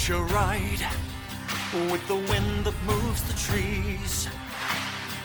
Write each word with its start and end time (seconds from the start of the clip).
witch 0.00 0.10
a 0.10 0.22
ride 0.32 0.86
with 1.92 2.06
the 2.08 2.14
wind 2.14 2.64
that 2.64 2.74
moves 2.86 3.22
the 3.24 3.34
trees. 3.34 4.28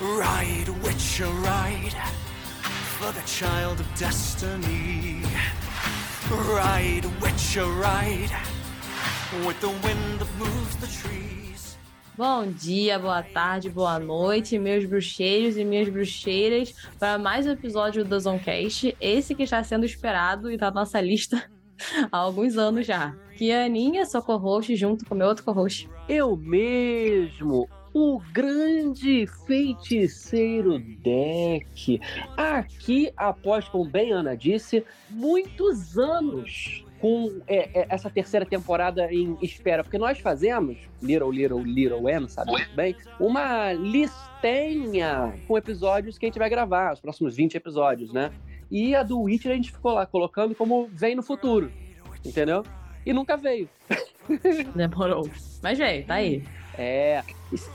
Ride, 0.02 0.68
witch 0.84 1.22
a 1.22 1.28
ride 1.28 1.96
for 2.98 3.14
the 3.14 3.22
child 3.26 3.80
of 3.80 3.88
destiny. 3.98 5.22
Ride, 6.30 7.06
witch 7.22 7.56
a 7.56 7.66
ride 7.66 8.32
with 9.46 9.58
the 9.62 9.70
wind 9.70 10.20
that 10.20 10.36
moves 10.38 10.76
the 10.76 10.88
trees. 10.88 11.78
Bom 12.18 12.52
dia, 12.52 13.00
boa 13.00 13.24
tarde, 13.24 13.70
boa 13.70 13.98
noite, 13.98 14.60
meus 14.60 14.86
bruxeiros 14.86 15.56
e 15.56 15.64
minhas 15.64 15.88
bruxeiras, 15.88 16.74
para 17.00 17.18
mais 17.18 17.48
um 17.48 17.52
episódio 17.52 18.04
do 18.04 18.20
Zoncast, 18.20 18.96
esse 19.00 19.36
que 19.36 19.44
está 19.44 19.64
sendo 19.64 19.86
esperado 19.86 20.52
e 20.52 20.58
na 20.58 20.70
nossa 20.70 21.00
lista 21.00 21.50
há 22.12 22.18
alguns 22.18 22.58
anos 22.58 22.86
já. 22.86 23.16
Que 23.38 23.52
é 23.52 23.64
a 23.64 23.66
Aninha, 23.66 24.06
sou 24.06 24.22
co-host, 24.22 24.76
junto 24.76 25.06
com 25.06 25.16
meu 25.16 25.28
outro 25.28 25.44
co-host. 25.44 25.90
Eu 26.08 26.38
mesmo, 26.38 27.68
o 27.94 28.22
grande 28.32 29.26
feiticeiro 29.46 30.80
Deck. 30.80 32.00
Aqui, 32.38 33.12
após, 33.16 33.68
como 33.68 33.86
bem 33.86 34.12
Ana 34.12 34.36
disse, 34.36 34.86
muitos 35.10 35.98
anos 35.98 36.86
com 37.00 37.42
é, 37.48 37.82
é, 37.82 37.86
essa 37.90 38.10
terceira 38.10 38.46
temporada 38.46 39.14
em 39.14 39.38
espera, 39.42 39.84
porque 39.84 39.98
nós 39.98 40.20
fazemos, 40.20 40.78
Little, 41.02 41.32
Little, 41.32 41.62
Little 41.62 42.10
M, 42.10 42.30
sabe 42.30 42.52
muito 42.52 42.76
bem, 42.76 42.96
uma 43.20 43.74
listinha 43.74 45.34
com 45.48 45.58
episódios 45.58 46.18
que 46.18 46.26
a 46.26 46.30
gente 46.30 46.40
vai 46.40 46.50
gravar, 46.50 46.94
os 46.94 47.00
próximos 47.00 47.36
20 47.36 47.56
episódios, 47.56 48.12
né? 48.12 48.32
E 48.70 48.96
a 48.96 49.04
do 49.04 49.22
Witcher 49.22 49.52
a 49.52 49.56
gente 49.56 49.72
ficou 49.72 49.94
lá 49.94 50.06
colocando 50.06 50.56
como 50.56 50.90
vem 50.92 51.16
no 51.16 51.24
futuro, 51.24 51.72
entendeu? 52.24 52.64
E 53.06 53.14
nunca 53.14 53.38
veio. 53.38 53.70
Demorou. 54.76 55.30
Mas 55.62 55.78
veio, 55.78 56.06
tá 56.06 56.16
aí. 56.16 56.44
É, 56.78 57.24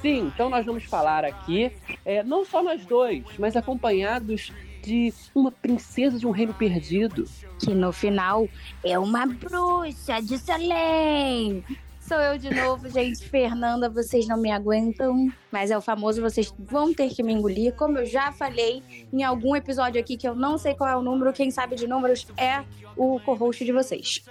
sim, 0.02 0.27
então 0.27 0.50
nós 0.50 0.66
vamos 0.66 0.84
falar 0.84 1.24
aqui, 1.24 1.72
é, 2.05 2.22
não 2.22 2.44
só 2.44 2.62
nós 2.62 2.84
dois, 2.84 3.24
mas 3.38 3.56
acompanhados 3.56 4.52
de 4.83 5.12
uma 5.34 5.50
princesa 5.50 6.18
de 6.18 6.27
um 6.27 6.30
reino 6.30 6.55
perdido. 6.55 7.24
Que 7.58 7.74
no 7.74 7.92
final 7.92 8.48
é 8.84 8.98
uma 8.98 9.27
bruxa 9.27 10.20
de 10.20 10.38
Salem. 10.38 11.64
Sou 12.00 12.18
eu 12.18 12.38
de 12.38 12.52
novo, 12.52 12.88
gente. 12.88 13.28
Fernanda, 13.28 13.88
vocês 13.88 14.27
não 14.27 14.36
me 14.36 14.50
aguentam. 14.50 15.30
Mas 15.50 15.70
é 15.70 15.76
o 15.76 15.80
famoso, 15.80 16.20
vocês 16.22 16.52
vão 16.58 16.92
ter 16.94 17.08
que 17.10 17.22
me 17.22 17.32
engolir. 17.32 17.74
Como 17.74 17.98
eu 17.98 18.06
já 18.06 18.30
falei 18.32 18.82
em 19.12 19.22
algum 19.24 19.54
episódio 19.56 20.00
aqui, 20.00 20.16
que 20.16 20.26
eu 20.28 20.34
não 20.34 20.56
sei 20.58 20.74
qual 20.74 20.88
é 20.90 20.96
o 20.96 21.02
número, 21.02 21.32
quem 21.32 21.50
sabe 21.50 21.74
de 21.76 21.86
números 21.86 22.26
é 22.36 22.62
o 22.96 23.18
co-host 23.20 23.64
de 23.64 23.72
vocês. 23.72 24.22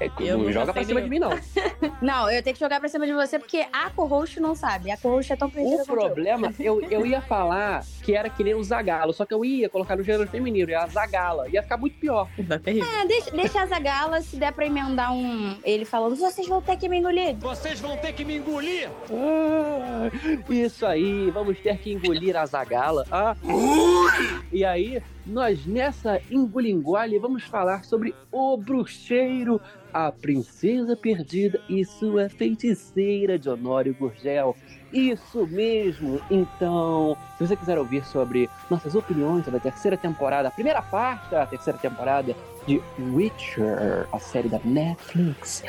É, 0.00 0.10
Eu 0.20 0.38
não 0.38 0.52
joga 0.52 0.72
pra 0.72 0.84
cima 0.84 1.00
de 1.00 1.08
mim, 1.08 1.18
não. 1.18 1.30
Não, 2.02 2.30
eu 2.30 2.42
tenho 2.42 2.54
que 2.54 2.60
jogar 2.60 2.78
pra 2.78 2.88
cima 2.88 3.06
de 3.06 3.12
você, 3.12 3.38
porque 3.38 3.66
a 3.72 3.88
co-host 3.90 4.38
não 4.38 4.54
sabe. 4.54 4.90
A 4.90 4.96
co-host 4.96 5.32
é 5.32 5.36
tão 5.36 5.48
perdida 5.48 5.76
O 5.82 5.86
quanto 5.86 5.90
eu. 5.90 5.96
problema, 6.04 6.54
eu, 6.60 6.80
eu 6.90 7.06
ia 7.06 7.20
falar 7.22 7.84
que 8.02 8.14
era 8.14 8.28
que 8.28 8.44
nem 8.44 8.54
o 8.54 8.62
Zagalo, 8.62 9.12
só 9.12 9.24
que 9.24 9.32
eu 9.32 9.44
ia 9.44 9.68
colocar 9.68 9.96
no 9.96 10.02
gênero 10.02 10.28
feminino, 10.28 10.70
ia 10.70 10.80
a 10.80 10.86
Zagala. 10.86 11.48
Ia 11.48 11.62
ficar 11.62 11.76
muito 11.78 11.98
pior. 11.98 12.28
Tá 12.46 12.58
terrível. 12.58 12.88
Ah, 13.00 13.04
deixa, 13.06 13.30
deixa 13.30 13.62
a 13.62 13.66
Zagala, 13.66 14.20
se 14.20 14.36
der 14.36 14.52
pra 14.52 14.66
emendar 14.66 15.12
um... 15.12 15.56
Ele 15.64 15.84
falando, 15.84 16.16
vocês 16.16 16.46
vão 16.46 16.60
ter 16.60 16.76
que 16.76 16.88
me 16.88 16.98
engolir. 16.98 17.34
Vocês 17.36 17.80
vão 17.80 17.96
ter 17.96 18.12
que 18.12 18.24
me 18.24 18.36
engolir! 18.36 18.90
Ah, 19.10 20.10
isso 20.50 20.86
aí, 20.86 21.30
vamos 21.30 21.58
ter 21.60 21.78
que 21.78 21.92
engolir 21.92 22.36
a 22.36 22.46
Zagala. 22.46 23.04
Ah. 23.10 23.36
E 24.52 24.64
aí, 24.64 25.02
nós 25.26 25.66
nessa 25.66 26.20
engolinguale 26.30 27.18
vamos 27.18 27.42
falar 27.44 27.84
sobre 27.84 28.14
o 28.30 28.56
bruxeiro, 28.56 29.60
a 29.92 30.12
princesa 30.12 30.96
perdida 30.96 31.60
e 31.68 31.84
sua 31.84 32.28
feiticeira 32.28 33.38
de 33.38 33.48
Honório 33.48 33.94
Gurgel. 33.98 34.56
Isso 34.92 35.46
mesmo! 35.46 36.20
Então, 36.30 37.16
se 37.36 37.46
você 37.46 37.56
quiser 37.56 37.78
ouvir 37.78 38.04
sobre 38.04 38.48
nossas 38.70 38.94
opiniões 38.94 39.44
sobre 39.44 39.58
a 39.58 39.62
terceira 39.62 39.96
temporada, 39.96 40.48
a 40.48 40.50
primeira 40.50 40.80
parte 40.80 41.30
da 41.30 41.44
terceira 41.44 41.78
temporada 41.78 42.34
de 42.66 42.80
Witcher, 42.98 44.08
a 44.12 44.18
série 44.18 44.48
da 44.48 44.60
Netflix, 44.64 45.62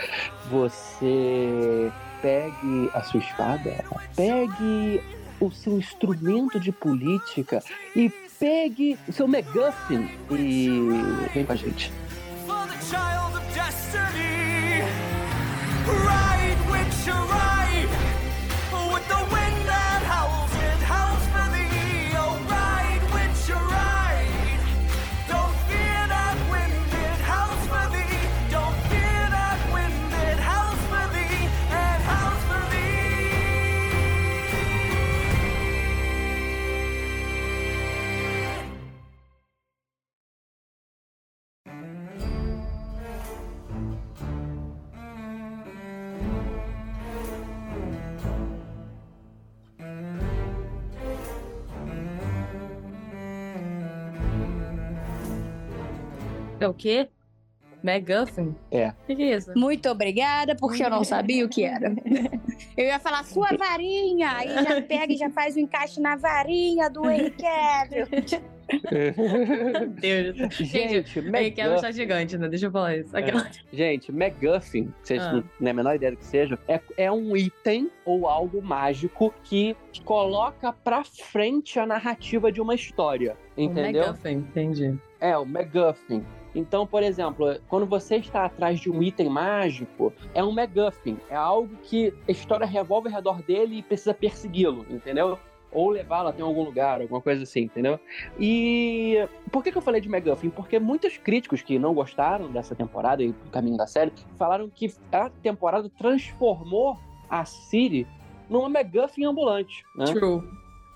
você 0.50 1.92
pegue 2.22 2.90
a 2.94 3.02
sua 3.02 3.20
espada, 3.20 3.84
pegue 4.16 5.02
o 5.40 5.52
seu 5.52 5.78
instrumento 5.78 6.60
de 6.60 6.72
política 6.72 7.64
e 7.96 8.10
pegue 8.40 8.98
o 9.08 9.12
seu 9.12 9.28
MacGuffin 9.28 10.10
e 10.32 10.70
vem 11.34 11.46
com 11.46 11.54
a 11.54 11.56
gente. 11.56 11.92
For 12.46 12.68
the 12.68 12.80
child 12.86 13.36
of 13.36 13.54
destiny. 13.54 14.84
Ride, 15.86 16.72
witch, 16.72 17.08
ride. 17.08 17.57
É 56.68 56.70
o 56.70 56.74
quê? 56.74 57.10
McGuffin? 57.84 58.56
É. 58.72 58.90
O 58.90 58.94
que, 59.06 59.16
que 59.16 59.24
é 59.24 59.38
isso? 59.38 59.52
Muito 59.56 59.88
obrigada, 59.90 60.56
porque 60.56 60.84
eu 60.84 60.90
não 60.90 61.04
sabia 61.04 61.46
o 61.46 61.50
que 61.50 61.64
era. 61.64 61.94
Eu 62.76 62.86
ia 62.86 63.00
falar 63.00 63.24
sua 63.24 63.50
varinha, 63.56 64.32
aí 64.32 64.50
já 64.50 64.82
pega 64.82 65.14
e 65.14 65.18
já 65.18 65.30
faz 65.30 65.56
o 65.56 65.60
encaixe 65.60 66.00
na 66.02 66.16
varinha 66.16 66.90
do 66.90 67.10
Henry 67.10 67.32
Cavill. 67.32 68.08
Meu 69.72 69.88
Deus. 69.90 70.54
Gente, 70.58 71.20
um 71.20 71.32
MacGuffin, 71.32 71.80
chá 71.80 71.92
gigante, 71.92 72.38
né? 72.38 72.50
Deixa 72.50 72.66
eu 72.66 72.72
falar 72.72 72.98
isso. 72.98 73.16
Aquela... 73.16 73.48
gente, 73.72 74.12
MacGuffin, 74.12 74.92
vocês 75.02 75.22
Ah. 75.22 75.34
não 75.34 75.42
têm 75.42 75.70
a 75.70 75.74
menor 75.74 75.96
ideia 75.96 76.12
do 76.12 76.18
que 76.18 76.26
seja, 76.26 76.60
é, 76.68 76.82
é 76.98 77.12
um 77.12 77.38
item 77.38 77.90
ou 78.04 78.28
algo 78.28 78.62
mágico 78.62 79.34
que 79.44 79.76
coloca 80.04 80.74
pra 80.74 81.04
frente 81.04 81.80
a 81.80 81.86
narrativa 81.86 82.52
de 82.52 82.60
uma 82.60 82.76
história. 82.76 83.38
Entendeu? 83.56 84.04
Um 84.04 84.08
McGuffin, 84.08 84.34
entendi. 84.34 85.00
É, 85.20 85.38
o 85.38 85.46
MacGuffin. 85.46 86.26
Então, 86.56 86.88
por 86.88 87.04
exemplo, 87.04 87.58
quando 87.68 87.86
você 87.86 88.18
está 88.18 88.46
atrás 88.46 88.80
de 88.80 88.90
um 88.90 89.02
item 89.04 89.30
mágico, 89.30 90.14
é 90.34 90.44
um 90.44 90.52
MacGuffin. 90.52 91.18
É 91.30 91.36
algo 91.36 91.76
que 91.84 92.14
a 92.28 92.32
história 92.32 92.66
revolve 92.66 93.08
ao 93.10 93.16
redor 93.16 93.42
dele 93.42 93.78
e 93.78 93.84
precisa 93.84 94.14
persegui-lo, 94.14 94.86
entendeu? 94.90 95.38
Ou 95.72 95.90
levá-lo 95.90 96.30
até 96.30 96.42
algum 96.42 96.64
lugar, 96.64 97.02
alguma 97.02 97.22
coisa 97.22 97.44
assim, 97.44 97.62
entendeu? 97.62 98.00
E 98.40 99.28
por 99.52 99.64
que, 99.64 99.72
que 99.72 99.78
eu 99.78 99.82
falei 99.82 100.00
de 100.00 100.10
MacGuffin? 100.10 100.50
Porque 100.50 100.80
muitos 100.80 101.18
críticos 101.18 101.62
que 101.62 101.78
não 101.78 101.94
gostaram 101.94 102.50
dessa 102.50 102.74
temporada 102.74 103.22
e 103.22 103.32
do 103.32 103.50
caminho 103.52 103.78
da 103.78 103.86
série 103.86 104.12
falaram 104.38 104.70
que 104.70 104.92
a 105.12 105.30
temporada 105.30 105.90
transformou 105.98 106.98
a 107.30 107.44
Siri 107.44 108.08
numa 108.50 108.70
MacGuffin 108.70 109.26
ambulante, 109.26 109.84
né? 109.96 110.06
True. 110.06 110.42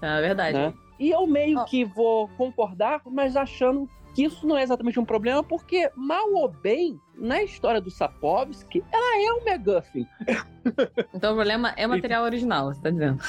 É 0.02 0.22
verdade. 0.22 0.58
né? 0.58 0.74
E 1.00 1.10
eu 1.10 1.26
meio 1.28 1.60
Ó. 1.60 1.64
que 1.66 1.84
vou 1.84 2.28
concordar, 2.38 3.02
mas 3.06 3.36
achando 3.36 3.90
que 4.14 4.24
isso 4.24 4.46
não 4.46 4.58
é 4.58 4.64
exatamente 4.64 5.00
um 5.00 5.06
problema, 5.06 5.44
porque, 5.44 5.90
mal 5.96 6.32
ou 6.34 6.50
bem, 6.50 7.00
na 7.16 7.42
história 7.44 7.80
do 7.80 7.90
Sapkowski, 7.90 8.84
ela 8.92 9.24
é 9.24 9.34
um 9.34 9.46
MacGuffin. 9.46 10.08
Então 11.14 11.32
o 11.32 11.36
problema 11.36 11.74
é 11.76 11.88
material 11.88 12.24
original, 12.24 12.72
você 12.72 12.80
tá 12.82 12.92
dizendo. 12.92 13.20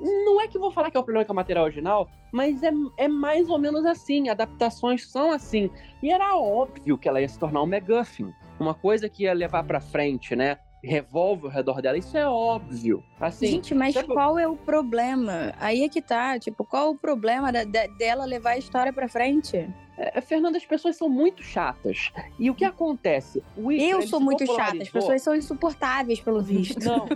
Não 0.00 0.40
é 0.40 0.46
que 0.46 0.56
eu 0.56 0.60
vou 0.60 0.70
falar 0.70 0.92
que 0.92 0.96
é 0.96 1.00
o 1.00 1.02
problema 1.02 1.24
com 1.24 1.32
o 1.32 1.36
material 1.36 1.64
original, 1.64 2.08
mas 2.32 2.62
é, 2.62 2.70
é 2.96 3.08
mais 3.08 3.50
ou 3.50 3.58
menos 3.58 3.84
assim, 3.84 4.28
adaptações 4.28 5.10
são 5.10 5.32
assim. 5.32 5.70
E 6.00 6.12
era 6.12 6.36
óbvio 6.36 6.96
que 6.96 7.08
ela 7.08 7.20
ia 7.20 7.28
se 7.28 7.36
tornar 7.36 7.62
um 7.62 7.66
MacGuffin. 7.66 8.32
Uma 8.60 8.74
coisa 8.74 9.08
que 9.08 9.24
ia 9.24 9.32
levar 9.32 9.64
pra 9.64 9.80
frente, 9.80 10.36
né? 10.36 10.58
Revolve 10.82 11.46
ao 11.46 11.50
redor 11.52 11.82
dela, 11.82 11.98
isso 11.98 12.16
é 12.16 12.26
óbvio. 12.26 13.02
Assim, 13.20 13.46
Gente, 13.48 13.74
mas 13.74 13.94
sabe- 13.94 14.08
qual 14.14 14.38
é 14.38 14.46
o 14.46 14.56
problema? 14.56 15.52
Aí 15.58 15.82
é 15.82 15.88
que 15.88 16.00
tá, 16.00 16.38
tipo, 16.38 16.64
qual 16.64 16.90
o 16.90 16.94
problema 16.96 17.50
da- 17.52 17.64
da- 17.64 17.86
dela 17.86 18.24
levar 18.24 18.50
a 18.50 18.58
história 18.58 18.92
pra 18.92 19.08
frente? 19.08 19.68
é, 20.00 20.20
Fernanda, 20.20 20.56
as 20.56 20.64
pessoas 20.64 20.94
são 20.96 21.08
muito 21.08 21.42
chatas. 21.42 22.12
E 22.38 22.48
o 22.48 22.54
que 22.54 22.64
acontece? 22.64 23.42
O 23.56 23.66
Witcher, 23.66 23.88
Eu 23.90 24.02
sou 24.06 24.20
muito 24.20 24.46
chata, 24.46 24.80
as 24.80 24.88
pessoas 24.88 25.20
são 25.22 25.34
insuportáveis, 25.34 26.20
pelo 26.20 26.40
visto. 26.40 26.78
Não, 26.84 27.08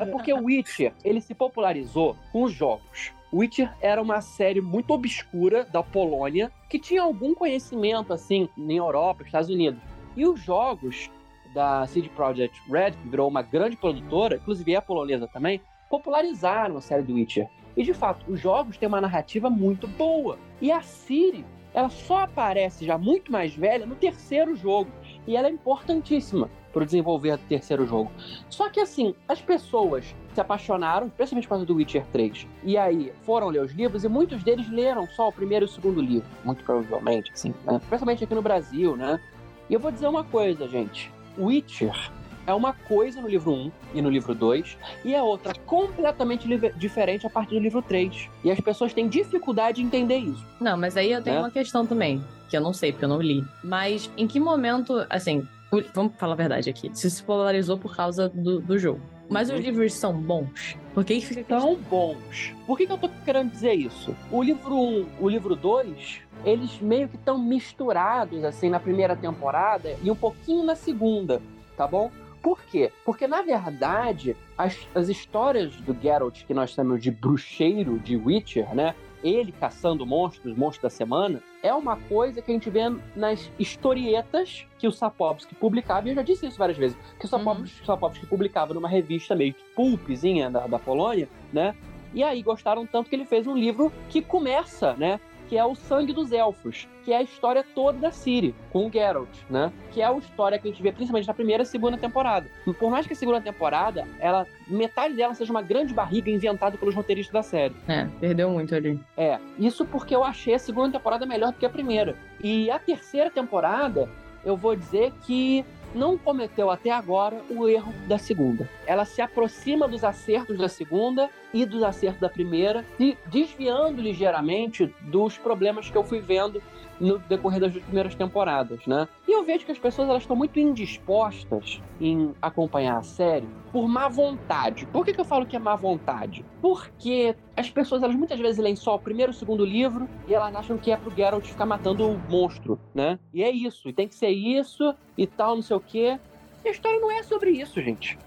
É 0.00 0.06
porque 0.10 0.32
o 0.32 0.44
Witcher, 0.44 0.94
ele 1.04 1.20
se 1.20 1.34
popularizou 1.34 2.16
com 2.32 2.44
os 2.44 2.52
jogos. 2.52 3.12
Witcher 3.30 3.70
era 3.82 4.00
uma 4.00 4.22
série 4.22 4.62
muito 4.62 4.90
obscura 4.94 5.64
da 5.66 5.82
Polônia, 5.82 6.50
que 6.70 6.78
tinha 6.78 7.02
algum 7.02 7.34
conhecimento, 7.34 8.10
assim, 8.14 8.48
em 8.56 8.76
Europa, 8.78 9.22
Estados 9.22 9.50
Unidos. 9.50 9.78
E 10.16 10.24
os 10.26 10.40
jogos 10.40 11.10
da 11.54 11.86
CD 11.86 12.08
Projekt 12.08 12.60
Red, 12.70 12.92
que 12.92 13.08
virou 13.08 13.28
uma 13.28 13.42
grande 13.42 13.76
produtora, 13.76 14.36
inclusive 14.36 14.74
é 14.74 14.80
polonesa 14.80 15.26
também, 15.28 15.60
popularizaram 15.88 16.76
a 16.76 16.80
série 16.80 17.02
do 17.02 17.14
Witcher. 17.14 17.48
E 17.76 17.82
de 17.82 17.94
fato, 17.94 18.30
os 18.30 18.40
jogos 18.40 18.76
têm 18.76 18.88
uma 18.88 19.00
narrativa 19.00 19.48
muito 19.48 19.86
boa. 19.86 20.38
E 20.60 20.70
a 20.70 20.80
Ciri, 20.80 21.44
ela 21.72 21.88
só 21.88 22.20
aparece 22.20 22.84
já 22.84 22.98
muito 22.98 23.30
mais 23.30 23.54
velha 23.54 23.86
no 23.86 23.94
terceiro 23.94 24.54
jogo. 24.56 24.90
E 25.26 25.36
ela 25.36 25.48
é 25.48 25.50
importantíssima 25.50 26.50
para 26.72 26.82
o 26.82 26.86
desenvolver 26.86 27.36
do 27.36 27.44
terceiro 27.44 27.86
jogo. 27.86 28.10
Só 28.48 28.68
que 28.68 28.80
assim, 28.80 29.14
as 29.28 29.40
pessoas 29.40 30.14
se 30.32 30.40
apaixonaram, 30.40 31.08
especialmente 31.08 31.46
por 31.46 31.50
causa 31.50 31.66
do 31.66 31.74
Witcher 31.74 32.04
3. 32.12 32.46
E 32.62 32.76
aí 32.76 33.12
foram 33.22 33.48
ler 33.48 33.62
os 33.62 33.72
livros 33.72 34.04
e 34.04 34.08
muitos 34.08 34.42
deles 34.42 34.68
leram 34.70 35.06
só 35.08 35.28
o 35.28 35.32
primeiro 35.32 35.64
e 35.64 35.66
o 35.66 35.68
segundo 35.68 36.00
livro, 36.00 36.28
muito 36.44 36.62
provavelmente, 36.64 37.32
assim, 37.32 37.54
né? 37.64 37.76
Especialmente 37.82 38.24
aqui 38.24 38.34
no 38.34 38.42
Brasil, 38.42 38.96
né? 38.96 39.20
E 39.68 39.74
eu 39.74 39.80
vou 39.80 39.90
dizer 39.90 40.08
uma 40.08 40.24
coisa, 40.24 40.68
gente. 40.68 41.12
Witcher 41.38 42.10
é 42.46 42.54
uma 42.54 42.72
coisa 42.72 43.20
no 43.20 43.28
livro 43.28 43.52
1 43.52 43.72
e 43.94 44.02
no 44.02 44.10
livro 44.10 44.34
2, 44.34 44.76
e 45.04 45.14
é 45.14 45.22
outra 45.22 45.54
completamente 45.66 46.48
diferente 46.76 47.26
a 47.26 47.30
partir 47.30 47.54
do 47.54 47.60
livro 47.60 47.80
3. 47.82 48.28
E 48.44 48.50
as 48.50 48.60
pessoas 48.60 48.92
têm 48.92 49.08
dificuldade 49.08 49.80
em 49.80 49.86
entender 49.86 50.18
isso. 50.18 50.44
Não, 50.60 50.76
mas 50.76 50.96
aí 50.96 51.12
eu 51.12 51.22
tenho 51.22 51.36
né? 51.36 51.42
uma 51.42 51.50
questão 51.50 51.86
também, 51.86 52.22
que 52.48 52.56
eu 52.56 52.60
não 52.60 52.72
sei, 52.72 52.92
porque 52.92 53.04
eu 53.04 53.08
não 53.08 53.20
li. 53.20 53.44
Mas 53.62 54.10
em 54.16 54.26
que 54.26 54.40
momento, 54.40 55.06
assim, 55.08 55.46
vamos 55.94 56.14
falar 56.16 56.32
a 56.32 56.36
verdade 56.36 56.68
aqui, 56.68 56.90
se 56.92 57.10
se 57.10 57.22
polarizou 57.22 57.78
por 57.78 57.94
causa 57.94 58.28
do, 58.28 58.60
do 58.60 58.78
jogo. 58.78 59.00
Mas 59.30 59.48
os 59.48 59.54
uhum. 59.54 59.62
livros 59.62 59.94
são 59.94 60.12
bons? 60.12 60.76
Por 60.92 61.04
que, 61.04 61.20
fica 61.20 61.60
São 61.60 61.76
bons. 61.76 62.52
Por 62.66 62.76
que, 62.76 62.84
que 62.84 62.92
eu 62.92 62.98
tô 62.98 63.08
querendo 63.24 63.50
dizer 63.52 63.74
isso? 63.74 64.14
O 64.30 64.42
livro 64.42 64.74
1, 64.74 65.06
o 65.20 65.28
livro 65.28 65.54
2, 65.54 66.20
eles 66.44 66.80
meio 66.80 67.08
que 67.08 67.14
estão 67.14 67.38
misturados, 67.38 68.42
assim, 68.42 68.68
na 68.68 68.80
primeira 68.80 69.14
temporada 69.14 69.96
e 70.02 70.10
um 70.10 70.16
pouquinho 70.16 70.64
na 70.64 70.74
segunda, 70.74 71.40
tá 71.76 71.86
bom? 71.86 72.10
Por 72.42 72.60
quê? 72.64 72.90
Porque, 73.04 73.28
na 73.28 73.42
verdade, 73.42 74.36
as, 74.58 74.76
as 74.94 75.08
histórias 75.08 75.76
do 75.76 75.96
Geralt, 76.00 76.44
que 76.44 76.54
nós 76.54 76.70
chamamos 76.70 77.02
de 77.02 77.10
bruxeiro 77.10 77.98
de 78.00 78.16
Witcher, 78.16 78.74
né? 78.74 78.96
Ele 79.22 79.52
caçando 79.52 80.06
monstros, 80.06 80.56
monstros 80.56 80.82
da 80.82 80.90
semana, 80.90 81.42
é 81.62 81.72
uma 81.74 81.96
coisa 81.96 82.40
que 82.40 82.50
a 82.50 82.54
gente 82.54 82.70
vê 82.70 82.82
nas 83.14 83.50
historietas 83.58 84.66
que 84.78 84.88
o 84.88 84.92
Sapowski 84.92 85.54
publicava, 85.54 86.08
e 86.08 86.12
eu 86.12 86.14
já 86.14 86.22
disse 86.22 86.46
isso 86.46 86.58
várias 86.58 86.78
vezes, 86.78 86.96
que 87.18 87.26
o 87.26 87.28
Sapowski, 87.28 87.62
uhum. 87.62 87.86
Sapowski 87.86 88.26
publicava 88.26 88.72
numa 88.72 88.88
revista 88.88 89.34
meio 89.34 89.52
que 89.52 89.62
pulpzinha 89.74 90.50
da, 90.50 90.66
da 90.66 90.78
Polônia, 90.78 91.28
né? 91.52 91.74
E 92.12 92.22
aí 92.24 92.42
gostaram 92.42 92.84
tanto 92.86 93.08
que 93.08 93.14
ele 93.14 93.24
fez 93.24 93.46
um 93.46 93.56
livro 93.56 93.92
que 94.08 94.20
começa, 94.20 94.94
né? 94.94 95.20
Que 95.50 95.58
é 95.58 95.64
o 95.64 95.74
Sangue 95.74 96.12
dos 96.12 96.30
Elfos, 96.30 96.86
que 97.04 97.12
é 97.12 97.16
a 97.16 97.22
história 97.22 97.64
toda 97.74 97.98
da 97.98 98.12
Ciri, 98.12 98.54
com 98.72 98.86
o 98.86 98.92
Geralt, 98.92 99.28
né? 99.50 99.72
Que 99.90 100.00
é 100.00 100.06
a 100.06 100.16
história 100.16 100.56
que 100.60 100.68
a 100.68 100.70
gente 100.70 100.80
vê 100.80 100.92
principalmente 100.92 101.26
na 101.26 101.34
primeira 101.34 101.64
e 101.64 101.66
segunda 101.66 101.98
temporada. 101.98 102.46
Por 102.78 102.88
mais 102.88 103.04
que 103.04 103.14
a 103.14 103.16
segunda 103.16 103.40
temporada, 103.40 104.06
ela 104.20 104.46
metade 104.68 105.14
dela 105.14 105.34
seja 105.34 105.50
uma 105.50 105.60
grande 105.60 105.92
barriga 105.92 106.30
inventada 106.30 106.78
pelos 106.78 106.94
roteiristas 106.94 107.32
da 107.32 107.42
série. 107.42 107.74
É, 107.88 108.06
perdeu 108.20 108.48
muito 108.48 108.72
ali. 108.76 109.00
É, 109.16 109.40
isso 109.58 109.84
porque 109.84 110.14
eu 110.14 110.22
achei 110.22 110.54
a 110.54 110.58
segunda 110.58 110.96
temporada 110.96 111.26
melhor 111.26 111.50
do 111.50 111.58
que 111.58 111.66
a 111.66 111.70
primeira. 111.70 112.14
E 112.40 112.70
a 112.70 112.78
terceira 112.78 113.28
temporada, 113.28 114.08
eu 114.44 114.56
vou 114.56 114.76
dizer 114.76 115.12
que 115.26 115.64
não 115.94 116.16
cometeu 116.16 116.70
até 116.70 116.90
agora 116.90 117.42
o 117.50 117.68
erro 117.68 117.92
da 118.06 118.18
segunda. 118.18 118.68
Ela 118.86 119.04
se 119.04 119.20
aproxima 119.20 119.88
dos 119.88 120.04
acertos 120.04 120.58
da 120.58 120.68
segunda 120.68 121.30
e 121.52 121.64
dos 121.64 121.82
acertos 121.82 122.20
da 122.20 122.28
primeira, 122.28 122.84
e 122.98 123.16
desviando 123.26 124.00
ligeiramente 124.00 124.92
dos 125.02 125.36
problemas 125.36 125.90
que 125.90 125.96
eu 125.96 126.04
fui 126.04 126.20
vendo 126.20 126.62
no 127.00 127.18
decorrer 127.20 127.60
das 127.60 127.72
primeiras 127.72 128.14
temporadas, 128.14 128.86
né? 128.86 129.08
E 129.26 129.32
eu 129.32 129.42
vejo 129.42 129.64
que 129.64 129.72
as 129.72 129.78
pessoas 129.78 130.08
elas 130.08 130.22
estão 130.22 130.36
muito 130.36 130.60
indispostas 130.60 131.80
em 132.00 132.34
acompanhar 132.40 132.98
a 132.98 133.02
série 133.02 133.48
por 133.72 133.88
má 133.88 134.08
vontade. 134.08 134.86
Por 134.86 135.04
que, 135.04 135.12
que 135.12 135.20
eu 135.20 135.24
falo 135.24 135.46
que 135.46 135.56
é 135.56 135.58
má 135.58 135.76
vontade? 135.76 136.44
Porque 136.60 137.34
as 137.56 137.70
pessoas 137.70 138.02
elas 138.02 138.16
muitas 138.16 138.38
vezes 138.38 138.62
leem 138.62 138.76
só 138.76 138.94
o 138.94 138.98
primeiro 138.98 139.32
e 139.32 139.34
o 139.34 139.38
segundo 139.38 139.64
livro 139.64 140.08
e 140.28 140.34
elas 140.34 140.54
acham 140.54 140.76
que 140.76 140.90
é 140.90 140.96
pro 140.96 141.14
Geralt 141.14 141.46
ficar 141.46 141.66
matando 141.66 142.08
o 142.08 142.18
monstro, 142.28 142.78
né? 142.94 143.18
E 143.32 143.42
é 143.42 143.50
isso, 143.50 143.88
e 143.88 143.92
tem 143.92 144.08
que 144.08 144.14
ser 144.14 144.30
isso 144.30 144.94
e 145.16 145.26
tal, 145.26 145.54
não 145.54 145.62
sei 145.62 145.76
o 145.76 145.80
quê. 145.80 146.18
E 146.64 146.68
a 146.68 146.72
história 146.72 147.00
não 147.00 147.10
é 147.10 147.22
sobre 147.22 147.50
isso, 147.50 147.80
gente. 147.80 148.18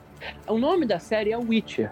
O 0.47 0.57
nome 0.57 0.85
da 0.85 0.99
série 0.99 1.31
é 1.31 1.37
Witcher, 1.37 1.91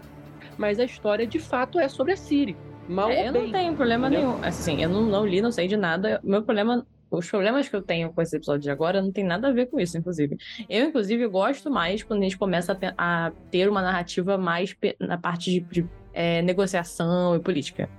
mas 0.58 0.80
a 0.80 0.86
história 0.86 1.28
de 1.28 1.40
fato 1.40 1.80
é 1.80 1.88
sobre 1.88 2.14
a 2.14 2.18
Ciri. 2.18 2.56
Mal 2.92 3.10
é, 3.10 3.28
eu 3.28 3.34
bem, 3.34 3.44
não 3.44 3.52
tenho 3.52 3.76
problema 3.76 4.08
entendeu? 4.08 4.30
nenhum. 4.30 4.44
Assim, 4.44 4.84
eu 4.84 4.90
não, 4.90 5.04
não 5.04 5.26
li, 5.26 5.42
não 5.42 5.52
sei 5.52 5.68
de 5.68 5.78
nada. 5.78 6.20
Meu 6.24 6.44
problema 6.44 6.86
os 7.12 7.30
problemas 7.30 7.68
que 7.68 7.76
eu 7.76 7.82
tenho 7.82 8.12
com 8.14 8.22
esse 8.22 8.38
episódio 8.38 8.62
de 8.62 8.72
agora 8.72 9.02
não 9.02 9.12
tem 9.12 9.24
nada 9.24 9.50
a 9.50 9.52
ver 9.52 9.66
com 9.66 9.78
isso, 9.80 9.98
inclusive. 9.98 10.38
Eu, 10.70 10.86
inclusive, 10.86 11.28
gosto 11.28 11.70
mais 11.70 12.02
quando 12.02 12.22
a 12.22 12.24
gente 12.24 12.38
começa 12.38 12.78
a, 12.98 13.28
a 13.28 13.32
ter 13.52 13.68
uma 13.68 13.82
narrativa 13.82 14.38
mais 14.38 14.74
na 14.98 15.18
parte 15.18 15.52
de, 15.52 15.60
de 15.60 15.90
é, 16.14 16.42
negociação 16.42 17.36
e 17.36 17.40
política. 17.40 17.90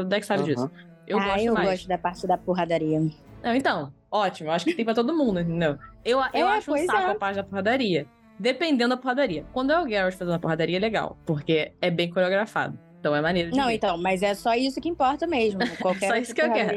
O 0.00 0.04
Dex 0.04 0.26
sabe 0.26 0.40
uhum. 0.40 0.46
disso. 0.46 0.70
Eu 1.06 1.18
ah, 1.18 1.24
gosto 1.26 1.44
eu 1.44 1.54
mais. 1.54 1.68
gosto 1.68 1.88
da 1.88 1.98
parte 1.98 2.26
da 2.26 2.38
porradaria. 2.38 3.00
Não, 3.42 3.54
então, 3.54 3.92
ótimo. 4.10 4.50
Acho 4.50 4.64
que 4.64 4.74
tem 4.74 4.84
pra 4.84 4.94
todo 4.94 5.14
mundo, 5.14 5.40
entendeu? 5.40 5.78
Eu, 6.02 6.18
eu 6.32 6.48
é, 6.48 6.56
acho 6.56 6.72
um 6.72 6.86
saco 6.86 7.08
é. 7.08 7.10
a 7.10 7.14
parte 7.14 7.36
da 7.36 7.44
porradaria. 7.44 8.06
Dependendo 8.38 8.94
da 8.94 8.96
porradaria. 8.96 9.44
Quando 9.52 9.72
é 9.72 9.78
o 9.78 9.86
Garrett 9.86 10.16
fazendo 10.16 10.34
a 10.34 10.38
porradaria, 10.38 10.78
é 10.78 10.80
legal. 10.80 11.18
Porque 11.26 11.72
é 11.82 11.90
bem 11.90 12.10
coreografado. 12.10 12.78
Então 13.04 13.14
é 13.14 13.20
maneiro 13.20 13.50
de 13.50 13.58
Não, 13.58 13.66
ver. 13.66 13.74
então, 13.74 13.98
mas 13.98 14.22
é 14.22 14.32
só 14.32 14.54
isso 14.54 14.80
que 14.80 14.88
importa 14.88 15.26
mesmo. 15.26 15.60
Qualquer 15.78 16.08
só 16.08 16.16
isso 16.16 16.34
que 16.34 16.40
eu 16.40 16.50
quero. 16.50 16.74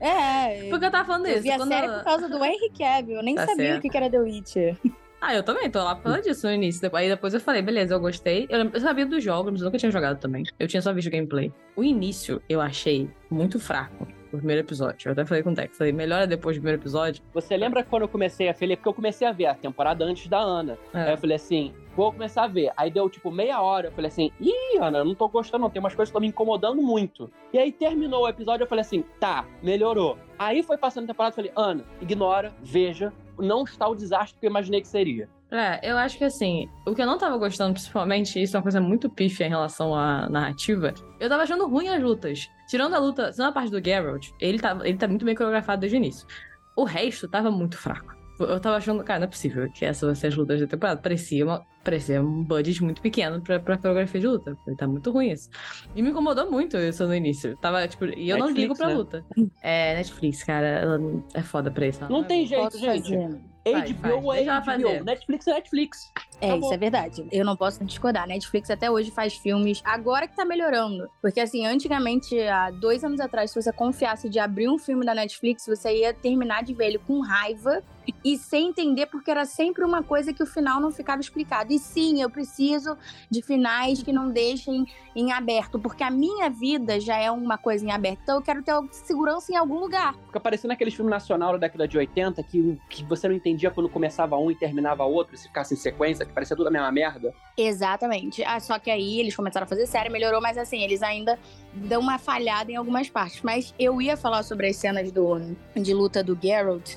É. 0.00 0.68
Porque 0.68 0.86
eu 0.86 0.90
tava 0.90 1.04
falando 1.04 1.26
eu 1.26 1.34
isso. 1.34 1.42
Vi 1.44 1.52
a 1.52 1.58
série 1.64 1.86
por 1.86 2.02
causa 2.02 2.28
do 2.28 2.44
Henry 2.44 2.68
Cavill. 2.76 3.18
Eu 3.18 3.22
nem 3.22 3.36
tá 3.36 3.46
sabia 3.46 3.66
certo. 3.74 3.86
o 3.86 3.90
que 3.90 3.96
era 3.96 4.10
The 4.10 4.18
Witcher. 4.18 4.76
Ah, 5.20 5.36
eu 5.36 5.44
também, 5.44 5.70
tô 5.70 5.78
lá 5.78 5.94
por 5.94 6.02
causa 6.02 6.20
disso 6.20 6.48
no 6.48 6.52
início. 6.52 6.90
Aí 6.96 7.08
depois 7.08 7.32
eu 7.32 7.38
falei, 7.38 7.62
beleza, 7.62 7.94
eu 7.94 8.00
gostei. 8.00 8.48
Eu, 8.50 8.68
eu 8.74 8.80
sabia 8.80 9.06
dos 9.06 9.22
jogos, 9.22 9.52
mas 9.52 9.60
eu 9.60 9.66
nunca 9.66 9.78
tinha 9.78 9.92
jogado 9.92 10.18
também. 10.18 10.42
Eu 10.58 10.66
tinha 10.66 10.82
só 10.82 10.92
visto 10.92 11.12
gameplay. 11.12 11.52
O 11.76 11.84
início 11.84 12.42
eu 12.48 12.60
achei 12.60 13.08
muito 13.30 13.60
fraco 13.60 14.08
o 14.32 14.38
primeiro 14.38 14.62
episódio. 14.62 15.08
Eu 15.08 15.12
até 15.12 15.24
falei 15.24 15.44
com 15.44 15.52
o 15.52 15.54
Tex, 15.54 15.78
falei, 15.78 15.92
melhora 15.92 16.26
depois 16.26 16.56
do 16.56 16.60
primeiro 16.60 16.82
episódio. 16.82 17.22
Você 17.34 17.56
lembra 17.56 17.84
quando 17.84 18.02
eu 18.02 18.08
comecei 18.08 18.48
a 18.48 18.52
ver? 18.52 18.76
Porque 18.76 18.88
eu 18.88 18.94
comecei 18.94 19.28
a 19.28 19.30
ver 19.30 19.46
a 19.46 19.54
temporada 19.54 20.04
antes 20.04 20.26
da 20.26 20.40
Ana. 20.40 20.76
É. 20.92 21.02
Aí 21.02 21.12
eu 21.12 21.18
falei 21.18 21.36
assim, 21.36 21.72
vou 21.96 22.12
começar 22.12 22.44
a 22.44 22.48
ver. 22.48 22.72
Aí 22.76 22.90
deu 22.90 23.08
tipo 23.08 23.30
meia 23.30 23.60
hora, 23.60 23.88
eu 23.88 23.92
falei 23.92 24.08
assim, 24.08 24.30
ih, 24.40 24.78
Ana, 24.80 24.98
eu 24.98 25.04
não 25.04 25.14
tô 25.14 25.28
gostando, 25.28 25.62
não. 25.62 25.70
Tem 25.70 25.80
umas 25.80 25.94
coisas 25.94 26.10
que 26.10 26.12
estão 26.12 26.20
me 26.20 26.28
incomodando 26.28 26.80
muito. 26.82 27.30
E 27.52 27.58
aí 27.58 27.72
terminou 27.72 28.24
o 28.24 28.28
episódio, 28.28 28.64
eu 28.64 28.68
falei 28.68 28.82
assim, 28.82 29.04
tá, 29.20 29.44
melhorou. 29.62 30.18
Aí 30.38 30.62
foi 30.62 30.76
passando 30.76 31.04
a 31.04 31.08
temporada, 31.08 31.32
eu 31.32 31.36
falei, 31.36 31.52
Ana, 31.56 31.84
ignora, 32.00 32.52
veja, 32.62 33.12
não 33.38 33.64
está 33.64 33.88
o 33.88 33.94
desastre 33.94 34.38
que 34.38 34.46
eu 34.46 34.50
imaginei 34.50 34.80
que 34.80 34.88
seria. 34.88 35.28
É, 35.50 35.90
eu 35.90 35.98
acho 35.98 36.16
que 36.16 36.24
assim, 36.24 36.66
o 36.86 36.94
que 36.94 37.02
eu 37.02 37.06
não 37.06 37.18
tava 37.18 37.36
gostando, 37.36 37.74
principalmente, 37.74 38.42
isso 38.42 38.56
é 38.56 38.58
uma 38.58 38.62
coisa 38.62 38.80
muito 38.80 39.10
pífia 39.10 39.44
em 39.44 39.50
relação 39.50 39.94
à 39.94 40.26
narrativa, 40.30 40.94
eu 41.20 41.28
tava 41.28 41.42
achando 41.42 41.68
ruim 41.68 41.88
as 41.88 42.02
lutas. 42.02 42.48
Tirando 42.66 42.94
a 42.94 42.98
luta, 42.98 43.30
tirando 43.30 43.50
a 43.50 43.52
parte 43.52 43.70
do 43.70 43.84
Geralt, 43.84 44.30
ele 44.40 44.58
tá, 44.58 44.78
ele 44.82 44.96
tá 44.96 45.06
muito 45.06 45.26
bem 45.26 45.34
coreografado 45.34 45.80
desde 45.80 45.96
o 45.96 45.98
início. 45.98 46.26
O 46.74 46.84
resto 46.84 47.28
tava 47.28 47.50
muito 47.50 47.76
fraco. 47.76 48.11
Eu 48.44 48.60
tava 48.60 48.76
achando, 48.76 49.02
cara, 49.02 49.20
não 49.20 49.24
é 49.24 49.28
possível 49.30 49.70
que 49.70 49.84
essas 49.84 50.02
vão 50.02 50.14
ser 50.14 50.28
as 50.28 50.36
lutas 50.36 50.60
da 50.60 50.66
temporada. 50.66 51.00
Parecia, 51.00 51.44
uma, 51.44 51.66
parecia 51.82 52.22
um 52.22 52.42
budget 52.42 52.82
muito 52.82 53.00
pequeno 53.00 53.40
pra, 53.40 53.58
pra 53.58 53.76
coreografia 53.76 54.20
de 54.20 54.26
luta. 54.26 54.56
Tá 54.76 54.86
muito 54.86 55.10
ruim 55.10 55.30
isso. 55.30 55.48
E 55.94 56.02
me 56.02 56.10
incomodou 56.10 56.50
muito 56.50 56.76
isso 56.76 57.06
no 57.06 57.14
início. 57.14 57.56
Tava, 57.56 57.86
tipo, 57.88 58.04
e 58.06 58.28
eu 58.28 58.36
Netflix, 58.36 58.38
não 58.38 58.50
ligo 58.50 58.74
pra 58.76 58.86
né? 58.88 58.94
luta. 58.94 59.24
É, 59.62 59.94
Netflix, 59.96 60.42
cara, 60.42 60.66
ela 60.66 61.00
é 61.34 61.42
foda 61.42 61.70
pra 61.70 61.86
isso. 61.86 62.00
Não, 62.02 62.08
não 62.08 62.24
tem 62.24 62.46
jeito, 62.46 62.78
gente. 62.78 63.14
Fazer. 63.14 63.52
HBO 63.64 64.32
é 64.32 64.44
HBO. 64.44 65.04
Netflix 65.04 65.46
é 65.46 65.54
Netflix. 65.54 66.12
É, 66.40 66.46
Acabou. 66.46 66.64
isso 66.64 66.74
é 66.74 66.76
verdade. 66.76 67.28
Eu 67.30 67.44
não 67.44 67.56
posso 67.56 67.84
discordar. 67.84 68.26
Netflix 68.26 68.68
até 68.70 68.90
hoje 68.90 69.12
faz 69.12 69.34
filmes. 69.34 69.80
Agora 69.84 70.26
que 70.26 70.34
tá 70.34 70.44
melhorando. 70.44 71.08
Porque, 71.20 71.40
assim, 71.40 71.64
antigamente, 71.64 72.36
há 72.40 72.70
dois 72.72 73.04
anos 73.04 73.20
atrás, 73.20 73.52
se 73.52 73.62
você 73.62 73.72
confiasse 73.72 74.28
de 74.28 74.40
abrir 74.40 74.68
um 74.68 74.78
filme 74.78 75.06
da 75.06 75.14
Netflix, 75.14 75.64
você 75.66 76.00
ia 76.00 76.12
terminar 76.12 76.64
de 76.64 76.74
ver 76.74 76.86
ele 76.86 76.98
com 76.98 77.20
raiva 77.20 77.82
e 78.24 78.36
sem 78.36 78.68
entender, 78.68 79.06
porque 79.06 79.30
era 79.30 79.44
sempre 79.44 79.84
uma 79.84 80.02
coisa 80.02 80.32
que 80.32 80.42
o 80.42 80.46
final 80.46 80.80
não 80.80 80.90
ficava 80.90 81.20
explicado. 81.20 81.72
E 81.72 81.78
sim, 81.78 82.20
eu 82.20 82.30
preciso 82.30 82.96
de 83.30 83.42
finais 83.42 84.02
que 84.02 84.12
não 84.12 84.30
deixem 84.30 84.86
em 85.14 85.32
aberto, 85.32 85.78
porque 85.78 86.02
a 86.02 86.10
minha 86.10 86.48
vida 86.48 86.98
já 87.00 87.16
é 87.16 87.30
uma 87.30 87.58
coisa 87.58 87.84
em 87.84 87.90
aberto. 87.90 88.20
Então 88.22 88.36
eu 88.36 88.42
quero 88.42 88.62
ter 88.62 88.72
segurança 88.92 89.52
em 89.52 89.56
algum 89.56 89.78
lugar. 89.78 90.14
Fica 90.26 90.40
parecendo 90.40 90.72
aquele 90.72 90.90
filme 90.90 91.10
nacional 91.10 91.52
da 91.52 91.58
década 91.58 91.86
de 91.86 91.98
80 91.98 92.42
que, 92.42 92.78
que 92.88 93.04
você 93.04 93.28
não 93.28 93.34
entendia 93.34 93.70
quando 93.70 93.88
começava 93.88 94.36
um 94.36 94.50
e 94.50 94.54
terminava 94.54 95.04
outro, 95.04 95.36
se 95.36 95.48
ficasse 95.48 95.74
em 95.74 95.76
sequência, 95.76 96.24
que 96.24 96.32
parecia 96.32 96.56
tudo 96.56 96.68
a 96.68 96.70
mesma 96.70 96.90
merda. 96.90 97.34
Exatamente. 97.56 98.42
Ah, 98.44 98.58
só 98.60 98.78
que 98.78 98.90
aí 98.90 99.20
eles 99.20 99.36
começaram 99.36 99.64
a 99.64 99.68
fazer 99.68 99.86
série, 99.86 100.08
melhorou, 100.08 100.40
mas 100.40 100.56
assim, 100.56 100.82
eles 100.82 101.02
ainda 101.02 101.38
dão 101.74 102.00
uma 102.00 102.18
falhada 102.18 102.70
em 102.72 102.76
algumas 102.76 103.08
partes. 103.08 103.42
Mas 103.42 103.74
eu 103.78 104.00
ia 104.00 104.16
falar 104.16 104.42
sobre 104.42 104.68
as 104.68 104.76
cenas 104.76 105.12
do, 105.12 105.38
de 105.76 105.92
luta 105.92 106.22
do 106.22 106.38
Geralt, 106.40 106.96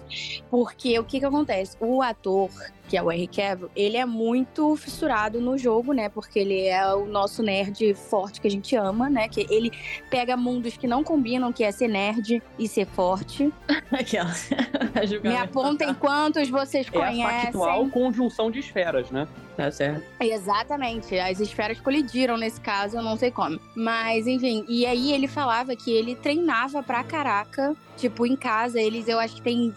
porque 0.50 0.95
o 1.00 1.04
que 1.04 1.20
que 1.20 1.26
acontece? 1.26 1.76
O 1.80 2.02
ator 2.02 2.50
que 2.88 2.96
é 2.98 3.02
o 3.02 3.12
Henry 3.12 3.28
Cavill, 3.28 3.70
ele 3.76 3.98
é 3.98 4.06
muito 4.06 4.76
fissurado 4.76 5.42
no 5.42 5.58
jogo, 5.58 5.94
né? 5.94 6.10
Porque 6.10 6.40
ele 6.40 6.68
é 6.68 6.94
o 6.94 7.06
nosso 7.06 7.42
nerd 7.42 7.94
forte 7.96 8.40
que 8.40 8.48
a 8.48 8.52
gente 8.52 8.76
ama, 8.76 9.10
né? 9.10 9.28
Que 9.28 9.46
ele 9.50 9.72
pega 10.10 10.38
mundos 10.38 10.78
que 10.78 10.88
não 10.88 11.04
combinam, 11.04 11.52
que 11.52 11.64
é 11.64 11.72
ser 11.72 11.88
nerd 11.88 12.42
e 12.60 12.68
ser 12.68 12.86
forte. 12.86 13.52
Aquela. 13.92 14.32
Me 15.24 15.36
apontem 15.36 15.94
quantos 15.96 16.50
vocês 16.50 16.86
É 16.86 16.90
a 16.90 16.92
conhecem. 17.08 17.42
factual 17.42 17.90
conjunção 17.90 18.52
de 18.52 18.60
esferas, 18.60 19.10
né? 19.10 19.28
Tá 19.58 19.72
certo. 19.72 20.04
Exatamente, 20.20 21.18
as 21.18 21.40
esferas 21.40 21.80
colidiram 21.80 22.38
nesse 22.38 22.60
caso, 22.60 22.98
eu 22.98 23.02
não 23.02 23.18
sei 23.18 23.32
como. 23.32 23.60
Mas, 23.74 24.28
enfim, 24.28 24.66
e 24.68 24.86
aí 24.86 25.14
ele 25.14 25.28
falava 25.28 25.76
que 25.76 25.92
ele 25.92 26.16
treinava 26.16 26.84
pra 26.84 27.04
caraca. 27.04 27.76
Tipo, 27.96 28.26
em 28.26 28.36
casa, 28.36 28.80
eles, 28.82 29.08
eu 29.08 29.18
acho 29.18 29.36
que 29.36 29.42
tem 29.42 29.74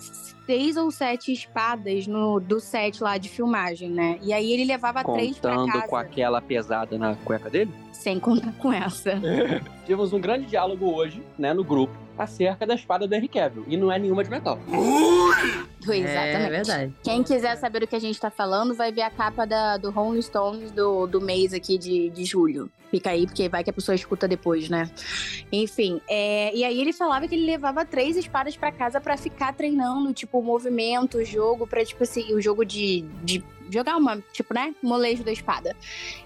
seis 0.48 0.78
ou 0.78 0.90
sete 0.90 1.30
espadas 1.30 2.06
no, 2.06 2.40
do 2.40 2.58
set 2.58 3.02
lá 3.02 3.18
de 3.18 3.28
filmagem, 3.28 3.90
né? 3.90 4.18
E 4.22 4.32
aí 4.32 4.50
ele 4.50 4.64
levava 4.64 5.04
três 5.04 5.38
pra 5.38 5.54
Contando 5.54 5.72
casa, 5.72 5.86
com 5.88 5.96
aquela 5.96 6.40
pesada 6.40 6.96
na 6.96 7.14
cueca 7.16 7.50
dele. 7.50 7.70
sem 7.92 8.18
contar 8.18 8.52
com 8.54 8.72
essa. 8.72 9.20
Tivemos 9.84 10.10
um 10.14 10.18
grande 10.18 10.46
diálogo 10.46 10.90
hoje, 10.90 11.22
né, 11.38 11.52
no 11.52 11.62
grupo, 11.62 11.92
acerca 12.18 12.66
da 12.66 12.74
espada 12.74 13.06
do 13.06 13.14
Henry 13.14 13.28
Cavill. 13.28 13.64
E 13.68 13.76
não 13.76 13.90
é 13.90 13.98
nenhuma 13.98 14.24
de 14.24 14.30
metal. 14.30 14.58
Exatamente. 15.80 16.16
É 16.16 16.50
verdade. 16.50 16.94
Quem 17.02 17.22
quiser 17.22 17.56
saber 17.56 17.80
do 17.80 17.86
que 17.86 17.96
a 17.96 18.00
gente 18.00 18.20
tá 18.20 18.30
falando, 18.30 18.74
vai 18.74 18.92
ver 18.92 19.02
a 19.02 19.10
capa 19.10 19.46
da, 19.46 19.76
do 19.76 19.90
Rolling 19.90 20.20
Stones 20.20 20.70
do, 20.70 21.06
do 21.06 21.20
mês 21.20 21.54
aqui 21.54 21.78
de, 21.78 22.10
de 22.10 22.24
julho. 22.24 22.70
Fica 22.90 23.10
aí, 23.10 23.26
porque 23.26 23.48
vai 23.48 23.62
que 23.62 23.70
a 23.70 23.72
pessoa 23.72 23.94
escuta 23.94 24.26
depois, 24.26 24.68
né? 24.70 24.90
Enfim, 25.52 26.00
é, 26.08 26.54
e 26.56 26.64
aí 26.64 26.80
ele 26.80 26.92
falava 26.92 27.28
que 27.28 27.34
ele 27.34 27.44
levava 27.44 27.84
três 27.84 28.16
espadas 28.16 28.56
pra 28.56 28.72
casa 28.72 28.98
pra 28.98 29.16
ficar 29.16 29.52
treinando, 29.52 30.12
tipo, 30.14 30.38
o 30.38 30.42
movimento, 30.42 31.18
o 31.18 31.24
jogo, 31.24 31.66
pra, 31.66 31.84
tipo 31.84 32.02
assim, 32.02 32.32
o 32.32 32.40
jogo 32.40 32.64
de, 32.64 33.02
de 33.22 33.44
jogar 33.70 33.96
uma, 33.96 34.18
tipo, 34.32 34.54
né? 34.54 34.74
Molejo 34.82 35.22
da 35.22 35.30
espada. 35.30 35.76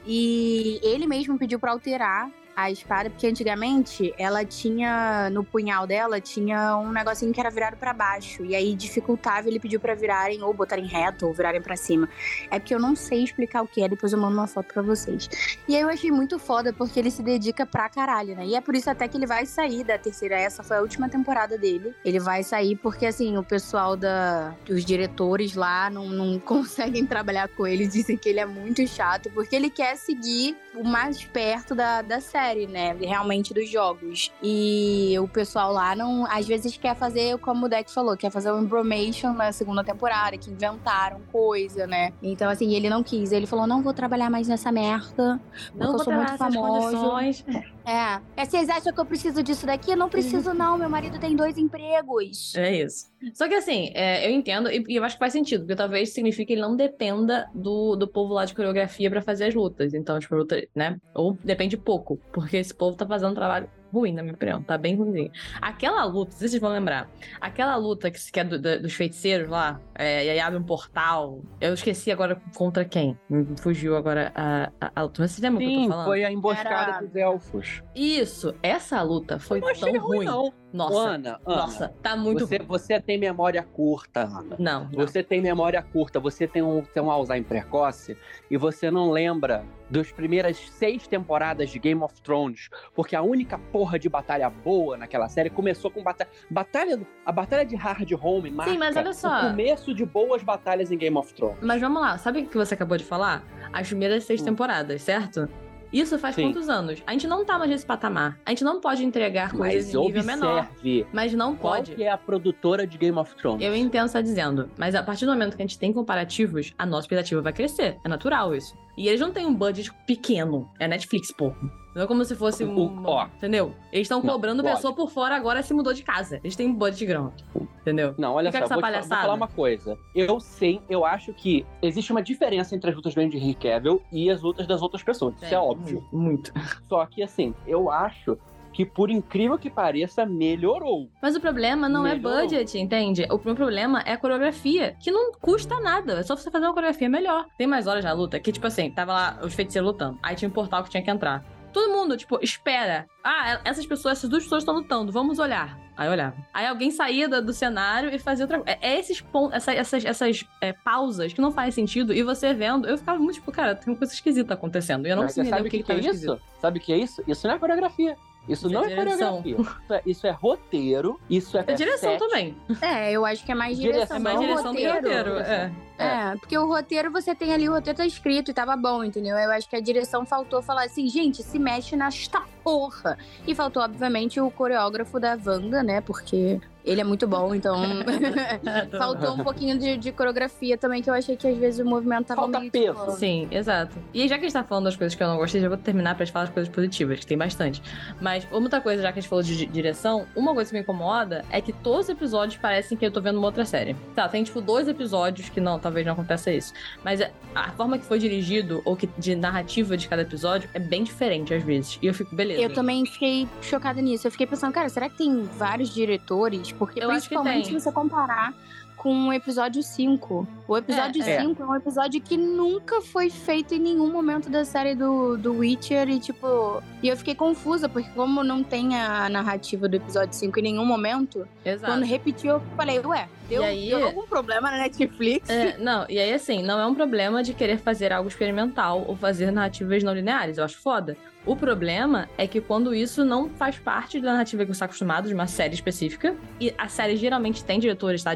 E 0.06 0.78
ele 0.84 1.06
mesmo 1.06 1.36
pediu 1.36 1.58
pra 1.58 1.72
alterar 1.72 2.30
a 2.54 2.70
espada, 2.70 3.10
porque 3.10 3.26
antigamente 3.26 4.14
ela 4.18 4.44
tinha, 4.44 5.30
no 5.30 5.42
punhal 5.42 5.86
dela, 5.86 6.20
tinha 6.20 6.76
um 6.76 6.92
negocinho 6.92 7.32
que 7.32 7.40
era 7.40 7.50
virado 7.50 7.76
pra 7.76 7.92
baixo. 7.92 8.44
E 8.44 8.54
aí 8.54 8.74
dificultava, 8.74 9.48
ele 9.48 9.58
pediu 9.58 9.80
pra 9.80 9.94
virarem, 9.94 10.42
ou 10.42 10.52
botarem 10.52 10.86
reto, 10.86 11.26
ou 11.26 11.32
virarem 11.32 11.62
pra 11.62 11.76
cima. 11.76 12.08
É 12.50 12.58
porque 12.58 12.74
eu 12.74 12.78
não 12.78 12.94
sei 12.94 13.24
explicar 13.24 13.62
o 13.62 13.66
que 13.66 13.82
é, 13.82 13.88
depois 13.88 14.12
eu 14.12 14.18
mando 14.18 14.34
uma 14.34 14.46
foto 14.46 14.72
pra 14.72 14.82
vocês. 14.82 15.28
E 15.66 15.74
aí 15.74 15.82
eu 15.82 15.88
achei 15.88 16.10
muito 16.10 16.38
foda, 16.38 16.72
porque 16.72 16.98
ele 16.98 17.10
se 17.10 17.22
dedica 17.22 17.64
pra 17.64 17.88
caralho, 17.88 18.36
né? 18.36 18.46
E 18.46 18.54
é 18.54 18.60
por 18.60 18.74
isso 18.74 18.90
até 18.90 19.08
que 19.08 19.16
ele 19.16 19.26
vai 19.26 19.46
sair 19.46 19.84
da 19.84 19.98
terceira, 19.98 20.36
essa 20.36 20.62
foi 20.62 20.76
a 20.76 20.80
última 20.80 21.08
temporada 21.08 21.56
dele. 21.56 21.94
Ele 22.04 22.20
vai 22.20 22.42
sair 22.42 22.76
porque, 22.76 23.06
assim, 23.06 23.36
o 23.36 23.42
pessoal 23.42 23.96
da... 23.96 24.54
Os 24.68 24.84
diretores 24.84 25.54
lá 25.54 25.88
não, 25.90 26.08
não 26.08 26.38
conseguem 26.40 27.06
trabalhar 27.06 27.48
com 27.48 27.66
ele, 27.66 27.86
dizem 27.86 28.16
que 28.16 28.28
ele 28.28 28.40
é 28.40 28.46
muito 28.46 28.86
chato, 28.86 29.30
porque 29.30 29.56
ele 29.56 29.70
quer 29.70 29.96
seguir 29.96 30.56
o 30.74 30.84
mais 30.84 31.24
perto 31.24 31.74
da, 31.74 32.02
da 32.02 32.20
série, 32.20 32.66
né? 32.66 32.96
Realmente 32.98 33.52
dos 33.52 33.68
jogos. 33.68 34.32
E 34.42 35.14
o 35.18 35.28
pessoal 35.28 35.72
lá 35.72 35.94
não, 35.94 36.26
às 36.26 36.46
vezes 36.46 36.76
quer 36.76 36.94
fazer, 36.96 37.38
como 37.38 37.66
o 37.66 37.68
Deck 37.68 37.92
falou, 37.92 38.16
quer 38.16 38.30
fazer 38.30 38.50
o 38.50 38.58
Embromation 38.58 39.32
na 39.32 39.52
segunda 39.52 39.84
temporada, 39.84 40.36
que 40.38 40.50
inventaram 40.50 41.20
coisa, 41.30 41.86
né? 41.86 42.12
Então, 42.22 42.50
assim, 42.50 42.74
ele 42.74 42.88
não 42.88 43.02
quis. 43.02 43.32
Ele 43.32 43.46
falou: 43.46 43.66
não 43.66 43.82
vou 43.82 43.92
trabalhar 43.92 44.30
mais 44.30 44.48
nessa 44.48 44.72
merda. 44.72 45.40
Não 45.74 45.86
eu 45.86 45.92
vou 45.92 46.04
sou 46.04 46.12
ter 46.12 46.16
muito 46.16 46.36
famoso. 46.36 46.96
condições. 46.96 47.44
É. 47.84 48.20
é. 48.36 48.44
Vocês 48.44 48.68
acham 48.68 48.92
que 48.92 49.00
eu 49.00 49.04
preciso 49.04 49.42
disso 49.42 49.66
daqui? 49.66 49.92
Eu 49.92 49.96
não 49.96 50.08
preciso, 50.08 50.54
não. 50.54 50.78
Meu 50.78 50.88
marido 50.88 51.18
tem 51.18 51.34
dois 51.34 51.58
empregos. 51.58 52.54
É 52.56 52.82
isso. 52.82 53.10
Só 53.34 53.48
que 53.48 53.54
assim, 53.54 53.90
é, 53.94 54.26
eu 54.26 54.30
entendo 54.30 54.70
e, 54.70 54.84
e 54.88 54.96
eu 54.96 55.04
acho 55.04 55.16
que 55.16 55.20
faz 55.20 55.32
sentido, 55.32 55.60
porque 55.60 55.76
talvez 55.76 56.12
signifique 56.12 56.46
que 56.46 56.52
ele 56.54 56.60
não 56.60 56.76
dependa 56.76 57.48
do, 57.54 57.94
do 57.96 58.08
povo 58.08 58.34
lá 58.34 58.44
de 58.44 58.54
coreografia 58.54 59.10
pra 59.10 59.22
fazer 59.22 59.46
as 59.46 59.54
lutas. 59.54 59.94
Então, 59.94 60.18
tipo, 60.18 60.34
luta, 60.34 60.66
né? 60.74 60.98
Ou 61.14 61.36
depende 61.44 61.76
pouco, 61.76 62.18
porque 62.32 62.56
esse 62.56 62.74
povo 62.74 62.96
tá 62.96 63.06
fazendo 63.06 63.32
um 63.32 63.34
trabalho 63.34 63.68
ruim, 63.92 64.12
na 64.12 64.22
minha 64.22 64.34
opinião. 64.34 64.62
Tá 64.62 64.78
bem 64.78 64.96
ruimzinho. 64.96 65.30
Aquela 65.60 66.04
luta, 66.04 66.32
não 66.32 66.38
sei 66.38 66.48
se 66.48 66.52
vocês 66.52 66.60
vão 66.60 66.70
lembrar. 66.72 67.08
Aquela 67.40 67.76
luta 67.76 68.10
que, 68.10 68.18
que 68.32 68.40
é 68.40 68.44
do- 68.44 68.58
do- 68.58 68.82
dos 68.82 68.92
feiticeiros 68.94 69.48
lá, 69.48 69.80
é, 69.94 70.24
e 70.26 70.30
aí 70.30 70.40
abre 70.40 70.58
um 70.58 70.62
portal. 70.62 71.40
Eu 71.60 71.74
esqueci 71.74 72.10
agora 72.10 72.40
contra 72.54 72.84
quem. 72.84 73.18
Me 73.28 73.46
fugiu 73.60 73.96
agora 73.96 74.32
a, 74.34 74.70
a, 74.80 74.92
a 74.96 75.02
luta. 75.02 75.22
Mas 75.22 75.32
vocês 75.32 75.42
lembram 75.42 75.64
o 75.64 75.68
que 75.68 75.74
eu 75.74 75.78
Sim, 75.80 75.84
tô 75.84 75.90
falando? 75.90 76.06
foi 76.06 76.24
a 76.24 76.32
emboscada 76.32 76.92
Era- 76.92 77.00
dos 77.00 77.16
elfos. 77.16 77.82
Isso, 77.94 78.54
essa 78.62 79.00
luta 79.02 79.38
foi 79.38 79.60
tão 79.60 79.98
ruim. 79.98 80.24
não. 80.24 80.52
Nossa, 80.72 80.96
Ana, 80.98 81.40
Ana, 81.46 81.56
nossa, 81.56 81.94
tá 82.02 82.16
muito 82.16 82.46
você, 82.46 82.58
você 82.58 83.00
tem 83.00 83.18
memória 83.18 83.62
curta, 83.62 84.20
Ana. 84.22 84.56
Não, 84.58 84.84
não. 84.84 84.90
Você 85.06 85.22
tem 85.22 85.40
memória 85.40 85.82
curta, 85.82 86.18
você 86.18 86.46
tem 86.46 86.62
um, 86.62 86.82
tem 86.82 87.02
um 87.02 87.10
Alzheimer 87.10 87.46
precoce 87.48 88.16
e 88.50 88.56
você 88.56 88.90
não 88.90 89.10
lembra 89.10 89.64
das 89.90 90.10
primeiras 90.10 90.56
seis 90.70 91.06
temporadas 91.06 91.68
de 91.68 91.78
Game 91.78 92.02
of 92.02 92.20
Thrones, 92.22 92.70
porque 92.94 93.14
a 93.14 93.20
única 93.22 93.58
porra 93.58 93.98
de 93.98 94.08
batalha 94.08 94.48
boa 94.48 94.96
naquela 94.96 95.28
série 95.28 95.50
começou 95.50 95.90
com 95.90 96.02
batalha. 96.02 96.30
batalha 96.50 97.00
a 97.26 97.30
batalha 97.32 97.64
de 97.66 97.76
Hard 97.76 98.10
Home 98.22 98.50
marca 98.50 98.72
Sim, 98.72 98.78
mas 98.78 98.96
olha 98.96 99.12
só. 99.12 99.28
o 99.28 99.50
começo 99.50 99.94
de 99.94 100.06
boas 100.06 100.42
batalhas 100.42 100.90
em 100.90 100.96
Game 100.96 101.16
of 101.18 101.32
Thrones. 101.34 101.58
Mas 101.60 101.80
vamos 101.80 102.00
lá, 102.00 102.16
sabe 102.16 102.40
o 102.40 102.46
que 102.46 102.56
você 102.56 102.72
acabou 102.74 102.96
de 102.96 103.04
falar? 103.04 103.44
As 103.72 103.88
primeiras 103.88 104.24
seis 104.24 104.40
Hum. 104.40 104.46
temporadas, 104.46 105.02
certo? 105.02 105.48
Isso 105.92 106.18
faz 106.18 106.34
Sim. 106.34 106.44
quantos 106.44 106.68
anos? 106.68 107.02
A 107.06 107.12
gente 107.12 107.26
não 107.26 107.44
tá 107.44 107.58
mais 107.58 107.70
nesse 107.70 107.84
patamar. 107.84 108.38
A 108.46 108.50
gente 108.50 108.64
não 108.64 108.80
pode 108.80 109.04
entregar 109.04 109.52
coisas 109.52 109.86
Mas 109.86 109.94
em 109.94 110.06
nível 110.06 110.24
menor. 110.24 110.68
Mas 111.12 111.34
não 111.34 111.54
qual 111.54 111.74
pode. 111.74 111.94
que 111.94 112.02
é 112.02 112.10
a 112.10 112.16
produtora 112.16 112.86
de 112.86 112.96
Game 112.96 113.18
of 113.18 113.34
Thrones. 113.36 113.62
Eu 113.62 113.74
entendo 113.74 114.02
o 114.02 114.06
que 114.06 114.12
você 114.12 114.18
tá 114.18 114.22
dizendo. 114.22 114.70
Mas 114.78 114.94
a 114.94 115.02
partir 115.02 115.26
do 115.26 115.32
momento 115.32 115.56
que 115.56 115.62
a 115.62 115.66
gente 115.66 115.78
tem 115.78 115.92
comparativos, 115.92 116.72
a 116.78 116.86
nossa 116.86 117.04
expectativa 117.04 117.42
vai 117.42 117.52
crescer. 117.52 117.98
É 118.04 118.08
natural 118.08 118.54
isso. 118.54 118.74
E 118.96 119.08
eles 119.08 119.20
não 119.20 119.32
têm 119.32 119.46
um 119.46 119.54
budget 119.54 119.92
pequeno. 120.06 120.70
É 120.78 120.88
Netflix, 120.88 121.32
pô. 121.32 121.52
Não 121.94 122.02
é 122.02 122.06
como 122.06 122.24
se 122.24 122.34
fosse 122.34 122.64
um. 122.64 122.74
O- 122.74 123.02
ó. 123.04 123.26
Entendeu? 123.36 123.74
Eles 123.92 124.06
estão 124.06 124.22
cobrando 124.22 124.62
lógico. 124.62 124.76
pessoa 124.76 124.94
por 124.94 125.10
fora 125.10 125.36
agora 125.36 125.62
se 125.62 125.74
mudou 125.74 125.92
de 125.92 126.02
casa. 126.02 126.40
Eles 126.42 126.56
têm 126.56 126.66
um 126.68 126.74
budget 126.74 127.04
grande. 127.06 127.44
Entendeu? 127.82 128.14
Não, 128.16 128.34
olha 128.34 128.50
Fica 128.52 128.66
só, 128.66 128.74
essa 128.74 128.74
vou, 128.74 128.82
te 128.82 128.86
fa- 128.86 128.90
vou 128.90 129.00
palhaçada. 129.08 129.22
falar 129.22 129.34
uma 129.34 129.48
coisa. 129.48 129.98
Eu 130.14 130.38
sei, 130.40 130.80
eu 130.88 131.04
acho 131.04 131.32
que 131.34 131.66
existe 131.82 132.10
uma 132.12 132.22
diferença 132.22 132.74
entre 132.74 132.88
as 132.90 132.96
lutas 132.96 133.14
do 133.14 133.20
Henry 133.20 133.54
Cavill 133.54 134.00
e 134.12 134.30
as 134.30 134.40
lutas 134.40 134.66
das 134.66 134.80
outras 134.80 135.02
pessoas. 135.02 135.34
Isso 135.42 135.54
é 135.54 135.58
óbvio. 135.58 136.02
Muito. 136.12 136.52
Só 136.88 137.04
que, 137.06 137.22
assim, 137.22 137.54
eu 137.66 137.90
acho 137.90 138.38
que, 138.72 138.86
por 138.86 139.10
incrível 139.10 139.58
que 139.58 139.68
pareça, 139.68 140.24
melhorou. 140.24 141.10
Mas 141.20 141.36
o 141.36 141.40
problema 141.40 141.88
não 141.90 142.06
é 142.06 142.14
Melhorou. 142.14 142.40
budget, 142.42 142.78
entende? 142.78 143.26
O 143.30 143.38
meu 143.44 143.54
problema 143.54 144.00
é 144.06 144.12
a 144.12 144.16
coreografia, 144.16 144.96
que 144.98 145.10
não 145.10 145.32
custa 145.32 145.78
nada. 145.80 146.14
É 146.14 146.22
só 146.22 146.34
você 146.36 146.50
fazer 146.50 146.64
uma 146.66 146.72
coreografia 146.72 147.08
melhor. 147.08 147.44
Tem 147.58 147.66
mais 147.66 147.86
horas 147.86 148.02
na 148.04 148.12
luta 148.14 148.40
que, 148.40 148.50
tipo 148.50 148.66
assim, 148.66 148.90
tava 148.90 149.12
lá 149.12 149.38
os 149.42 149.52
feiticeiros 149.52 149.90
lutando. 149.90 150.18
Aí 150.22 150.34
tinha 150.36 150.48
um 150.48 150.52
portal 150.52 150.82
que 150.84 150.88
tinha 150.90 151.02
que 151.02 151.10
entrar. 151.10 151.44
Todo 151.72 151.92
mundo, 151.92 152.16
tipo, 152.16 152.38
espera. 152.42 153.06
Ah, 153.24 153.60
essas 153.64 153.86
pessoas, 153.86 154.18
essas 154.18 154.28
duas 154.30 154.42
pessoas 154.42 154.62
estão 154.62 154.74
lutando, 154.74 155.10
vamos 155.10 155.38
olhar. 155.38 155.78
Aí 155.96 156.08
olhava. 156.08 156.36
Aí 156.52 156.66
alguém 156.66 156.90
saía 156.90 157.28
do, 157.28 157.40
do 157.42 157.52
cenário 157.52 158.08
e 158.14 158.18
fazia 158.18 158.44
outra 158.44 158.58
coisa. 158.58 158.78
É, 158.80 158.92
é 158.94 158.98
esses 158.98 159.20
pontos, 159.20 159.54
essa- 159.56 159.72
essas, 159.74 160.04
essas 160.04 160.44
é, 160.60 160.72
pausas 160.72 161.32
que 161.32 161.40
não 161.40 161.50
fazem 161.52 161.70
sentido. 161.70 162.12
E 162.14 162.22
você 162.22 162.52
vendo, 162.54 162.86
eu 162.88 162.96
ficava 162.98 163.18
muito 163.18 163.34
tipo, 163.36 163.52
cara, 163.52 163.74
tem 163.74 163.92
uma 163.92 163.98
coisa 163.98 164.12
esquisita 164.12 164.54
acontecendo. 164.54 165.06
E 165.06 165.10
eu 165.10 165.16
não 165.16 165.28
sabe 165.28 165.68
o 165.68 165.70
que, 165.70 165.78
que, 165.78 165.82
que 165.84 165.92
é 165.92 165.96
isso? 165.96 166.08
esquisito. 166.08 166.40
Sabe 166.60 166.78
o 166.78 166.82
que 166.82 166.92
é 166.92 166.96
isso? 166.98 167.22
Isso 167.26 167.46
não 167.46 167.54
é 167.54 167.58
coreografia. 167.58 168.16
Isso, 168.48 168.66
Isso 168.66 168.70
não 168.74 168.84
é 168.84 168.92
é, 168.92 168.96
direção. 168.96 169.42
coreografia. 169.42 169.56
Isso 169.82 169.92
é, 169.94 170.02
isso 170.06 170.26
é 170.26 170.30
roteiro, 170.30 171.20
isso 171.30 171.56
é, 171.58 171.64
É 171.66 171.74
direção 171.74 172.10
set. 172.10 172.18
também. 172.18 172.56
É, 172.80 173.12
eu 173.12 173.24
acho 173.24 173.44
que 173.44 173.52
é 173.52 173.54
mais 173.54 173.76
Direção, 173.78 173.98
direção. 174.00 174.16
É 174.16 174.20
mais 174.20 174.40
direção 174.40 174.72
do 174.72 174.78
que 174.78 174.88
roteiro. 174.88 175.38
É. 175.38 175.72
É, 175.98 176.36
porque 176.36 176.58
o 176.58 176.66
roteiro 176.66 177.12
você 177.12 177.34
tem 177.34 177.52
ali, 177.52 177.68
o 177.68 177.72
roteiro 177.72 177.96
tá 177.98 178.04
escrito 178.06 178.50
e 178.50 178.54
tava 178.54 178.76
bom, 178.76 179.04
entendeu? 179.04 179.36
Eu 179.36 179.52
acho 179.52 179.68
que 179.68 179.76
a 179.76 179.80
direção 179.80 180.26
faltou 180.26 180.60
falar 180.60 180.84
assim, 180.84 181.08
gente, 181.08 181.42
se 181.42 181.58
mexe 181.58 181.94
nesta 181.96 182.42
porra. 182.62 183.18
E 183.46 183.54
faltou, 183.54 183.82
obviamente, 183.82 184.40
o 184.40 184.50
coreógrafo 184.50 185.18
da 185.20 185.38
Wanda, 185.44 185.82
né? 185.82 186.00
Porque 186.00 186.60
ele 186.84 187.00
é 187.00 187.04
muito 187.04 187.26
bom, 187.28 187.54
então. 187.54 187.76
faltou 188.98 189.34
um 189.34 189.44
pouquinho 189.44 189.78
de, 189.78 189.96
de 189.96 190.12
coreografia 190.12 190.76
também, 190.76 191.02
que 191.02 191.08
eu 191.08 191.14
achei 191.14 191.36
que 191.36 191.46
às 191.46 191.56
vezes 191.56 191.80
o 191.84 191.88
movimento 191.88 192.26
tava 192.26 192.42
Falta 192.42 192.58
meio. 192.58 192.72
peso. 192.72 192.92
tipo, 192.98 193.10
Sim, 193.12 193.48
exato. 193.50 193.96
E 194.12 194.26
já 194.28 194.36
que 194.36 194.40
a 194.44 194.48
gente 194.48 194.52
tá 194.52 194.64
falando 194.64 194.84
das 194.84 194.96
coisas 194.96 195.14
que 195.14 195.22
eu 195.22 195.28
não 195.28 195.36
gostei, 195.36 195.60
já 195.60 195.68
vou 195.68 195.76
terminar 195.78 196.14
pra 196.14 196.24
gente 196.24 196.32
falar 196.32 196.46
das 196.46 196.54
coisas 196.54 196.72
positivas, 196.72 197.20
que 197.20 197.26
tem 197.26 197.38
bastante. 197.38 197.82
Mas 198.20 198.46
outra 198.50 198.80
coisa, 198.80 199.02
já 199.02 199.12
que 199.12 199.18
a 199.18 199.22
gente 199.22 199.28
falou 199.28 199.42
de 199.42 199.56
di- 199.56 199.66
direção, 199.66 200.26
uma 200.34 200.52
coisa 200.54 200.70
que 200.70 200.74
me 200.76 200.82
incomoda 200.82 201.44
é 201.50 201.60
que 201.60 201.72
todos 201.72 202.06
os 202.06 202.08
episódios 202.08 202.56
parecem 202.60 202.96
que 202.98 203.06
eu 203.06 203.10
tô 203.10 203.20
vendo 203.20 203.36
uma 203.38 203.46
outra 203.46 203.64
série. 203.64 203.94
Tá, 204.14 204.28
tem 204.28 204.42
tipo 204.42 204.60
dois 204.60 204.88
episódios 204.88 205.48
que 205.48 205.60
não, 205.60 205.78
talvez 205.78 206.04
não 206.04 206.14
aconteça 206.14 206.50
isso. 206.50 206.72
Mas 207.04 207.20
a- 207.20 207.30
a 207.54 207.70
forma 207.72 207.98
que 207.98 208.04
foi 208.04 208.18
dirigido, 208.18 208.82
ou 208.84 208.96
que 208.96 209.08
de 209.18 209.36
narrativa 209.36 209.96
de 209.96 210.08
cada 210.08 210.22
episódio, 210.22 210.68
é 210.74 210.78
bem 210.78 211.04
diferente 211.04 211.54
às 211.54 211.62
vezes. 211.62 211.98
E 212.02 212.06
eu 212.06 212.14
fico, 212.14 212.34
beleza. 212.34 212.51
Eu 212.60 212.72
também 212.72 213.04
fiquei 213.06 213.48
chocada 213.60 214.00
nisso. 214.00 214.26
Eu 214.26 214.30
fiquei 214.30 214.46
pensando, 214.46 214.72
cara, 214.72 214.88
será 214.88 215.08
que 215.08 215.18
tem 215.18 215.42
vários 215.44 215.92
diretores? 215.92 216.72
Porque 216.72 217.02
Eu 217.02 217.08
principalmente 217.08 217.68
se 217.68 217.72
você 217.74 217.92
comparar 217.92 218.54
com 219.02 219.26
o 219.26 219.32
episódio 219.32 219.82
5. 219.82 220.46
O 220.68 220.76
episódio 220.76 221.20
É, 221.24 221.30
é. 221.32 221.40
5 221.40 221.60
é 221.60 221.66
um 221.66 221.74
episódio 221.74 222.20
que 222.20 222.36
nunca 222.36 223.02
foi 223.02 223.30
feito 223.30 223.74
em 223.74 223.80
nenhum 223.80 224.12
momento 224.12 224.48
da 224.48 224.64
série 224.64 224.94
do, 224.94 225.36
do 225.36 225.54
Witcher. 225.58 226.08
E, 226.08 226.20
tipo, 226.20 226.80
e 227.02 227.08
eu 227.08 227.16
fiquei 227.16 227.34
confusa, 227.34 227.88
porque 227.88 228.08
como 228.10 228.44
não 228.44 228.62
tem 228.62 228.96
a 228.96 229.28
narrativa 229.28 229.88
do 229.88 229.96
episódio 229.96 230.32
5 230.34 230.56
em 230.60 230.62
nenhum 230.62 230.84
momento, 230.84 231.48
Exato. 231.64 231.92
quando 231.92 232.04
repetiu, 232.04 232.52
eu 232.52 232.62
falei, 232.76 233.00
ué, 233.00 233.28
deu, 233.48 233.64
aí- 233.64 233.88
deu 233.88 234.06
algum 234.06 234.24
problema 234.24 234.70
na 234.70 234.78
Netflix? 234.78 235.50
É, 235.50 235.76
não, 235.78 236.06
e 236.08 236.20
aí 236.20 236.32
assim, 236.32 236.62
não 236.62 236.78
é 236.78 236.86
um 236.86 236.94
problema 236.94 237.42
de 237.42 237.54
querer 237.54 237.78
fazer 237.78 238.12
algo 238.12 238.28
experimental 238.28 239.04
ou 239.08 239.16
fazer 239.16 239.50
narrativas 239.50 240.04
não 240.04 240.14
lineares, 240.14 240.58
eu 240.58 240.64
acho 240.64 240.78
foda. 240.78 241.16
O 241.44 241.56
problema 241.56 242.28
é 242.38 242.46
que 242.46 242.60
quando 242.60 242.94
isso 242.94 243.24
não 243.24 243.48
faz 243.48 243.76
parte 243.76 244.20
da 244.20 244.32
narrativa 244.32 244.62
que 244.62 244.68
você 244.68 244.72
está 244.72 244.84
acostumado, 244.84 245.26
de 245.26 245.34
uma 245.34 245.48
série 245.48 245.74
específica, 245.74 246.36
e 246.60 246.72
a 246.78 246.88
série 246.88 247.16
geralmente 247.16 247.64
tem 247.64 247.80
diretores, 247.80 248.22
tá? 248.22 248.34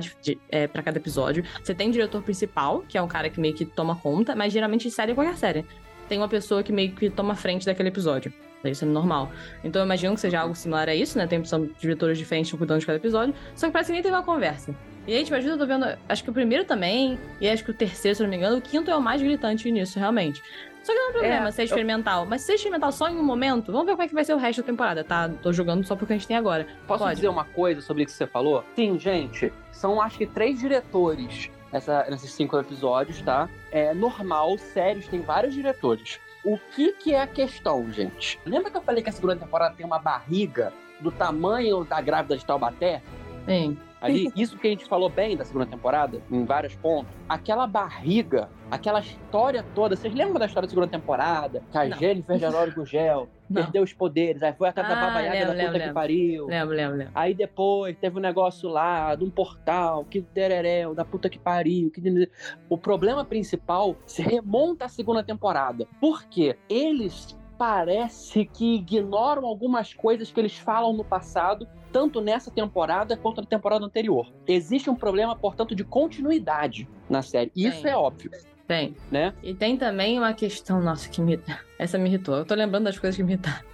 É, 0.50 0.66
pra 0.66 0.82
cada 0.82 0.98
episódio. 0.98 1.44
Você 1.62 1.72
tem 1.72 1.90
diretor 1.90 2.22
principal, 2.22 2.84
que 2.88 2.98
é 2.98 3.02
um 3.02 3.06
cara 3.06 3.30
que 3.30 3.40
meio 3.40 3.54
que 3.54 3.64
toma 3.64 3.94
conta, 3.94 4.34
mas 4.34 4.52
geralmente 4.52 4.90
série 4.90 5.12
é 5.12 5.14
qualquer 5.14 5.36
série. 5.36 5.64
Tem 6.08 6.18
uma 6.18 6.28
pessoa 6.28 6.62
que 6.62 6.72
meio 6.72 6.92
que 6.92 7.08
toma 7.08 7.36
frente 7.36 7.64
daquele 7.64 7.88
episódio. 7.90 8.32
Isso 8.64 8.84
é 8.84 8.88
normal. 8.88 9.30
Então 9.62 9.80
eu 9.80 9.86
imagino 9.86 10.14
que 10.14 10.20
seja 10.20 10.40
algo 10.40 10.54
similar 10.56 10.88
a 10.88 10.94
isso, 10.94 11.16
né? 11.16 11.26
Tem 11.26 11.44
são 11.44 11.68
diretores 11.78 12.18
diferentes 12.18 12.50
cuidando 12.52 12.80
de 12.80 12.86
cada 12.86 12.98
episódio. 12.98 13.34
Só 13.54 13.66
que 13.66 13.72
parece 13.72 13.88
que 13.88 13.92
nem 13.92 14.02
teve 14.02 14.14
uma 14.14 14.24
conversa. 14.24 14.74
E 15.06 15.14
aí, 15.14 15.22
tipo, 15.22 15.36
às 15.36 15.44
eu 15.44 15.56
tô 15.56 15.66
vendo. 15.66 15.86
Acho 16.08 16.24
que 16.24 16.30
o 16.30 16.32
primeiro 16.32 16.64
também, 16.64 17.18
e 17.40 17.48
acho 17.48 17.62
que 17.62 17.70
o 17.70 17.74
terceiro, 17.74 18.16
se 18.16 18.22
não 18.22 18.28
me 18.28 18.36
engano, 18.36 18.56
o 18.56 18.60
quinto 18.60 18.90
é 18.90 18.96
o 18.96 19.00
mais 19.00 19.22
gritante 19.22 19.70
nisso, 19.70 19.98
realmente. 19.98 20.42
Só 20.86 20.92
que 20.92 20.98
não 20.98 21.06
é 21.06 21.08
um 21.08 21.12
problema 21.12 21.48
É, 21.48 21.50
ser 21.50 21.62
eu- 21.62 21.64
experimental. 21.66 22.24
Mas 22.26 22.42
se 22.42 22.46
ser 22.46 22.54
experimental 22.54 22.92
só 22.92 23.08
em 23.08 23.16
um 23.16 23.22
momento, 23.24 23.72
vamos 23.72 23.86
ver 23.86 23.92
como 23.92 24.02
é 24.04 24.08
que 24.08 24.14
vai 24.14 24.24
ser 24.24 24.34
o 24.34 24.36
resto 24.36 24.62
da 24.62 24.66
temporada, 24.66 25.02
tá? 25.02 25.28
Tô 25.42 25.52
jogando 25.52 25.84
só 25.84 25.96
porque 25.96 26.12
a 26.12 26.16
gente 26.16 26.28
tem 26.28 26.36
agora. 26.36 26.64
Posso 26.86 27.02
Pode. 27.02 27.16
dizer 27.16 27.28
uma 27.28 27.44
coisa 27.44 27.80
sobre 27.80 28.04
o 28.04 28.06
que 28.06 28.12
você 28.12 28.24
falou? 28.26 28.64
Sim, 28.76 28.96
gente. 28.96 29.52
São 29.72 30.00
acho 30.00 30.16
que 30.16 30.26
três 30.26 30.60
diretores 30.60 31.50
nessa, 31.72 32.06
nesses 32.08 32.30
cinco 32.32 32.56
episódios, 32.56 33.20
tá? 33.20 33.48
É 33.72 33.92
normal, 33.92 34.56
sérios, 34.58 35.08
tem 35.08 35.20
vários 35.22 35.52
diretores. 35.54 36.20
O 36.44 36.56
que 36.56 36.92
que 36.92 37.12
é 37.12 37.20
a 37.22 37.26
questão, 37.26 37.90
gente? 37.92 38.38
Lembra 38.46 38.70
que 38.70 38.76
eu 38.76 38.80
falei 38.82 39.02
que 39.02 39.08
a 39.10 39.12
segunda 39.12 39.34
temporada 39.34 39.74
tem 39.74 39.84
uma 39.84 39.98
barriga 39.98 40.72
do 41.00 41.10
tamanho 41.10 41.82
da 41.84 42.00
grávida 42.00 42.36
de 42.36 42.46
Taubaté? 42.46 43.02
Sim. 43.44 43.76
Ali, 44.06 44.32
isso 44.36 44.58
que 44.58 44.66
a 44.66 44.70
gente 44.70 44.84
falou 44.86 45.08
bem 45.08 45.36
da 45.36 45.44
segunda 45.44 45.66
temporada, 45.66 46.20
em 46.30 46.44
vários 46.44 46.74
pontos. 46.76 47.12
Aquela 47.28 47.66
barriga, 47.66 48.48
aquela 48.70 49.00
história 49.00 49.64
toda. 49.74 49.96
Vocês 49.96 50.14
lembram 50.14 50.38
da 50.38 50.46
história 50.46 50.66
da 50.66 50.70
segunda 50.70 50.88
temporada? 50.88 51.62
Que 51.70 51.78
a 51.78 51.84
Não. 51.88 51.98
Jennifer 51.98 52.38
Gugel 52.74 53.28
Não. 53.48 53.62
perdeu 53.62 53.82
os 53.82 53.92
poderes, 53.92 54.42
aí 54.42 54.52
foi 54.52 54.68
atrás 54.68 54.88
da 54.88 54.94
Ah, 54.94 55.20
Yaga 55.20 55.30
lembro, 55.30 55.46
da 55.46 55.52
puta 55.52 55.72
lembro, 55.72 55.88
que 55.88 55.94
pariu. 55.94 56.46
Lembro, 56.46 56.74
lembro, 56.74 56.96
lembro. 56.96 57.12
Aí 57.14 57.34
depois 57.34 57.96
teve 57.96 58.18
um 58.18 58.20
negócio 58.20 58.68
lá 58.68 59.14
de 59.14 59.24
um 59.24 59.30
portal, 59.30 60.04
que 60.04 60.20
tereréu, 60.20 60.94
da 60.94 61.04
puta 61.04 61.28
que 61.28 61.38
pariu. 61.38 61.90
Que... 61.90 62.28
O 62.68 62.76
problema 62.76 63.24
principal 63.24 63.96
se 64.04 64.20
remonta 64.22 64.86
à 64.86 64.88
segunda 64.88 65.22
temporada. 65.22 65.86
Por 66.00 66.24
quê? 66.24 66.56
Eles 66.68 67.36
parece 67.56 68.44
que 68.44 68.76
ignoram 68.76 69.46
algumas 69.46 69.94
coisas 69.94 70.30
que 70.30 70.38
eles 70.40 70.56
falam 70.56 70.92
no 70.92 71.04
passado, 71.04 71.66
tanto 71.96 72.20
nessa 72.20 72.50
temporada 72.50 73.16
quanto 73.16 73.40
na 73.40 73.46
temporada 73.46 73.82
anterior. 73.82 74.30
Existe 74.46 74.90
um 74.90 74.94
problema, 74.94 75.34
portanto, 75.34 75.74
de 75.74 75.82
continuidade 75.82 76.86
na 77.08 77.22
série. 77.22 77.50
E 77.56 77.66
Isso 77.66 77.88
é 77.88 77.96
óbvio, 77.96 78.30
Tem. 78.68 78.94
né? 79.10 79.32
E 79.42 79.54
tem 79.54 79.78
também 79.78 80.18
uma 80.18 80.34
questão, 80.34 80.78
nossa, 80.82 81.08
que 81.08 81.22
me. 81.22 81.40
Essa 81.80 81.96
me 81.96 82.10
irritou. 82.10 82.36
Eu 82.36 82.44
tô 82.44 82.54
lembrando 82.54 82.84
das 82.84 82.98
coisas 82.98 83.16
que 83.16 83.22
me 83.22 83.32
irritaram. 83.32 83.64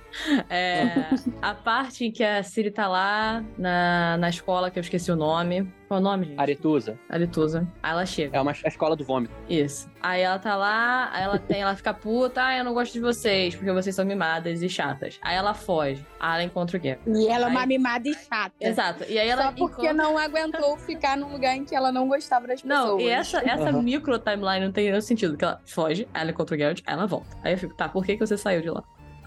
É, 0.48 1.08
a 1.40 1.54
parte 1.54 2.06
em 2.06 2.10
que 2.10 2.22
a 2.22 2.42
Siri 2.42 2.70
tá 2.70 2.86
lá 2.88 3.44
na, 3.56 4.16
na 4.18 4.28
escola, 4.28 4.70
que 4.70 4.78
eu 4.78 4.82
esqueci 4.82 5.10
o 5.10 5.16
nome. 5.16 5.72
Qual 5.88 5.98
é 5.98 6.00
o 6.00 6.04
nome, 6.04 6.26
gente? 6.26 6.40
Aretusa 6.40 6.98
Aritusa. 7.08 7.68
Aí 7.82 7.90
ela 7.92 8.06
chega. 8.06 8.36
é 8.36 8.40
uma 8.40 8.52
a 8.52 8.68
escola 8.68 8.96
do 8.96 9.04
vômito. 9.04 9.32
Isso. 9.48 9.90
Aí 10.00 10.22
ela 10.22 10.38
tá 10.38 10.56
lá, 10.56 11.10
aí 11.12 11.22
ela 11.22 11.38
tem, 11.38 11.60
ela 11.60 11.76
fica 11.76 11.92
puta, 11.92 12.42
ah, 12.44 12.56
eu 12.56 12.64
não 12.64 12.72
gosto 12.72 12.94
de 12.94 13.00
vocês, 13.00 13.54
porque 13.54 13.70
vocês 13.72 13.94
são 13.94 14.04
mimadas 14.04 14.62
e 14.62 14.68
chatas. 14.68 15.18
Aí 15.20 15.36
ela 15.36 15.52
foge. 15.52 16.04
Aí 16.18 16.34
ela 16.34 16.42
encontra 16.44 16.78
o 16.78 16.80
Gary. 16.80 16.98
E 17.06 17.28
ela 17.28 17.46
é 17.46 17.50
uma 17.50 17.60
Aí- 17.60 17.66
mimada 17.66 18.08
e 18.08 18.14
chata. 18.14 18.54
Exato. 18.58 19.04
E 19.08 19.18
aí 19.18 19.28
ela 19.28 19.44
Só 19.44 19.52
porque 19.52 19.86
encontra... 19.86 19.92
não 19.92 20.16
aguentou 20.18 20.78
ficar 20.78 21.16
num 21.16 21.30
lugar 21.30 21.54
em 21.56 21.64
que 21.64 21.74
ela 21.74 21.92
não 21.92 22.08
gostava 22.08 22.46
das 22.46 22.62
pessoas. 22.62 22.84
Não, 22.88 23.00
e 23.00 23.08
essa, 23.08 23.38
essa 23.38 23.68
Aham. 23.68 23.82
micro 23.82 24.18
timeline 24.18 24.64
não 24.64 24.72
tem 24.72 24.88
nenhum 24.88 25.00
sentido. 25.00 25.36
Que 25.36 25.44
ela 25.44 25.60
foge, 25.66 26.08
aí 26.14 26.22
ela 26.22 26.30
encontra 26.30 26.56
o 26.56 26.58
Geralt, 26.58 26.80
aí 26.86 26.94
ela 26.94 27.06
volta. 27.06 27.36
Aí 27.42 27.52
eu 27.52 27.58
fico, 27.58 27.74
tá, 27.74 27.88
por 27.88 28.04
que, 28.04 28.16
que 28.16 28.26
você 28.26 28.36
saiu 28.38 28.62
de 28.62 28.70
lá? 28.70 28.82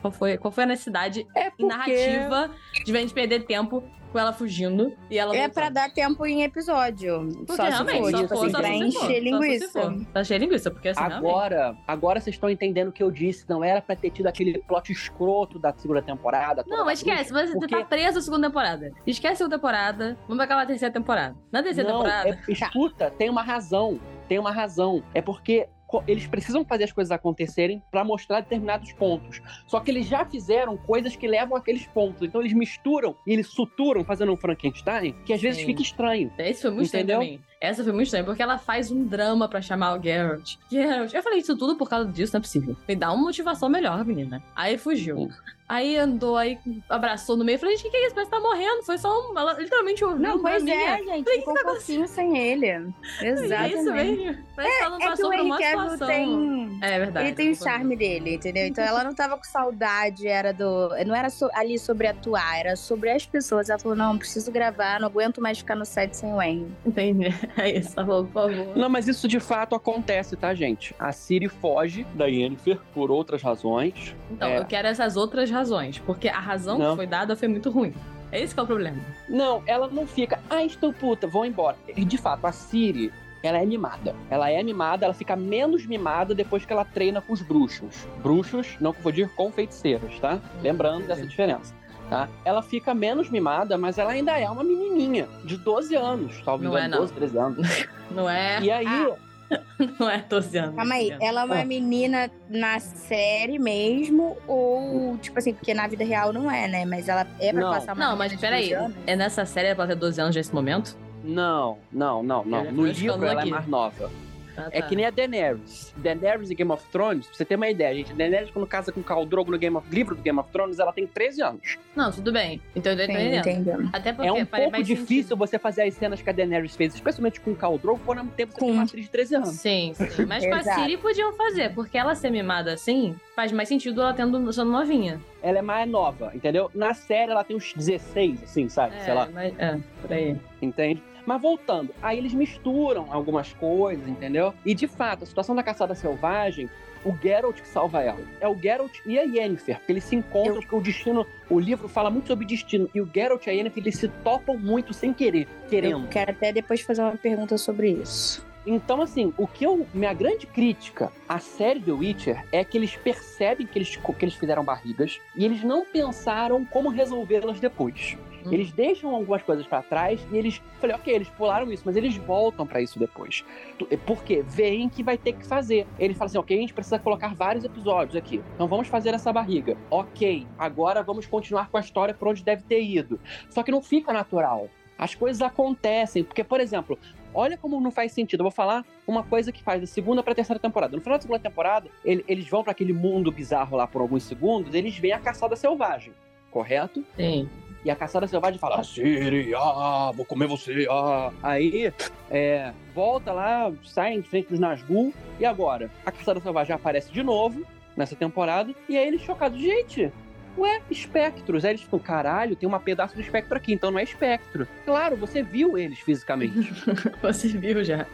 Qual 0.05 0.11
foi, 0.11 0.37
qual 0.37 0.51
foi 0.51 0.65
a 0.65 0.67
necessidade 0.67 1.25
É 1.35 1.51
e 1.57 1.65
narrativa 1.65 2.51
de 2.85 2.95
a 2.95 2.99
gente 3.01 3.13
perder 3.13 3.43
tempo 3.45 3.83
com 4.11 4.19
ela 4.19 4.31
fugindo 4.31 4.93
e 5.09 5.17
ela 5.17 5.33
É 5.35 5.39
voltando? 5.39 5.53
pra 5.55 5.69
dar 5.69 5.91
tempo 5.91 6.25
em 6.27 6.43
episódio. 6.43 7.27
Porque 7.47 7.55
só 7.55 7.63
realmente, 7.63 7.97
for, 7.99 8.11
só 8.11 8.17
tipo 8.17 8.27
for, 8.29 8.43
assim, 8.43 8.51
só 8.51 8.59
pra 8.59 8.69
encher 8.75 9.19
linguiça. 9.19 9.93
Pra 10.13 10.21
encher 10.21 10.37
linguiça, 10.39 10.69
porque 10.71 10.89
assim, 10.89 11.01
realmente. 11.01 11.27
Agora, 11.27 11.75
agora 11.87 12.19
vocês 12.21 12.35
estão 12.35 12.49
entendendo 12.49 12.89
o 12.89 12.91
que 12.91 13.01
eu 13.01 13.09
disse. 13.09 13.49
Não 13.49 13.63
era 13.63 13.81
pra 13.81 13.95
ter 13.95 14.11
tido 14.11 14.27
aquele 14.27 14.59
plot 14.59 14.91
escroto 14.91 15.57
da 15.57 15.73
segunda 15.75 16.01
temporada. 16.03 16.63
Não, 16.67 16.87
esquece, 16.89 17.33
você 17.33 17.51
porque- 17.53 17.75
tá 17.75 17.83
preso 17.83 18.19
a 18.19 18.21
segunda 18.21 18.47
temporada. 18.47 18.91
Esquece 19.07 19.33
a 19.33 19.37
segunda 19.37 19.57
temporada, 19.57 20.15
vamos 20.27 20.43
acabar 20.43 20.61
a 20.61 20.65
terceira 20.67 20.93
temporada. 20.93 21.35
Na 21.51 21.63
terceira 21.63 21.89
Não, 21.89 21.97
temporada, 22.03 22.29
é- 22.29 22.51
escuta, 22.51 23.09
tem 23.17 23.27
uma 23.29 23.41
razão. 23.41 23.99
Tem 24.27 24.39
uma 24.39 24.51
razão. 24.51 25.03
É 25.13 25.21
porque 25.21 25.67
eles 26.07 26.27
precisam 26.27 26.65
fazer 26.65 26.85
as 26.85 26.91
coisas 26.91 27.11
acontecerem 27.11 27.81
pra 27.91 28.03
mostrar 28.03 28.41
determinados 28.41 28.91
pontos. 28.93 29.41
Só 29.67 29.79
que 29.79 29.91
eles 29.91 30.07
já 30.07 30.25
fizeram 30.25 30.75
coisas 30.77 31.15
que 31.15 31.27
levam 31.27 31.55
àqueles 31.57 31.85
pontos. 31.87 32.21
Então 32.21 32.41
eles 32.41 32.53
misturam 32.53 33.15
e 33.25 33.33
eles 33.33 33.47
suturam 33.47 34.03
fazendo 34.03 34.31
um 34.33 34.37
Frankenstein 34.37 35.13
que 35.25 35.33
às 35.33 35.41
vezes 35.41 35.61
Sim. 35.61 35.67
fica 35.67 35.81
estranho. 35.81 36.31
Esse 36.37 36.63
foi 36.63 36.71
muito 36.71 36.87
Entendeu? 36.87 37.21
estranho 37.21 37.39
pra 37.39 37.45
mim. 37.47 37.55
Essa 37.61 37.83
foi 37.83 37.93
muito 37.93 38.05
estranha, 38.05 38.25
porque 38.25 38.43
ela 38.43 38.57
faz 38.57 38.91
um 38.91 39.03
drama 39.05 39.47
pra 39.47 39.61
chamar 39.61 39.97
o 39.97 40.03
Geralt. 40.03 40.55
Geralt. 40.69 41.13
Eu 41.13 41.23
falei, 41.23 41.39
isso 41.39 41.57
tudo 41.57 41.75
por 41.75 41.89
causa 41.89 42.11
disso, 42.11 42.33
não 42.33 42.39
é 42.39 42.41
possível. 42.41 42.75
Me 42.87 42.95
dá 42.95 43.11
uma 43.11 43.23
motivação 43.23 43.69
melhor, 43.69 44.03
menina. 44.05 44.43
Aí 44.55 44.77
fugiu. 44.77 45.29
Aí 45.67 45.97
andou, 45.97 46.37
aí 46.37 46.59
abraçou 46.87 47.35
no 47.35 47.43
meio. 47.43 47.57
Falei, 47.57 47.75
gente, 47.75 47.87
o 47.87 47.91
que, 47.91 47.97
é 47.97 48.05
isso? 48.05 48.13
Parece 48.15 48.29
que 48.31 48.37
tá 48.37 48.41
morrendo. 48.41 48.83
Foi 48.83 48.97
só 48.99 49.09
um. 49.31 49.37
Ela 49.37 49.53
literalmente 49.53 50.03
ouviu 50.05 50.19
Não, 50.19 50.35
um 50.35 50.41
pois 50.41 50.63
draminha. 50.63 50.91
é, 50.91 51.03
gente. 51.03 51.29
Ficou 51.31 51.53
um 51.53 51.63
pouquinho 51.63 52.07
sem 52.07 52.37
ele. 52.37 52.65
É 53.21 53.27
Exatamente. 53.29 53.75
isso 53.75 53.91
mesmo. 53.93 54.37
Parece 54.55 54.77
que 54.77 54.83
ela 54.83 54.89
não 54.91 54.97
É 54.97 55.01
que 55.01 55.07
passou 55.09 55.25
o 55.25 55.29
por 55.29 55.39
Henry 55.39 55.45
uma 55.45 55.57
situação. 55.89 56.07
tem... 56.07 56.79
É 56.81 56.99
verdade. 56.99 57.27
Ele 57.27 57.35
tem 57.35 57.51
o 57.51 57.55
charme 57.55 57.95
dele, 57.95 58.35
entendeu? 58.35 58.67
Então 58.67 58.83
ela 58.83 59.03
não 59.03 59.15
tava 59.15 59.37
com 59.37 59.43
saudade, 59.43 60.27
era 60.27 60.53
do. 60.53 60.89
Não 61.05 61.15
era 61.15 61.29
so- 61.29 61.49
ali 61.53 61.79
sobre 61.79 62.07
atuar, 62.07 62.59
era 62.59 62.75
sobre 62.75 63.09
as 63.09 63.25
pessoas. 63.25 63.69
Ela 63.69 63.79
falou: 63.79 63.97
não, 63.97 64.17
preciso 64.17 64.51
gravar, 64.51 64.99
não 64.99 65.07
aguento 65.07 65.41
mais 65.41 65.57
ficar 65.59 65.75
no 65.75 65.85
set 65.85 66.15
sem 66.15 66.31
o 66.31 66.35
Wayne. 66.35 66.71
Entendi. 66.85 67.25
É 67.57 67.71
isso, 67.79 67.95
tá 67.95 68.03
bom, 68.03 68.25
por 68.25 68.33
favor. 68.51 68.75
Não, 68.77 68.89
mas 68.89 69.07
isso 69.07 69.27
de 69.27 69.39
fato 69.39 69.73
acontece, 69.75 70.35
tá, 70.35 70.53
gente? 70.53 70.93
A 70.99 71.11
Siri 71.11 71.47
foge 71.47 72.03
da 72.13 72.25
Yennefer 72.25 72.79
por 72.93 73.09
outras 73.09 73.41
razões. 73.41 74.15
Então, 74.29 74.47
É. 74.49 74.59
eu 74.59 74.65
quero 74.65 74.87
essas 74.89 75.15
outras 75.15 75.49
razões, 75.49 75.54
porque 76.01 76.27
a 76.27 76.39
razão 76.39 76.77
Não. 76.77 76.91
que 76.91 76.95
foi 76.97 77.07
dada 77.07 77.35
foi 77.35 77.47
muito 77.47 77.69
ruim. 77.69 77.93
É 78.31 78.41
esse 78.41 78.53
que 78.53 78.59
é 78.59 78.63
o 78.63 78.67
problema. 78.67 78.97
Não, 79.29 79.63
ela 79.65 79.87
não 79.87 80.05
fica, 80.05 80.39
ah, 80.49 80.63
estou 80.63 80.91
puta, 80.91 81.27
vou 81.27 81.45
embora. 81.45 81.77
E, 81.95 82.03
De 82.03 82.17
fato, 82.17 82.45
a 82.45 82.51
Siri, 82.51 83.11
ela 83.41 83.59
é 83.59 83.65
mimada. 83.65 84.15
Ela 84.29 84.49
é 84.49 84.61
mimada, 84.63 85.05
ela 85.05 85.13
fica 85.13 85.35
menos 85.35 85.85
mimada 85.85 86.33
depois 86.33 86.65
que 86.65 86.73
ela 86.73 86.83
treina 86.83 87.21
com 87.21 87.33
os 87.33 87.41
bruxos. 87.41 88.07
Bruxos, 88.21 88.75
não 88.79 88.93
confundir 88.93 89.29
com 89.35 89.51
feiticeiros, 89.51 90.19
tá? 90.19 90.39
Lembrando 90.61 91.07
dessa 91.07 91.25
diferença. 91.25 91.73
Tá? 92.09 92.29
Ela 92.43 92.61
fica 92.61 92.93
menos 92.93 93.29
mimada, 93.29 93.77
mas 93.77 93.97
ela 93.97 94.11
ainda 94.11 94.37
é 94.37 94.47
uma 94.49 94.63
menininha 94.63 95.27
de 95.43 95.57
12 95.57 95.95
anos, 95.95 96.39
talvez 96.43 96.69
Não 96.71 96.77
é, 96.77 96.87
não. 96.87 96.99
12, 96.99 97.13
13 97.13 97.37
anos. 97.37 97.87
Não 98.11 98.29
é, 98.29 98.61
E 98.61 98.69
aí, 98.69 99.13
não 99.99 100.09
é 100.09 100.23
12 100.27 100.57
anos. 100.57 100.75
Calma 100.75 100.95
aí, 100.95 101.15
ela 101.21 101.41
é 101.41 101.45
uma 101.45 101.59
Ah. 101.61 101.65
menina 101.65 102.29
na 102.49 102.79
série 102.79 103.59
mesmo, 103.59 104.37
ou, 104.47 105.17
tipo 105.17 105.37
assim, 105.37 105.53
porque 105.53 105.73
na 105.73 105.87
vida 105.87 106.03
real 106.03 106.31
não 106.33 106.49
é, 106.49 106.67
né? 106.67 106.85
Mas 106.85 107.07
ela 107.09 107.27
é 107.39 107.51
pra 107.51 107.61
Não. 107.61 107.71
passar 107.71 107.93
uma 107.93 108.07
Não, 108.09 108.15
mas 108.17 108.35
peraí. 108.35 108.69
12 108.69 108.73
anos? 108.73 108.97
É 109.05 109.15
nessa 109.15 109.45
série 109.45 109.67
ela 109.69 109.87
ter 109.87 109.95
12 109.95 110.19
anos 110.21 110.35
nesse 110.35 110.53
momento? 110.53 110.97
não, 111.23 111.79
não, 111.91 112.21
não, 112.21 112.45
não. 112.45 112.59
Ela 112.59 112.71
No 112.71 112.83
foi 112.83 112.91
livro 112.91 113.25
ela 113.25 113.39
aqui. 113.41 113.49
é 113.49 113.51
mais 113.51 113.67
nova. 113.67 114.11
Ah, 114.57 114.69
É 114.71 114.81
tá. 114.81 114.87
que 114.87 114.95
nem 114.95 115.05
a 115.05 115.09
Daenerys. 115.09 115.93
Daenerys 115.97 116.49
em 116.51 116.55
Game 116.55 116.71
of 116.71 116.83
Thrones, 116.91 117.27
pra 117.27 117.35
você 117.35 117.45
ter 117.45 117.55
uma 117.55 117.69
ideia, 117.69 117.93
gente. 117.95 118.13
Daenerys, 118.13 118.49
quando 118.51 118.65
casa 118.67 118.91
com 118.91 119.01
Khal 119.03 119.25
Drogo 119.25 119.51
no 119.51 119.57
Game 119.57 119.75
of, 119.75 119.87
livro 119.93 120.15
do 120.15 120.21
Game 120.21 120.39
of 120.39 120.49
Thrones, 120.51 120.79
ela 120.79 120.93
tem 120.93 121.05
13 121.05 121.41
anos. 121.41 121.77
Não, 121.95 122.11
tudo 122.11 122.31
bem. 122.31 122.61
Então 122.75 122.93
eu 122.93 122.97
tô 122.97 123.03
entendendo. 123.03 123.47
entendendo. 123.47 123.89
Até 123.93 124.13
porque 124.13 124.27
é 124.27 124.31
um 124.33 124.45
pouco 124.45 124.71
mais 124.71 124.85
difícil 124.87 125.23
sentido. 125.23 125.37
você 125.37 125.59
fazer 125.59 125.83
as 125.83 125.93
cenas 125.93 126.21
que 126.21 126.29
a 126.29 126.33
Daenerys 126.33 126.75
fez, 126.75 126.93
especialmente 126.95 127.39
com 127.41 127.51
o 127.51 127.55
Khal 127.55 127.77
Drogo, 127.77 128.01
quando 128.05 128.19
ao 128.19 128.23
mesmo 128.25 128.35
tempo 128.37 128.53
você 128.53 128.59
tem 128.59 128.67
Com- 128.69 128.73
uma 128.73 128.83
atriz 128.83 129.03
de 129.05 129.11
13 129.11 129.35
anos. 129.35 129.49
Sim, 129.49 129.93
sim. 129.95 130.25
Mas 130.25 130.45
com 130.45 130.53
a. 130.53 130.63
Siri 130.63 130.97
podiam 130.97 131.33
fazer, 131.33 131.73
porque 131.73 131.97
ela 131.97 132.15
ser 132.15 132.29
mimada 132.29 132.73
assim 132.73 133.15
faz 133.35 133.51
mais 133.51 133.67
sentido 133.67 134.01
ela 134.01 134.13
tendo 134.13 134.51
sendo 134.53 134.71
novinha. 134.71 135.19
Ela 135.43 135.59
é 135.59 135.61
mais 135.61 135.87
nova, 135.89 136.31
entendeu? 136.33 136.71
Na 136.73 136.93
série 136.93 137.31
ela 137.31 137.43
tem 137.43 137.55
uns 137.55 137.73
16, 137.73 138.41
assim, 138.43 138.67
sabe? 138.69 138.95
É, 138.95 138.99
Sei 138.99 139.13
lá, 139.13 139.27
mas, 139.31 139.53
é, 139.59 139.77
por 140.01 140.11
aí. 140.13 140.35
entende? 140.61 141.03
Mas 141.25 141.41
voltando, 141.41 141.93
aí 142.01 142.17
eles 142.17 142.33
misturam 142.33 143.07
algumas 143.11 143.51
coisas, 143.53 144.07
entendeu? 144.07 144.53
E 144.65 144.73
de 144.73 144.87
fato, 144.87 145.23
a 145.23 145.25
situação 145.27 145.55
da 145.55 145.63
caçada 145.63 145.95
selvagem, 145.95 146.69
o 147.03 147.15
Geralt 147.21 147.61
que 147.61 147.67
salva 147.67 148.01
ela. 148.01 148.19
É 148.41 148.47
o 148.47 148.57
Geralt 148.59 148.97
e 149.05 149.17
a 149.19 149.23
Yennefer, 149.23 149.77
porque 149.77 149.91
eles 149.91 150.03
se 150.03 150.15
encontram, 150.15 150.55
Eu- 150.55 150.61
porque 150.61 150.75
o 150.75 150.81
destino, 150.81 151.25
o 151.49 151.59
livro 151.59 151.87
fala 151.87 152.09
muito 152.09 152.27
sobre 152.27 152.45
destino. 152.45 152.89
E 152.95 153.01
o 153.01 153.09
Geralt 153.13 153.45
e 153.45 153.49
a 153.49 153.53
Yennefer, 153.53 153.83
eles 153.83 153.97
se 153.97 154.07
topam 154.07 154.57
muito 154.57 154.93
sem 154.93 155.13
querer, 155.13 155.47
querendo. 155.69 156.03
Eu 156.03 156.07
quero 156.09 156.31
até 156.31 156.51
depois 156.51 156.81
fazer 156.81 157.01
uma 157.01 157.15
pergunta 157.15 157.57
sobre 157.57 157.89
isso. 157.91 158.45
Então, 158.65 159.01
assim, 159.01 159.33
o 159.37 159.47
que 159.47 159.63
eu. 159.65 159.85
Minha 159.93 160.13
grande 160.13 160.47
crítica 160.47 161.11
à 161.29 161.39
série 161.39 161.79
The 161.79 161.91
Witcher 161.91 162.43
é 162.51 162.63
que 162.63 162.77
eles 162.77 162.95
percebem 162.95 163.67
que 163.67 163.77
eles, 163.77 163.95
que 163.95 164.25
eles 164.25 164.33
fizeram 164.35 164.63
barrigas 164.63 165.19
e 165.35 165.45
eles 165.45 165.63
não 165.63 165.85
pensaram 165.85 166.65
como 166.65 166.89
resolvê-las 166.89 167.59
depois. 167.59 168.17
Hum. 168.45 168.51
Eles 168.53 168.71
deixam 168.71 169.13
algumas 169.13 169.41
coisas 169.43 169.65
pra 169.67 169.81
trás 169.81 170.19
e 170.31 170.37
eles. 170.37 170.61
Falei, 170.79 170.95
ok, 170.95 171.13
eles 171.13 171.29
pularam 171.29 171.71
isso, 171.71 171.83
mas 171.85 171.95
eles 171.95 172.15
voltam 172.17 172.65
pra 172.65 172.81
isso 172.81 172.97
depois. 172.99 173.43
Tu- 173.77 173.85
Por 173.99 174.23
quê? 174.23 174.43
Veem 174.47 174.89
que 174.89 175.03
vai 175.03 175.17
ter 175.17 175.33
que 175.33 175.45
fazer. 175.45 175.87
Eles 175.97 176.17
falam 176.17 176.27
assim, 176.27 176.37
ok, 176.37 176.57
a 176.57 176.61
gente 176.61 176.73
precisa 176.73 176.97
colocar 176.99 177.33
vários 177.35 177.63
episódios 177.65 178.15
aqui. 178.15 178.43
Então 178.55 178.67
vamos 178.67 178.87
fazer 178.87 179.13
essa 179.13 179.31
barriga. 179.33 179.77
Ok, 179.89 180.47
agora 180.57 181.01
vamos 181.03 181.25
continuar 181.27 181.69
com 181.69 181.77
a 181.77 181.81
história 181.81 182.13
por 182.13 182.27
onde 182.27 182.43
deve 182.43 182.63
ter 182.63 182.81
ido. 182.83 183.19
Só 183.49 183.61
que 183.63 183.71
não 183.71 183.81
fica 183.81 184.11
natural. 184.13 184.69
As 184.97 185.13
coisas 185.13 185.41
acontecem, 185.41 186.23
porque, 186.23 186.41
por 186.43 186.59
exemplo, 186.61 186.97
olha 187.35 187.57
como 187.57 187.79
não 187.81 187.91
faz 187.91 188.11
sentido. 188.11 188.39
Eu 188.41 188.45
vou 188.45 188.51
falar 188.51 188.85
uma 189.07 189.23
coisa 189.23 189.51
que 189.51 189.61
faz 189.61 189.81
da 189.81 189.87
segunda 189.87 190.23
pra 190.23 190.33
terceira 190.33 190.59
temporada. 190.59 190.95
No 190.95 191.01
final 191.03 191.17
da 191.17 191.21
segunda 191.21 191.39
temporada, 191.39 191.89
ele- 192.03 192.23
eles 192.27 192.47
vão 192.47 192.63
pra 192.63 192.71
aquele 192.71 192.93
mundo 192.93 193.31
bizarro 193.31 193.75
lá 193.77 193.85
por 193.85 194.01
alguns 194.01 194.23
segundos, 194.23 194.73
eles 194.73 194.97
veem 194.97 195.13
a 195.13 195.19
caçada 195.19 195.55
selvagem, 195.55 196.13
correto? 196.51 197.03
Sim. 197.15 197.49
E 197.83 197.91
a 197.91 197.95
caçada 197.95 198.25
selvagem 198.27 198.59
fala: 198.59 198.83
Siri, 198.83 199.53
ah, 199.55 200.11
vou 200.15 200.25
comer 200.25 200.47
você, 200.47 200.87
ah. 200.89 201.31
Aí, 201.43 201.93
é, 202.31 202.73
volta 202.95 203.31
lá, 203.31 203.71
sai 203.83 204.13
em 204.15 204.23
frente 204.23 204.49
dos 204.49 204.59
Nazgûl. 204.59 205.13
E 205.39 205.45
agora? 205.45 205.91
A 206.03 206.11
caçada 206.11 206.39
selvagem 206.39 206.73
aparece 206.75 207.11
de 207.11 207.21
novo 207.21 207.61
nessa 207.95 208.15
temporada. 208.15 208.73
E 208.89 208.97
aí 208.97 209.05
eles 209.07 209.21
chocados: 209.21 209.59
gente, 209.61 210.11
ué, 210.57 210.81
espectros. 210.89 211.63
Aí 211.65 211.71
eles 211.71 211.81
ficam: 211.81 211.99
caralho, 211.99 212.55
tem 212.55 212.67
um 212.67 212.79
pedaço 212.79 213.15
do 213.15 213.21
espectro 213.21 213.55
aqui, 213.57 213.73
então 213.73 213.91
não 213.91 213.99
é 213.99 214.03
espectro. 214.03 214.67
Claro, 214.85 215.15
você 215.15 215.41
viu 215.43 215.77
eles 215.77 215.99
fisicamente. 215.99 216.73
Você 217.21 217.47
viu 217.49 217.83
já. 217.83 218.05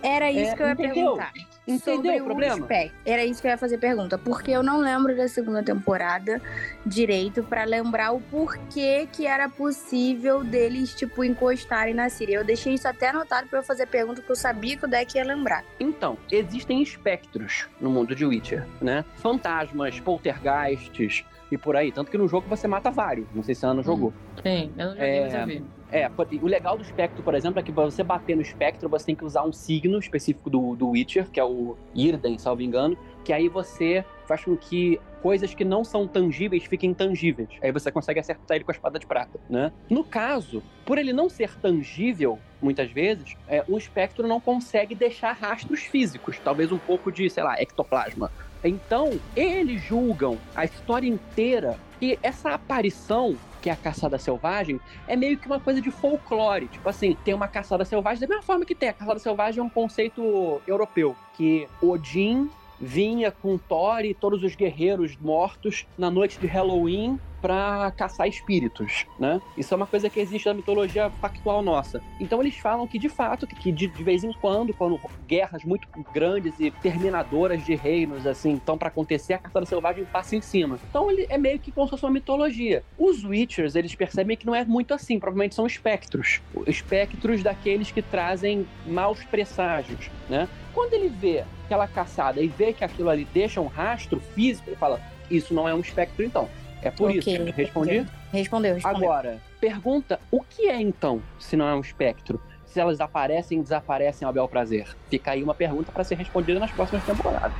Era 0.00 0.30
isso 0.30 0.52
É, 0.52 0.54
que 0.54 0.62
eu 0.62 0.66
ia 0.66 0.72
entendeu? 0.74 0.94
perguntar. 0.94 1.32
Entendeu 1.66 1.96
sobre 2.12 2.20
o 2.20 2.24
problema? 2.24 2.54
espectro. 2.60 2.96
Era 3.04 3.24
isso 3.24 3.42
que 3.42 3.48
eu 3.48 3.50
ia 3.50 3.58
fazer 3.58 3.78
pergunta. 3.78 4.16
Porque 4.16 4.50
eu 4.52 4.62
não 4.62 4.78
lembro 4.78 5.14
da 5.16 5.26
segunda 5.26 5.60
temporada 5.62 6.40
direito 6.86 7.42
pra 7.42 7.64
lembrar 7.64 8.12
o 8.12 8.20
porquê 8.20 9.08
que 9.12 9.26
era 9.26 9.48
possível 9.48 10.44
deles, 10.44 10.94
tipo, 10.94 11.24
encostarem 11.24 11.94
na 11.94 12.08
Síria. 12.08 12.36
Eu 12.36 12.44
deixei 12.44 12.74
isso 12.74 12.86
até 12.86 13.08
anotado 13.08 13.48
pra 13.48 13.58
eu 13.58 13.62
fazer 13.64 13.86
pergunta 13.86 14.22
que 14.22 14.30
eu 14.30 14.36
sabia 14.36 14.76
que 14.76 14.84
o 14.84 14.88
deck 14.88 15.16
ia 15.16 15.24
lembrar. 15.24 15.64
Então, 15.80 16.16
existem 16.30 16.80
espectros 16.80 17.66
no 17.80 17.90
mundo 17.90 18.14
de 18.14 18.24
Witcher, 18.24 18.64
né? 18.80 19.04
Fantasmas, 19.16 19.98
poltergeists 20.00 21.24
e 21.50 21.58
por 21.58 21.76
aí. 21.76 21.92
Tanto 21.92 22.10
que 22.10 22.18
no 22.18 22.28
jogo 22.28 22.48
você 22.48 22.66
mata 22.68 22.90
vários. 22.90 23.26
Não 23.34 23.42
sei 23.42 23.54
se 23.54 23.64
a 23.64 23.70
Ana 23.70 23.82
jogou. 23.82 24.12
Sim, 24.42 24.72
eu 24.76 24.86
não 24.86 24.92
joguei, 24.92 25.08
É, 25.08 25.20
mas 25.22 25.34
eu 25.34 25.46
vi. 25.46 25.64
É, 25.90 26.10
o 26.42 26.46
legal 26.46 26.76
do 26.76 26.82
espectro, 26.82 27.22
por 27.22 27.34
exemplo, 27.34 27.58
é 27.58 27.62
que 27.62 27.72
pra 27.72 27.84
você 27.84 28.02
bater 28.02 28.36
no 28.36 28.42
espectro, 28.42 28.88
você 28.88 29.06
tem 29.06 29.16
que 29.16 29.24
usar 29.24 29.42
um 29.42 29.52
signo 29.52 29.98
específico 29.98 30.50
do, 30.50 30.76
do 30.76 30.90
Witcher, 30.90 31.30
que 31.30 31.40
é 31.40 31.44
o 31.44 31.76
Irden, 31.94 32.36
salvo 32.38 32.60
engano, 32.60 32.96
que 33.24 33.32
aí 33.32 33.48
você 33.48 34.04
faz 34.26 34.44
com 34.44 34.54
que 34.56 35.00
coisas 35.22 35.54
que 35.54 35.64
não 35.64 35.82
são 35.84 36.06
tangíveis 36.06 36.64
fiquem 36.64 36.92
tangíveis. 36.92 37.48
Aí 37.62 37.72
você 37.72 37.90
consegue 37.90 38.20
acertar 38.20 38.56
ele 38.56 38.64
com 38.64 38.70
a 38.70 38.74
espada 38.74 38.98
de 38.98 39.06
prata, 39.06 39.40
né? 39.48 39.72
No 39.90 40.04
caso, 40.04 40.62
por 40.84 40.98
ele 40.98 41.12
não 41.12 41.28
ser 41.28 41.56
tangível, 41.58 42.38
muitas 42.60 42.90
vezes, 42.90 43.34
é, 43.46 43.64
o 43.66 43.78
espectro 43.78 44.28
não 44.28 44.40
consegue 44.40 44.94
deixar 44.94 45.32
rastros 45.32 45.80
físicos, 45.80 46.38
talvez 46.38 46.70
um 46.70 46.78
pouco 46.78 47.10
de, 47.10 47.28
sei 47.30 47.42
lá, 47.42 47.60
ectoplasma. 47.60 48.30
Então, 48.62 49.18
eles 49.36 49.80
julgam 49.82 50.38
a 50.54 50.64
história 50.64 51.08
inteira 51.08 51.78
que 51.98 52.18
essa 52.22 52.50
aparição, 52.50 53.36
que 53.60 53.68
é 53.68 53.72
a 53.72 53.76
caçada 53.76 54.18
selvagem, 54.18 54.80
é 55.06 55.16
meio 55.16 55.36
que 55.36 55.46
uma 55.46 55.60
coisa 55.60 55.80
de 55.80 55.90
folclore. 55.90 56.68
Tipo 56.68 56.88
assim, 56.88 57.16
tem 57.24 57.34
uma 57.34 57.48
caçada 57.48 57.84
selvagem, 57.84 58.20
da 58.20 58.28
mesma 58.28 58.42
forma 58.42 58.64
que 58.64 58.74
tem. 58.74 58.88
A 58.88 58.92
caçada 58.92 59.18
selvagem 59.18 59.60
é 59.60 59.62
um 59.62 59.68
conceito 59.68 60.60
europeu. 60.66 61.16
Que 61.34 61.68
Odin 61.82 62.50
vinha 62.80 63.30
com 63.30 63.58
Thor 63.58 64.04
e 64.04 64.14
todos 64.14 64.42
os 64.42 64.54
guerreiros 64.54 65.16
mortos 65.16 65.86
na 65.96 66.10
noite 66.10 66.38
de 66.38 66.46
Halloween 66.46 67.18
pra 67.40 67.92
caçar 67.96 68.26
espíritos, 68.26 69.06
né? 69.16 69.40
Isso 69.56 69.72
é 69.72 69.76
uma 69.76 69.86
coisa 69.86 70.10
que 70.10 70.18
existe 70.18 70.46
na 70.46 70.54
mitologia 70.54 71.08
factual 71.20 71.62
nossa. 71.62 72.02
Então 72.18 72.40
eles 72.40 72.56
falam 72.56 72.84
que, 72.84 72.98
de 72.98 73.08
fato, 73.08 73.46
que- 73.46 73.70
de, 73.70 73.86
de 73.86 74.02
vez 74.02 74.24
em 74.24 74.32
quando, 74.32 74.74
quando 74.74 74.98
guerras 75.26 75.62
muito 75.64 75.86
grandes 76.12 76.58
e 76.58 76.70
terminadoras 76.72 77.64
de 77.64 77.76
reinos, 77.76 78.26
assim, 78.26 78.54
estão 78.54 78.76
pra 78.76 78.88
acontecer, 78.88 79.34
a 79.34 79.38
caçada 79.38 79.66
selvagem 79.66 80.04
passa 80.04 80.34
em 80.34 80.40
cima. 80.40 80.80
Então 80.90 81.08
ele 81.08 81.26
é 81.28 81.38
meio 81.38 81.60
que 81.60 81.70
como 81.70 81.86
se 81.86 81.90
fosse 81.92 82.04
uma 82.04 82.10
mitologia. 82.10 82.82
Os 82.98 83.24
Witchers, 83.24 83.76
eles 83.76 83.94
percebem 83.94 84.36
que 84.36 84.44
não 84.46 84.54
é 84.54 84.64
muito 84.64 84.92
assim, 84.92 85.20
provavelmente 85.20 85.54
são 85.54 85.64
espectros. 85.66 86.40
Espectros 86.66 87.40
daqueles 87.42 87.92
que 87.92 88.02
trazem 88.02 88.66
maus 88.84 89.22
presságios, 89.22 90.10
né? 90.28 90.48
Quando 90.74 90.92
ele 90.94 91.08
vê 91.08 91.44
aquela 91.68 91.86
caçada 91.86 92.40
e 92.40 92.48
vê 92.48 92.72
que 92.72 92.82
aquilo 92.82 93.10
ali 93.10 93.26
deixa 93.26 93.60
um 93.60 93.66
rastro 93.66 94.18
físico, 94.34 94.70
ele 94.70 94.76
fala, 94.76 95.00
isso 95.30 95.52
não 95.52 95.68
é 95.68 95.74
um 95.74 95.80
espectro 95.80 96.24
então. 96.24 96.48
É 96.80 96.90
por 96.90 97.10
Ok, 97.10 97.18
isso. 97.18 97.52
Respondi? 97.52 98.06
Respondeu, 98.32 98.74
respondeu. 98.74 99.10
Agora, 99.12 99.42
pergunta: 99.60 100.18
o 100.30 100.40
que 100.42 100.68
é 100.68 100.80
então, 100.80 101.20
se 101.38 101.56
não 101.56 101.68
é 101.68 101.74
um 101.74 101.80
espectro? 101.80 102.40
Se 102.64 102.80
elas 102.80 103.00
aparecem 103.00 103.58
e 103.58 103.62
desaparecem 103.62 104.26
ao 104.26 104.32
bel 104.32 104.48
prazer? 104.48 104.86
Fica 105.10 105.32
aí 105.32 105.42
uma 105.42 105.54
pergunta 105.54 105.90
para 105.90 106.04
ser 106.04 106.16
respondida 106.16 106.58
nas 106.60 106.70
próximas 106.70 107.04
temporadas. 107.04 107.52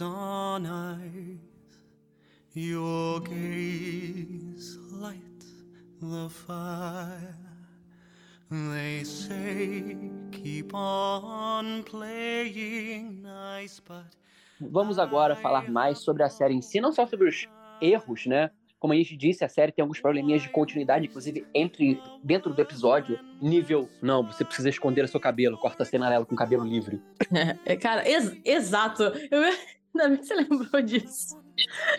On 0.00 0.66
ice, 0.66 1.38
your 2.54 3.20
gaze 3.20 4.76
light 4.92 5.44
the 6.00 6.28
fire. 6.28 7.34
They 8.50 9.04
say 9.04 9.96
keep 10.32 10.72
on 10.74 11.82
playing 11.84 13.22
nice, 13.22 13.80
but 13.86 14.06
Vamos 14.60 14.98
agora 14.98 15.36
falar 15.36 15.70
mais 15.70 15.98
sobre 16.00 16.22
a 16.24 16.28
série 16.28 16.54
em 16.54 16.60
si, 16.62 16.80
não 16.80 16.92
só 16.92 17.06
sobre 17.06 17.28
os 17.28 17.46
erros, 17.80 18.26
né? 18.26 18.50
Como 18.80 18.92
a 18.92 18.96
gente 18.96 19.16
disse, 19.16 19.44
a 19.44 19.48
série 19.48 19.70
tem 19.72 19.82
alguns 19.82 20.00
probleminhas 20.00 20.42
de 20.42 20.48
continuidade, 20.48 21.06
inclusive 21.06 21.46
entre 21.54 22.00
dentro 22.24 22.52
do 22.52 22.60
episódio, 22.60 23.18
nível. 23.40 23.88
Não, 24.02 24.24
você 24.24 24.44
precisa 24.44 24.68
esconder 24.68 25.04
o 25.04 25.08
seu 25.08 25.20
cabelo, 25.20 25.56
corta 25.58 25.82
a 25.82 25.86
cena 25.86 26.08
dela 26.08 26.24
com 26.24 26.34
o 26.34 26.38
cabelo 26.38 26.64
livre. 26.64 27.00
É, 27.66 27.76
cara, 27.76 28.08
ex- 28.08 28.36
exato. 28.44 29.02
Eu, 29.30 29.42
ainda 30.00 30.08
bem 30.08 30.18
que 30.18 30.26
você 30.26 30.34
lembrou 30.34 30.82
disso. 30.82 31.36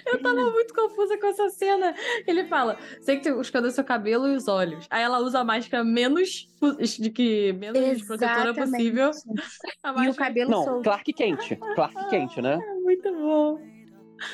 Eu 0.06 0.22
tava 0.22 0.52
muito 0.52 0.74
confusa 0.74 1.18
com 1.18 1.28
essa 1.28 1.50
cena. 1.50 1.94
Ele 2.26 2.46
fala: 2.46 2.78
sei 3.02 3.18
que 3.18 3.30
tu 3.30 3.42
escondeu 3.42 3.72
seu 3.72 3.84
cabelo 3.84 4.28
e 4.28 4.36
os 4.36 4.48
olhos. 4.48 4.86
Aí 4.90 5.04
ela 5.04 5.20
usa 5.20 5.40
a 5.40 5.44
máscara 5.44 5.84
menos 5.84 6.48
de 7.00 7.10
que 7.10 7.54
menos 7.54 8.02
protetora 8.04 8.52
Exatamente. 8.52 8.72
possível. 8.72 9.12
A 9.84 9.90
E 9.90 9.92
o 9.92 9.96
máscara 9.96 10.14
cabelo 10.16 10.52
Não, 10.52 10.64
solto. 10.64 10.84
Clark 10.84 11.14
Kent. 11.14 11.58
Clark 11.76 12.10
Kent, 12.10 12.38
né? 12.38 12.58
é 12.62 12.74
muito 12.76 13.12
bom. 13.14 13.60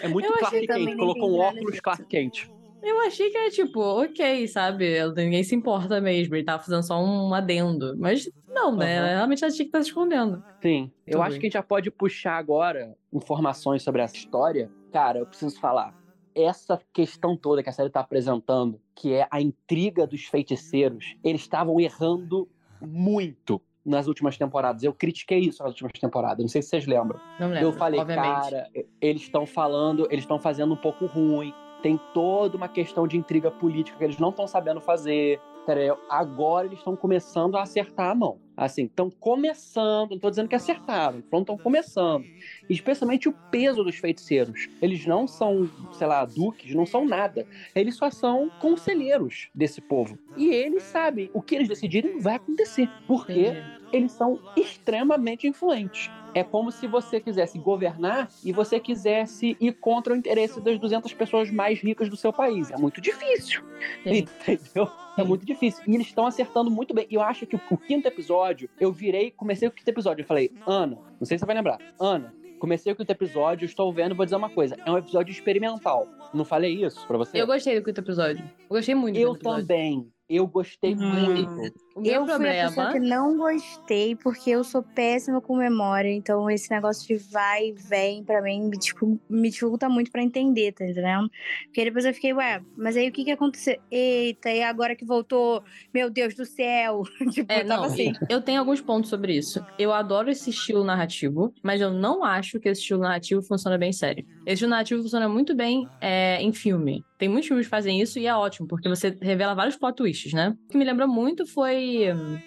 É 0.02 0.08
muito 0.08 0.28
Eu 0.28 0.38
Clark 0.38 0.68
não 0.68 0.98
Colocou 0.98 1.32
um 1.32 1.40
óculos. 1.40 1.80
Clark 1.80 2.06
Kent. 2.06 2.48
Eu 2.84 3.00
achei 3.02 3.32
que 3.32 3.38
era 3.38 3.50
tipo, 3.50 3.80
ok, 3.80 4.48
sabe? 4.48 5.04
Ninguém 5.16 5.44
se 5.44 5.56
importa 5.56 6.00
mesmo. 6.00 6.36
Ele 6.36 6.44
tava 6.44 6.62
fazendo 6.62 6.84
só 6.84 7.04
um 7.04 7.34
adendo. 7.34 7.98
Mas 7.98 8.30
não, 8.56 8.76
né? 8.76 8.98
Aham. 9.00 9.08
Realmente 9.18 9.44
ela 9.44 9.54
tinha 9.54 9.66
que 9.66 9.70
estar 9.70 9.84
se 9.84 9.90
escondendo. 9.90 10.44
Sim, 10.62 10.92
eu 11.06 11.12
Tudo 11.14 11.22
acho 11.22 11.32
bem. 11.32 11.40
que 11.40 11.46
a 11.46 11.48
gente 11.50 11.54
já 11.54 11.64
pode 11.64 11.92
puxar 11.92 12.38
agora 12.38 12.96
informações 13.14 13.84
sobre 13.84 14.02
essa 14.02 14.16
história. 14.16 14.72
Cara, 14.92 15.20
eu 15.20 15.26
preciso 15.26 15.60
falar. 15.60 15.94
Essa 16.34 16.82
questão 16.92 17.38
toda 17.38 17.62
que 17.62 17.70
a 17.70 17.72
série 17.72 17.90
tá 17.90 18.00
apresentando, 18.00 18.82
que 18.96 19.14
é 19.14 19.28
a 19.30 19.40
intriga 19.42 20.08
dos 20.08 20.26
feiticeiros, 20.26 21.16
eles 21.24 21.42
estavam 21.42 21.80
errando 21.80 22.50
muito 22.82 23.62
nas 23.86 24.08
últimas 24.08 24.38
temporadas. 24.38 24.84
Eu 24.84 24.94
critiquei 24.94 25.40
isso 25.40 25.62
nas 25.62 25.72
últimas 25.72 25.92
temporadas, 25.94 26.40
não 26.40 26.50
sei 26.50 26.62
se 26.62 26.70
vocês 26.70 26.88
lembram. 26.88 27.20
Não 27.40 27.50
lembro, 27.50 27.68
eu 27.70 27.74
falei, 27.74 28.00
obviamente. 28.00 28.50
cara, 28.52 28.70
eles 29.00 29.22
estão 29.22 29.46
falando, 29.46 30.08
eles 30.10 30.24
estão 30.24 30.40
fazendo 30.40 30.74
um 30.74 30.78
pouco 30.78 31.06
ruim. 31.06 31.54
Tem 31.84 32.00
toda 32.14 32.58
uma 32.58 32.68
questão 32.68 33.08
de 33.08 33.16
intriga 33.16 33.52
política 33.52 33.98
que 33.98 34.04
eles 34.04 34.18
não 34.18 34.30
estão 34.30 34.48
sabendo 34.48 34.82
fazer. 34.82 35.40
Entendeu? 35.66 35.98
Agora 36.08 36.68
eles 36.68 36.78
estão 36.78 36.96
começando 36.96 37.58
a 37.58 37.64
acertar 37.64 38.12
a 38.12 38.16
mão. 38.16 38.40
Assim, 38.56 38.86
estão 38.86 39.10
começando, 39.10 40.12
não 40.12 40.20
tô 40.20 40.30
dizendo 40.30 40.48
que 40.48 40.56
acertaram, 40.56 41.20
estão 41.20 41.58
começando. 41.58 42.24
Especialmente 42.70 43.28
o 43.28 43.34
peso 43.52 43.84
dos 43.84 43.96
feiticeiros. 43.96 44.70
Eles 44.80 45.06
não 45.08 45.28
são, 45.28 45.70
sei 45.92 46.08
lá, 46.08 46.24
duques, 46.24 46.74
não 46.76 46.86
são 46.86 47.04
nada. 47.04 47.48
Eles 47.74 47.96
só 47.96 48.12
são 48.12 48.50
conselheiros 48.62 49.50
desse 49.54 49.82
povo. 49.82 50.18
E 50.38 50.50
eles 50.50 50.84
sabem, 50.84 51.32
o 51.34 51.42
que 51.42 51.56
eles 51.56 51.68
decidirem 51.68 52.20
vai 52.20 52.36
acontecer. 52.36 52.88
Porque. 53.08 53.54
Eles 53.96 54.12
são 54.12 54.40
extremamente 54.56 55.48
influentes. 55.48 56.10
É 56.34 56.44
como 56.44 56.70
se 56.70 56.86
você 56.86 57.20
quisesse 57.22 57.58
governar 57.58 58.30
e 58.44 58.52
você 58.52 58.78
quisesse 58.78 59.56
ir 59.60 59.72
contra 59.74 60.14
o 60.14 60.18
interesse 60.18 60.60
das 60.60 60.78
200 60.78 61.14
pessoas 61.14 61.50
mais 61.50 61.80
ricas 61.80 62.10
do 62.10 62.18
seu 62.18 62.34
país. 62.34 62.70
É 62.72 62.78
muito 62.78 63.00
difícil. 63.00 63.64
Sim. 64.04 64.26
Entendeu? 64.48 64.90
É 65.18 65.24
muito 65.24 65.46
difícil. 65.46 65.82
E 65.88 65.96
eles 65.96 66.08
estão 66.08 66.28
acertando 66.28 66.70
muito 66.70 66.94
bem. 66.94 67.08
E 67.10 67.16
eu 67.16 67.22
acho 67.22 67.46
que 67.48 67.56
o, 67.56 67.78
quinto 67.78 68.06
episódio, 68.10 68.70
eu 68.80 68.92
virei, 68.92 69.32
comecei 69.32 69.66
o 69.68 69.72
quinto 69.72 69.88
episódio. 69.90 70.24
Eu 70.24 70.28
falei, 70.28 70.52
Ana, 70.68 70.98
não 71.20 71.26
sei 71.26 71.38
se 71.38 71.40
você 71.40 71.46
vai 71.46 71.56
lembrar. 71.56 71.78
Ana, 71.98 72.34
comecei 72.60 72.92
o 72.92 72.96
quinto 72.98 73.12
episódio, 73.14 73.66
estou 73.66 73.94
vendo, 73.94 74.14
vou 74.14 74.26
dizer 74.26 74.36
uma 74.36 74.50
coisa. 74.50 74.76
É 74.86 74.92
um 74.92 74.98
episódio 74.98 75.32
experimental. 75.32 76.06
Não 76.34 76.44
falei 76.44 76.84
isso 76.86 77.08
pra 77.08 77.18
você? 77.18 77.40
Eu 77.42 77.48
gostei 77.48 77.80
do 77.80 77.86
quinto 77.86 78.02
episódio. 78.02 78.44
Eu 78.70 78.76
gostei 78.76 78.94
muito 78.94 79.18
Eu 79.18 79.30
do 79.30 79.36
quinto 79.36 79.48
episódio. 79.48 79.68
também. 79.68 80.12
Eu 80.28 80.46
gostei 80.48 80.94
Uhum. 80.96 81.08
muito. 81.12 81.85
O 81.96 82.02
meu 82.02 82.12
eu 82.12 82.26
fui 82.26 82.34
a 82.34 82.38
pessoa 82.38 82.72
problema. 82.88 82.92
que 82.92 83.00
não 83.00 83.38
gostei, 83.38 84.16
porque 84.18 84.50
eu 84.50 84.66
sou 84.66 84.84
péssima 84.84 85.40
com 85.40 85.56
memória. 85.56 86.12
Então, 86.12 86.50
esse 86.50 86.70
negócio 86.70 87.08
de 87.08 87.16
vai 87.32 87.70
e 87.70 87.72
vem, 87.72 88.22
pra 88.22 88.42
mim, 88.42 88.68
me, 88.68 88.78
tipo, 88.78 89.18
me 89.30 89.50
dificulta 89.50 89.88
muito 89.88 90.12
pra 90.12 90.22
entender, 90.22 90.74
tá 90.74 90.84
entendendo? 90.86 91.32
Porque 91.68 91.86
depois 91.86 92.04
eu 92.04 92.14
fiquei, 92.14 92.34
ué, 92.34 92.62
mas 92.76 92.98
aí 92.98 93.08
o 93.08 93.12
que 93.14 93.24
que 93.24 93.32
aconteceu? 93.32 93.78
Eita, 93.90 94.50
e 94.50 94.62
agora 94.62 94.94
que 94.94 95.06
voltou, 95.06 95.64
meu 95.94 96.10
Deus 96.10 96.36
do 96.36 96.46
céu. 96.46 97.04
tipo, 97.32 97.50
É, 97.50 97.62
eu 97.62 97.68
tava 97.68 97.84
não, 97.84 97.94
assim. 97.94 98.12
eu 98.30 98.42
tenho 98.42 98.60
alguns 98.60 98.82
pontos 98.82 99.10
sobre 99.10 99.34
isso. 99.34 99.66
Eu 99.80 99.94
adoro 99.94 100.30
esse 100.30 100.50
estilo 100.50 100.84
narrativo, 100.84 101.54
mas 101.64 101.80
eu 101.80 101.92
não 101.92 102.26
acho 102.26 102.60
que 102.60 102.68
esse 102.68 102.82
estilo 102.82 103.00
narrativo 103.00 103.42
funciona 103.42 103.78
bem 103.78 103.92
em 103.92 103.94
série. 103.94 104.26
Esse 104.46 104.56
estilo 104.56 104.72
narrativo 104.72 105.02
funciona 105.02 105.30
muito 105.30 105.56
bem 105.56 105.88
é, 106.02 106.42
em 106.42 106.52
filme. 106.52 107.06
Tem 107.18 107.30
muitos 107.30 107.48
filmes 107.48 107.66
que 107.66 107.70
fazem 107.70 108.02
isso 108.02 108.20
e 108.20 108.28
é 108.28 108.36
ótimo, 108.36 108.68
porque 108.68 108.90
você 108.90 109.18
revela 109.22 109.54
vários 109.54 109.78
plot 109.78 109.96
twists, 109.96 110.34
né? 110.34 110.54
O 110.66 110.72
que 110.72 110.78
me 110.78 110.84
lembra 110.84 111.08
muito 111.08 111.46
foi. 111.48 111.85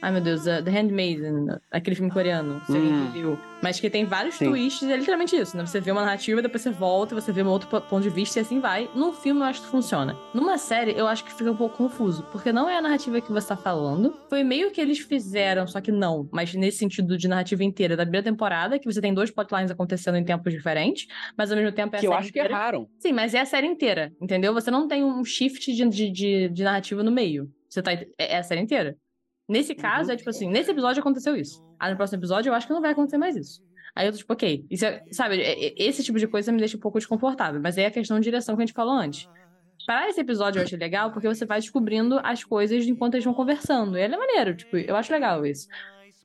Ai 0.02 0.12
meu 0.12 0.20
Deus, 0.20 0.44
The 0.44 0.70
Handmaiden, 0.70 1.46
aquele 1.70 1.96
filme 1.96 2.10
coreano, 2.10 2.60
se 2.66 2.72
alguém 2.76 2.92
Hum. 2.92 3.10
viu. 3.12 3.38
Mas 3.60 3.80
que 3.80 3.90
tem 3.90 4.04
vários 4.04 4.36
Sim. 4.36 4.50
twists, 4.50 4.88
é 4.88 4.96
literalmente 4.96 5.34
isso, 5.34 5.56
né? 5.56 5.66
Você 5.66 5.80
vê 5.80 5.90
uma 5.90 6.02
narrativa, 6.04 6.40
depois 6.40 6.62
você 6.62 6.70
volta, 6.70 7.14
você 7.14 7.32
vê 7.32 7.42
um 7.42 7.48
outro 7.48 7.68
po- 7.68 7.80
ponto 7.80 8.02
de 8.04 8.08
vista 8.10 8.38
e 8.38 8.42
assim 8.42 8.60
vai. 8.60 8.88
Num 8.94 9.12
filme 9.12 9.40
eu 9.40 9.44
acho 9.46 9.62
que 9.62 9.66
funciona. 9.66 10.16
Numa 10.32 10.56
série 10.58 10.92
eu 10.96 11.08
acho 11.08 11.24
que 11.24 11.34
fica 11.34 11.50
um 11.50 11.56
pouco 11.56 11.76
confuso, 11.76 12.22
porque 12.30 12.52
não 12.52 12.68
é 12.70 12.76
a 12.78 12.82
narrativa 12.82 13.20
que 13.20 13.32
você 13.32 13.48
tá 13.48 13.56
falando. 13.56 14.14
Foi 14.28 14.44
meio 14.44 14.70
que 14.70 14.80
eles 14.80 14.98
fizeram, 15.00 15.66
só 15.66 15.80
que 15.80 15.90
não. 15.90 16.28
Mas 16.32 16.54
nesse 16.54 16.78
sentido 16.78 17.18
de 17.18 17.26
narrativa 17.26 17.64
inteira 17.64 17.96
da 17.96 18.04
primeira 18.04 18.24
temporada, 18.24 18.78
que 18.78 18.84
você 18.90 19.00
tem 19.00 19.12
dois 19.12 19.30
plotlines 19.30 19.70
acontecendo 19.72 20.16
em 20.16 20.24
tempos 20.24 20.52
diferentes, 20.52 21.06
mas 21.36 21.50
ao 21.50 21.56
mesmo 21.56 21.72
tempo 21.72 21.96
é 21.96 21.98
a 21.98 22.00
Que 22.00 22.06
eu 22.06 22.10
série 22.12 22.22
acho 22.22 22.32
que 22.32 22.38
inteira. 22.38 22.54
erraram. 22.54 22.88
Sim, 23.00 23.12
mas 23.12 23.34
é 23.34 23.40
a 23.40 23.44
série 23.44 23.66
inteira, 23.66 24.12
entendeu? 24.22 24.54
Você 24.54 24.70
não 24.70 24.86
tem 24.86 25.02
um 25.02 25.24
shift 25.24 25.72
de, 25.74 25.84
de, 25.88 26.10
de, 26.10 26.48
de 26.48 26.62
narrativa 26.62 27.02
no 27.02 27.10
meio. 27.10 27.50
Você 27.68 27.82
tá. 27.82 27.92
É 27.92 28.06
é 28.16 28.38
a 28.38 28.42
série 28.42 28.60
inteira. 28.60 28.96
Nesse 29.48 29.74
caso, 29.74 30.12
é 30.12 30.16
tipo 30.16 30.28
assim, 30.28 30.48
nesse 30.50 30.70
episódio 30.70 31.00
aconteceu 31.00 31.34
isso. 31.34 31.64
Aí 31.80 31.90
no 31.90 31.96
próximo 31.96 32.20
episódio 32.20 32.50
eu 32.50 32.54
acho 32.54 32.66
que 32.66 32.72
não 32.72 32.82
vai 32.82 32.92
acontecer 32.92 33.16
mais 33.18 33.34
isso. 33.34 33.62
Aí 33.96 34.06
eu 34.06 34.12
tô 34.12 34.18
tipo, 34.18 34.32
ok. 34.32 34.66
Isso 34.70 34.84
é- 34.84 35.02
sabe, 35.10 35.40
é- 35.40 35.68
é- 35.68 35.74
esse 35.76 36.04
tipo 36.04 36.18
de 36.18 36.28
coisa 36.28 36.52
me 36.52 36.58
deixa 36.58 36.76
um 36.76 36.80
pouco 36.80 36.98
desconfortável. 36.98 37.60
Mas 37.60 37.78
aí 37.78 37.84
é 37.84 37.86
a 37.86 37.90
questão 37.90 38.18
de 38.18 38.24
direção 38.24 38.54
que 38.54 38.62
a 38.62 38.66
gente 38.66 38.74
falou 38.74 38.94
antes. 38.94 39.28
Para 39.86 40.08
esse 40.08 40.20
episódio 40.20 40.60
eu 40.60 40.64
achei 40.64 40.76
legal 40.78 41.10
porque 41.12 41.26
você 41.26 41.46
vai 41.46 41.58
descobrindo 41.60 42.20
as 42.22 42.44
coisas 42.44 42.86
enquanto 42.86 43.14
eles 43.14 43.24
vão 43.24 43.32
conversando. 43.32 43.96
E 43.96 44.02
ele 44.02 44.14
é 44.14 44.18
maneiro, 44.18 44.54
tipo, 44.54 44.76
eu 44.76 44.94
acho 44.94 45.10
legal 45.10 45.44
isso. 45.46 45.66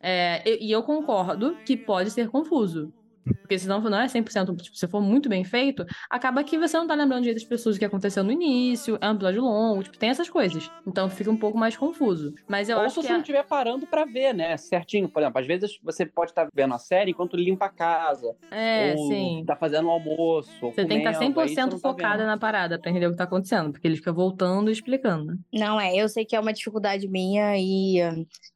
É, 0.02 0.44
e 0.62 0.70
eu 0.70 0.84
concordo 0.84 1.56
que 1.66 1.78
pode 1.78 2.12
ser 2.12 2.28
confuso. 2.30 2.94
Porque 3.42 3.58
senão 3.58 3.80
não 3.82 4.00
é 4.00 4.08
100%, 4.08 4.56
tipo, 4.62 4.76
se 4.78 4.88
for 4.88 5.02
muito 5.02 5.30
bem 5.30 5.44
feito, 5.44 5.86
acaba 6.10 6.44
que 6.44 6.58
você 6.58 6.78
não 6.78 6.88
tá 6.88 6.94
lembrando 6.96 7.22
direito 7.22 7.40
das 7.40 7.48
pessoas 7.48 7.76
o 7.76 7.80
que 7.80 7.86
aconteceu 7.86 8.24
no 8.24 8.32
início, 8.32 8.98
é 9.02 9.08
um 9.10 9.14
episódio 9.14 9.42
longo, 9.42 9.84
tipo, 9.84 9.98
tem 9.98 10.10
essas 10.10 10.30
coisas. 10.30 10.70
Então 10.88 11.10
fica 11.10 11.30
um 11.32 11.38
pouco 11.38 11.58
mais 11.58 11.76
confuso. 11.78 12.34
Mas 12.48 12.70
eu 12.70 12.78
Ou 12.78 12.84
acho 12.84 12.96
se 12.96 13.02
que 13.02 13.08
você 13.08 13.12
a- 13.12 13.16
não 13.16 13.22
estiver 13.22 13.44
parando 13.46 13.86
pra 13.88 14.06
ver, 14.06 14.34
né? 14.34 14.58
Certinho. 14.58 15.08
Por 15.10 15.22
exemplo, 15.22 15.40
às 15.40 15.48
vezes 15.48 15.80
você 15.84 16.06
pode 16.06 16.32
estar 16.32 16.48
vendo 16.54 16.74
a 16.74 16.78
série 16.80 17.12
enquanto 17.12 17.36
limpa 17.38 17.66
a 17.66 17.70
casa. 17.70 18.36
É, 18.52 18.94
ou 18.98 19.08
sim. 19.10 19.44
tá 19.46 19.56
fazendo 19.56 19.88
o 19.88 19.92
almoço. 19.92 20.52
Você 20.62 20.86
tem 20.86 21.02
que 21.02 21.08
estar 21.08 21.14
comendo, 21.14 21.40
aí 21.40 21.48
você 21.50 21.56
100% 21.56 21.72
não 21.72 21.80
tá 21.80 21.90
focada 21.90 22.18
vendo. 22.18 22.28
na 22.28 22.38
parada 22.38 22.80
pra 22.80 22.90
entender 22.92 23.08
o 23.08 23.12
que 23.12 23.18
tá 23.18 23.24
acontecendo, 23.26 23.72
porque 23.72 23.88
ele 23.88 23.96
fica 23.98 24.12
voltando 24.14 24.70
e 24.70 24.74
explicando. 24.74 25.38
Não 25.54 25.80
é, 25.80 25.96
eu 25.96 26.08
sei 26.10 26.26
que 26.26 26.36
é 26.36 26.40
uma 26.40 26.54
dificuldade 26.54 27.08
minha 27.08 27.58
e 27.58 27.98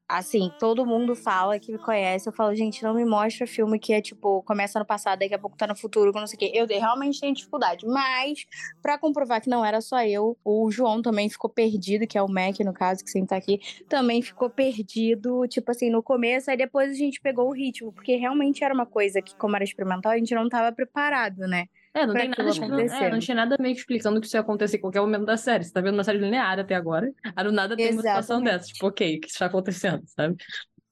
assim, 0.08 0.52
todo 0.58 0.86
mundo 0.86 1.16
fala 1.16 1.60
que 1.60 1.72
me 1.72 1.78
conhece, 1.78 2.30
eu 2.30 2.34
falo, 2.34 2.56
gente, 2.56 2.82
não 2.82 2.94
me 2.94 3.04
mostra 3.04 3.46
filme 3.46 3.78
que 3.78 3.92
é 3.92 4.02
tipo, 4.02 4.42
começa 4.44 4.80
no 4.80 4.86
passado, 4.86 5.20
daqui 5.20 5.34
a 5.34 5.40
pouco 5.40 5.58
tá 5.58 5.68
no 5.68 5.76
futuro, 5.76 6.12
não 6.14 6.26
sei 6.26 6.36
o 6.38 6.40
quê. 6.40 6.52
Eu 6.54 6.66
realmente 6.68 7.20
tenho 7.20 7.34
dificuldade, 7.34 7.86
mas 7.86 8.46
pra 8.82 8.98
comprovar 8.98 9.42
que 9.42 9.50
não 9.50 9.66
era 9.66 9.82
só 9.82 10.02
eu, 10.04 10.38
o 10.46 10.72
João 10.72 11.02
também 11.02 11.30
ficou 11.30 11.50
perdido, 11.50 12.08
que 12.08 12.18
é 12.18 12.22
o 12.22 12.30
Mac 12.30 12.60
no 12.62 12.74
caso, 12.74 13.04
que 13.04 13.12
sempre 13.12 13.30
tá 13.30 13.36
aqui, 13.36 13.60
também 13.90 14.22
ficou 14.22 14.50
perdido, 14.50 15.46
tipo 15.48 15.70
assim, 15.72 15.90
no 15.90 16.02
começo, 16.02 16.50
aí 16.50 16.58
depois 16.58 16.92
a 16.92 16.96
gente 16.96 17.20
pegou 17.20 17.50
o 17.50 17.54
ritmo, 17.54 17.92
porque 17.92 18.16
realmente 18.16 18.64
era 18.64 18.74
uma 18.74 18.86
coisa 18.86 19.22
que 19.22 19.36
como 19.36 19.56
era 19.56 19.64
experimental, 19.66 20.14
a 20.14 20.18
gente 20.18 20.34
não 20.34 20.48
tava 20.48 20.72
preparado, 20.72 21.40
né? 21.48 21.68
É, 21.98 22.06
não 22.06 22.14
Pra 22.14 22.22
tem 22.22 22.30
nada 22.30 22.50
explicando- 22.50 22.82
é, 22.82 23.10
não 23.10 23.20
tinha 23.20 23.36
nada 23.36 23.56
meio 23.60 23.74
que 23.74 23.82
explicando 23.82 24.20
que 24.22 24.28
isso 24.28 24.38
ia 24.38 24.42
acontecer 24.42 24.78
em 24.78 24.82
qualquer 24.82 25.02
momento 25.02 25.26
da 25.26 25.38
série. 25.38 25.64
Você 25.64 25.74
tá 25.74 25.82
vendo 25.82 25.96
uma 25.96 26.04
série 26.04 26.20
linear 26.20 26.60
até 26.60 26.76
agora. 26.76 27.12
Aí 27.36 27.44
do 27.44 27.52
nada 27.52 27.76
tem 27.76 27.92
uma 27.92 28.02
situação 28.02 28.38
Exatamente. 28.38 28.54
dessa. 28.60 28.74
Tipo, 28.74 28.88
ok, 28.88 29.18
o 29.18 29.22
que 29.22 29.28
está 29.28 29.46
acontecendo, 29.48 30.04
sabe? 30.06 30.36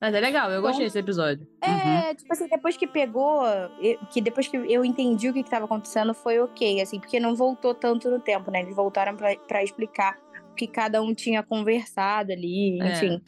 Mas 0.02 0.14
é 0.14 0.20
legal, 0.20 0.52
eu 0.52 0.62
Bom, 0.62 0.68
gostei 0.68 0.86
desse 0.86 1.00
episódio. 1.00 1.48
É, 1.62 2.14
tipo 2.14 2.32
assim, 2.32 2.48
depois 2.48 2.76
que 2.76 2.86
pegou, 2.86 3.44
que 4.12 4.20
depois 4.22 4.48
que 4.48 4.58
eu 4.58 4.84
entendi 4.84 5.30
o 5.30 5.34
que, 5.34 5.42
que 5.42 5.50
tava 5.50 5.66
acontecendo, 5.66 6.14
foi 6.14 6.40
ok, 6.40 6.82
assim, 6.82 7.00
porque 7.00 7.20
não 7.20 7.34
voltou 7.36 7.74
tanto 7.74 8.10
no 8.10 8.20
tempo, 8.20 8.52
né? 8.52 8.62
Eles 8.62 8.76
voltaram 8.76 9.16
pra, 9.16 9.36
pra 9.48 9.64
explicar 9.64 10.18
que 10.56 10.68
cada 10.68 11.02
um 11.02 11.14
tinha 11.14 11.44
conversado 11.44 12.32
ali, 12.32 12.80
É. 12.82 12.94
enfim. 12.94 13.22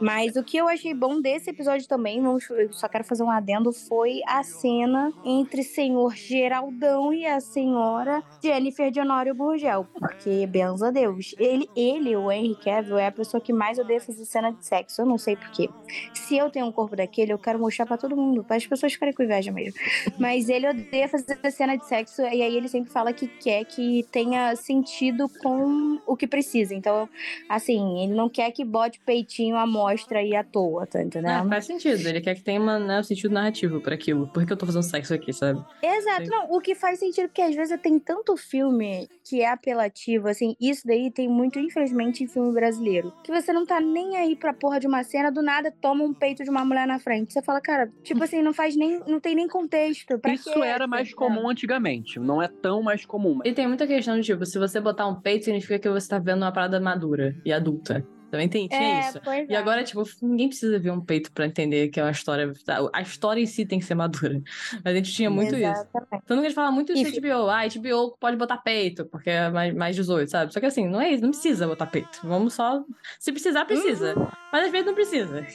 Mas 0.00 0.36
o 0.36 0.42
que 0.42 0.56
eu 0.56 0.68
achei 0.68 0.92
bom 0.92 1.20
desse 1.20 1.50
episódio 1.50 1.88
também, 1.88 2.20
vamos, 2.20 2.48
eu 2.50 2.72
só 2.72 2.88
quero 2.88 3.04
fazer 3.04 3.22
um 3.22 3.30
adendo, 3.30 3.72
foi 3.72 4.20
a 4.26 4.42
cena 4.42 5.12
entre 5.24 5.62
senhor 5.62 6.14
Geraldão 6.14 7.12
e 7.12 7.24
a 7.26 7.40
senhora 7.40 8.22
Jennifer 8.42 8.90
de 8.90 9.00
Honório 9.00 9.34
Burgel. 9.34 9.86
Porque, 9.98 10.46
benza 10.46 10.88
a 10.88 10.90
Deus, 10.90 11.34
ele, 11.38 11.68
ele, 11.76 12.14
o 12.16 12.30
Henry 12.30 12.56
Cavill, 12.56 12.98
é 12.98 13.06
a 13.06 13.12
pessoa 13.12 13.40
que 13.40 13.52
mais 13.52 13.78
odeia 13.78 14.00
fazer 14.00 14.24
cena 14.24 14.50
de 14.52 14.64
sexo. 14.64 15.00
Eu 15.00 15.06
não 15.06 15.16
sei 15.18 15.36
porquê. 15.36 15.68
Se 16.14 16.36
eu 16.36 16.50
tenho 16.50 16.66
um 16.66 16.72
corpo 16.72 16.94
daquele, 16.96 17.32
eu 17.32 17.38
quero 17.38 17.58
mostrar 17.58 17.86
pra 17.86 17.96
todo 17.96 18.16
mundo, 18.16 18.44
para 18.44 18.56
as 18.56 18.66
pessoas 18.66 18.92
ficarem 18.92 19.14
com 19.14 19.22
inveja 19.22 19.50
mesmo. 19.52 19.78
Mas 20.18 20.48
ele 20.48 20.68
odeia 20.68 21.08
fazer 21.08 21.38
cena 21.50 21.76
de 21.76 21.86
sexo 21.86 22.22
e 22.22 22.42
aí 22.42 22.56
ele 22.56 22.68
sempre 22.68 22.90
fala 22.90 23.12
que 23.12 23.26
quer 23.26 23.64
que 23.64 24.04
tenha 24.10 24.54
sentido 24.56 25.28
com 25.42 25.98
o 26.06 26.16
que 26.16 26.26
precisa. 26.26 26.73
Então, 26.74 27.08
assim, 27.48 28.02
ele 28.02 28.14
não 28.14 28.28
quer 28.28 28.50
que 28.50 28.64
bote 28.64 29.00
peitinho 29.00 29.56
à 29.56 29.66
mostra 29.66 30.22
e 30.22 30.34
à 30.34 30.42
toa, 30.44 30.86
tá 30.86 31.02
entendendo? 31.02 31.30
Ah, 31.30 31.48
faz 31.48 31.66
sentido. 31.66 32.06
Ele 32.06 32.20
quer 32.20 32.34
que 32.34 32.42
tenha 32.42 32.60
uma, 32.60 32.78
né, 32.78 33.00
um 33.00 33.02
sentido 33.02 33.32
narrativo 33.32 33.80
pra 33.80 33.94
aquilo. 33.94 34.26
Por 34.28 34.44
que 34.46 34.52
eu 34.52 34.56
tô 34.56 34.66
fazendo 34.66 34.82
sexo 34.82 35.14
aqui, 35.14 35.32
sabe? 35.32 35.64
Exato, 35.82 36.28
não, 36.28 36.50
o 36.52 36.60
que 36.60 36.74
faz 36.74 36.98
sentido, 36.98 37.28
porque 37.28 37.42
às 37.42 37.54
vezes 37.54 37.78
tem 37.80 37.98
tanto 37.98 38.36
filme 38.36 39.08
que 39.28 39.40
é 39.40 39.50
apelativo, 39.50 40.28
assim, 40.28 40.54
isso 40.60 40.86
daí 40.86 41.10
tem 41.10 41.28
muito, 41.28 41.58
infelizmente, 41.58 42.22
em 42.24 42.26
filme 42.28 42.52
brasileiro, 42.52 43.12
que 43.22 43.32
você 43.32 43.52
não 43.52 43.64
tá 43.64 43.80
nem 43.80 44.16
aí 44.16 44.36
pra 44.36 44.52
porra 44.52 44.78
de 44.80 44.86
uma 44.86 45.02
cena, 45.02 45.30
do 45.30 45.42
nada 45.42 45.72
toma 45.80 46.04
um 46.04 46.12
peito 46.12 46.44
de 46.44 46.50
uma 46.50 46.64
mulher 46.64 46.86
na 46.86 46.98
frente. 46.98 47.32
Você 47.32 47.42
fala, 47.42 47.60
cara, 47.60 47.90
tipo 48.02 48.22
assim, 48.22 48.42
não 48.42 48.52
faz 48.52 48.76
nem, 48.76 49.00
não 49.06 49.20
tem 49.20 49.34
nem 49.34 49.48
contexto. 49.48 50.18
Pra 50.18 50.32
Isso 50.32 50.52
quê? 50.52 50.60
era 50.60 50.86
mais 50.86 51.12
comum 51.14 51.48
antigamente. 51.48 52.18
Não 52.18 52.42
é 52.42 52.48
tão 52.48 52.82
mais 52.82 53.04
comum. 53.04 53.34
mas- 53.36 53.48
E 53.50 53.52
tem 53.54 53.66
muita 53.66 53.86
questão 53.86 54.18
de, 54.18 54.22
tipo, 54.26 54.44
se 54.46 54.58
você 54.58 54.80
botar 54.80 55.06
um 55.06 55.14
peito, 55.20 55.44
significa 55.44 55.78
que 55.78 55.88
você 55.88 56.08
tá 56.08 56.18
vendo 56.18 56.38
uma 56.42 56.52
parada 56.64 56.80
madura 56.80 57.36
e 57.44 57.52
adulta. 57.52 58.04
Também 58.30 58.48
tem, 58.48 58.66
tinha 58.66 58.80
É, 58.80 59.00
isso. 59.08 59.20
pois 59.22 59.48
E 59.48 59.52
é. 59.52 59.56
agora, 59.56 59.84
tipo, 59.84 60.02
ninguém 60.20 60.48
precisa 60.48 60.76
ver 60.76 60.90
um 60.90 61.00
peito 61.00 61.30
pra 61.30 61.46
entender 61.46 61.86
que 61.88 62.00
é 62.00 62.02
uma 62.02 62.10
história. 62.10 62.52
A 62.92 63.00
história 63.00 63.40
em 63.40 63.46
si 63.46 63.64
tem 63.64 63.78
que 63.78 63.84
ser 63.84 63.94
madura. 63.94 64.42
Mas 64.84 64.92
a 64.92 64.96
gente 64.96 65.12
tinha 65.12 65.30
muito 65.30 65.54
isso. 65.54 65.62
Exatamente. 65.70 66.24
Tanto 66.26 66.40
que 66.40 66.46
a 66.46 66.48
gente 66.48 66.54
fala 66.54 66.72
muito 66.72 66.92
isso 66.92 67.16
E 67.16 67.20
da 67.20 67.28
HBO. 67.36 67.48
Ah, 67.48 67.60
HBO 67.68 68.16
pode 68.18 68.36
botar 68.36 68.56
peito, 68.56 69.04
porque 69.04 69.30
é 69.30 69.48
mais, 69.50 69.72
mais 69.72 69.94
18, 69.94 70.28
sabe? 70.28 70.52
Só 70.52 70.58
que 70.58 70.66
assim, 70.66 70.88
não 70.88 71.00
é 71.00 71.10
isso, 71.12 71.22
não 71.22 71.30
precisa 71.30 71.68
botar 71.68 71.86
peito. 71.86 72.20
Vamos 72.24 72.54
só. 72.54 72.82
Se 73.20 73.30
precisar, 73.30 73.66
precisa. 73.66 74.14
Mas 74.52 74.64
às 74.64 74.72
vezes 74.72 74.86
não 74.86 74.94
precisa. 74.94 75.46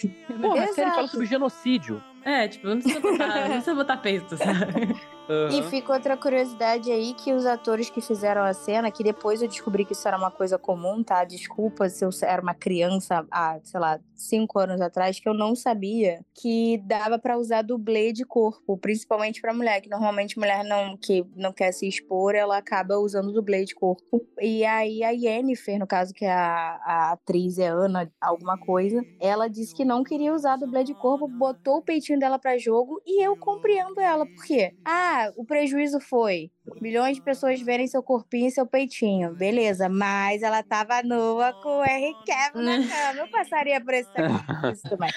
Porra, 0.42 0.64
a 0.64 0.68
série 0.68 0.92
fala 0.92 1.08
sobre 1.08 1.26
genocídio. 1.26 2.02
É, 2.24 2.48
tipo, 2.48 2.68
não 2.68 2.78
precisa 2.78 3.00
botar, 3.00 3.40
não 3.40 3.50
precisa 3.50 3.76
botar 3.76 3.98
peito, 3.98 4.38
sabe? 4.38 4.96
E 5.30 5.32
Aham. 5.32 5.62
fica 5.70 5.94
outra 5.94 6.18
curiosidade 6.18 6.92
aí 6.92 7.14
que 7.14 7.32
os 7.34 7.46
atores 7.46 7.90
que 7.90 8.02
fizeram 8.02 8.44
a 8.44 8.54
cena, 8.54 8.92
que 8.92 9.04
depois 9.04 9.42
eu 9.42 9.48
descobri 9.48 9.86
que 9.86 9.94
isso 9.94 10.08
era 10.08 10.18
uma 10.18 10.32
coisa 10.32 10.58
comum, 10.58 11.04
tá? 11.04 11.24
Desculpa 11.24 11.88
se 11.88 12.04
eu 12.04 12.10
era 12.24 12.42
uma 12.42 12.56
criança 12.56 13.24
há, 13.30 13.60
sei 13.64 13.80
lá, 13.80 14.00
cinco 14.16 14.58
anos 14.58 14.82
atrás, 14.82 15.20
que 15.20 15.30
eu 15.30 15.34
não 15.34 15.56
sabia 15.56 16.22
que 16.34 16.82
dava 16.86 17.20
pra 17.20 17.38
usar 17.38 17.62
dublê 17.62 18.12
de 18.12 18.26
corpo, 18.26 18.76
principalmente 18.78 19.40
pra 19.40 19.54
mulher, 19.54 19.82
que 19.82 19.90
normalmente 19.90 20.38
mulher 20.38 20.64
não, 20.64 20.98
que 20.98 21.24
não 21.36 21.54
quer 21.54 21.72
se 21.72 21.88
expor, 21.88 22.34
ela 22.34 22.58
acaba 22.58 22.98
usando 22.98 23.32
dublê 23.32 23.66
de 23.66 23.76
corpo. 23.76 24.26
E 24.42 24.66
aí 24.66 25.04
a 25.04 25.12
Yennefer, 25.12 25.78
no 25.78 25.86
caso 25.86 26.12
que 26.12 26.26
é 26.26 26.32
a, 26.32 26.80
a 26.84 27.12
atriz 27.12 27.60
é 27.60 27.68
Ana, 27.68 28.12
alguma 28.20 28.58
coisa, 28.58 29.06
ela 29.22 29.48
disse 29.48 29.76
que 29.76 29.86
não 29.86 30.04
queria 30.04 30.34
usar 30.34 30.58
dublê 30.58 30.84
de 30.84 30.96
corpo, 30.96 31.28
botou 31.28 31.78
o 31.78 31.84
dela 32.18 32.40
pra 32.40 32.58
jogo 32.58 33.02
e 33.06 33.24
eu 33.26 33.36
compreendo 33.38 34.00
ela. 34.00 34.26
Por 34.26 34.44
quê? 34.46 34.74
Ah, 34.86 35.32
o 35.36 35.46
prejuízo 35.46 36.00
foi 36.00 36.52
milhões 36.82 37.16
de 37.18 37.22
pessoas 37.22 37.62
verem 37.62 37.88
seu 37.88 38.02
corpinho 38.04 38.48
e 38.48 38.52
seu 38.52 38.66
peitinho. 38.66 39.34
Beleza, 39.34 39.88
mas 39.90 40.42
ela 40.42 40.62
tava 40.64 41.02
nua 41.04 41.54
com 41.62 41.80
o 41.80 41.84
R. 41.84 42.14
Kevin 42.26 42.66
na 42.66 42.78
cama. 42.88 43.20
Eu 43.20 43.28
passaria 43.30 43.82
por 43.82 43.94
esse 43.94 44.10
sacrifício 44.14 44.90
também. 44.90 45.10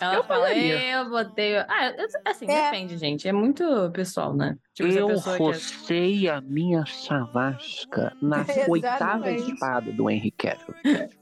Ela 0.00 0.14
Eu 0.14 0.24
fala, 0.24 0.52
eu 0.54 1.08
botei. 1.10 1.56
Ah, 1.58 1.94
assim, 2.24 2.46
É. 2.50 2.70
depende, 2.70 2.96
gente. 2.96 3.26
É 3.28 3.32
muito 3.32 3.64
pessoal, 3.92 4.34
né? 4.34 4.56
Tipo, 4.74 4.88
Eu 4.90 5.06
quer- 5.20 5.38
rocei 5.38 6.28
a 6.28 6.40
minha 6.40 6.84
chavasca 6.86 8.12
na 8.22 8.44
oitava 8.68 9.30
espada 9.32 9.90
do 9.92 10.08
Henry 10.10 10.30
Cavill. 10.30 10.74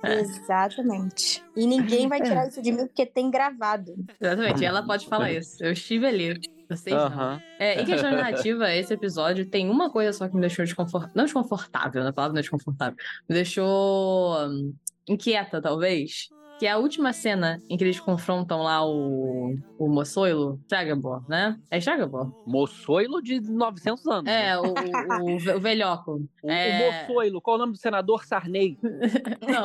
Exatamente. 0.05 1.43
E 1.57 1.67
ninguém 1.67 2.09
vai 2.09 2.21
tirar 2.21 2.47
isso 2.49 2.61
de 2.62 2.71
mim 2.73 2.87
porque 2.87 3.07
tem 3.07 3.31
gravado. 3.31 3.95
Exatamente, 4.21 4.65
ela 4.65 4.83
pode 4.87 5.07
falar 5.07 5.33
isso. 5.33 5.62
Eu 5.65 5.73
estive 5.73 6.07
ali. 6.07 6.41
Vocês 6.68 6.94
não. 6.94 7.07
Aham. 7.07 7.42
É, 7.59 7.81
em 7.81 7.85
questão 7.85 8.11
de 8.11 8.16
narrativa, 8.16 8.72
esse 8.74 8.92
episódio 8.92 9.46
tem 9.46 9.70
uma 9.70 9.90
coisa 9.90 10.12
só 10.12 10.29
que 10.29 10.35
me 10.35 10.40
deixou 10.40 10.64
desconfortável. 10.64 11.14
Não 11.14 11.24
desconfortável, 11.24 12.02
na 12.02 12.12
palavra 12.12 12.35
não 12.35 12.38
é 12.40 12.42
desconfortável. 12.42 12.96
Me 13.29 13.35
deixou 13.35 14.37
hum, 14.48 14.74
inquieta, 15.09 15.61
talvez. 15.61 16.29
Que 16.59 16.64
é 16.66 16.71
a 16.71 16.79
última 16.79 17.12
cena 17.12 17.61
em 17.69 17.77
que 17.77 17.85
eles 17.85 18.01
confrontam 18.01 18.62
lá 18.62 18.83
o, 18.83 19.55
o 19.79 19.88
Moçoilo, 19.90 20.59
Chagabor, 20.71 21.23
né? 21.29 21.55
É 21.71 21.79
Chagabor? 21.79 22.33
Moçoilo 22.47 23.21
de 23.23 23.40
900 23.40 24.07
anos. 24.07 24.25
né? 24.25 24.49
É, 24.53 24.59
o, 24.59 24.62
o, 24.62 24.73
o 24.73 25.57
o 25.57 25.61
velhoco. 25.61 26.23
O, 26.42 26.51
é- 26.51 26.88
o 26.88 27.09
Moçoilo, 27.09 27.42
qual 27.42 27.57
é 27.57 27.59
o 27.59 27.61
nome 27.61 27.73
do 27.75 27.79
senador 27.79 28.25
Sarney? 28.25 28.79
Não. 29.47 29.64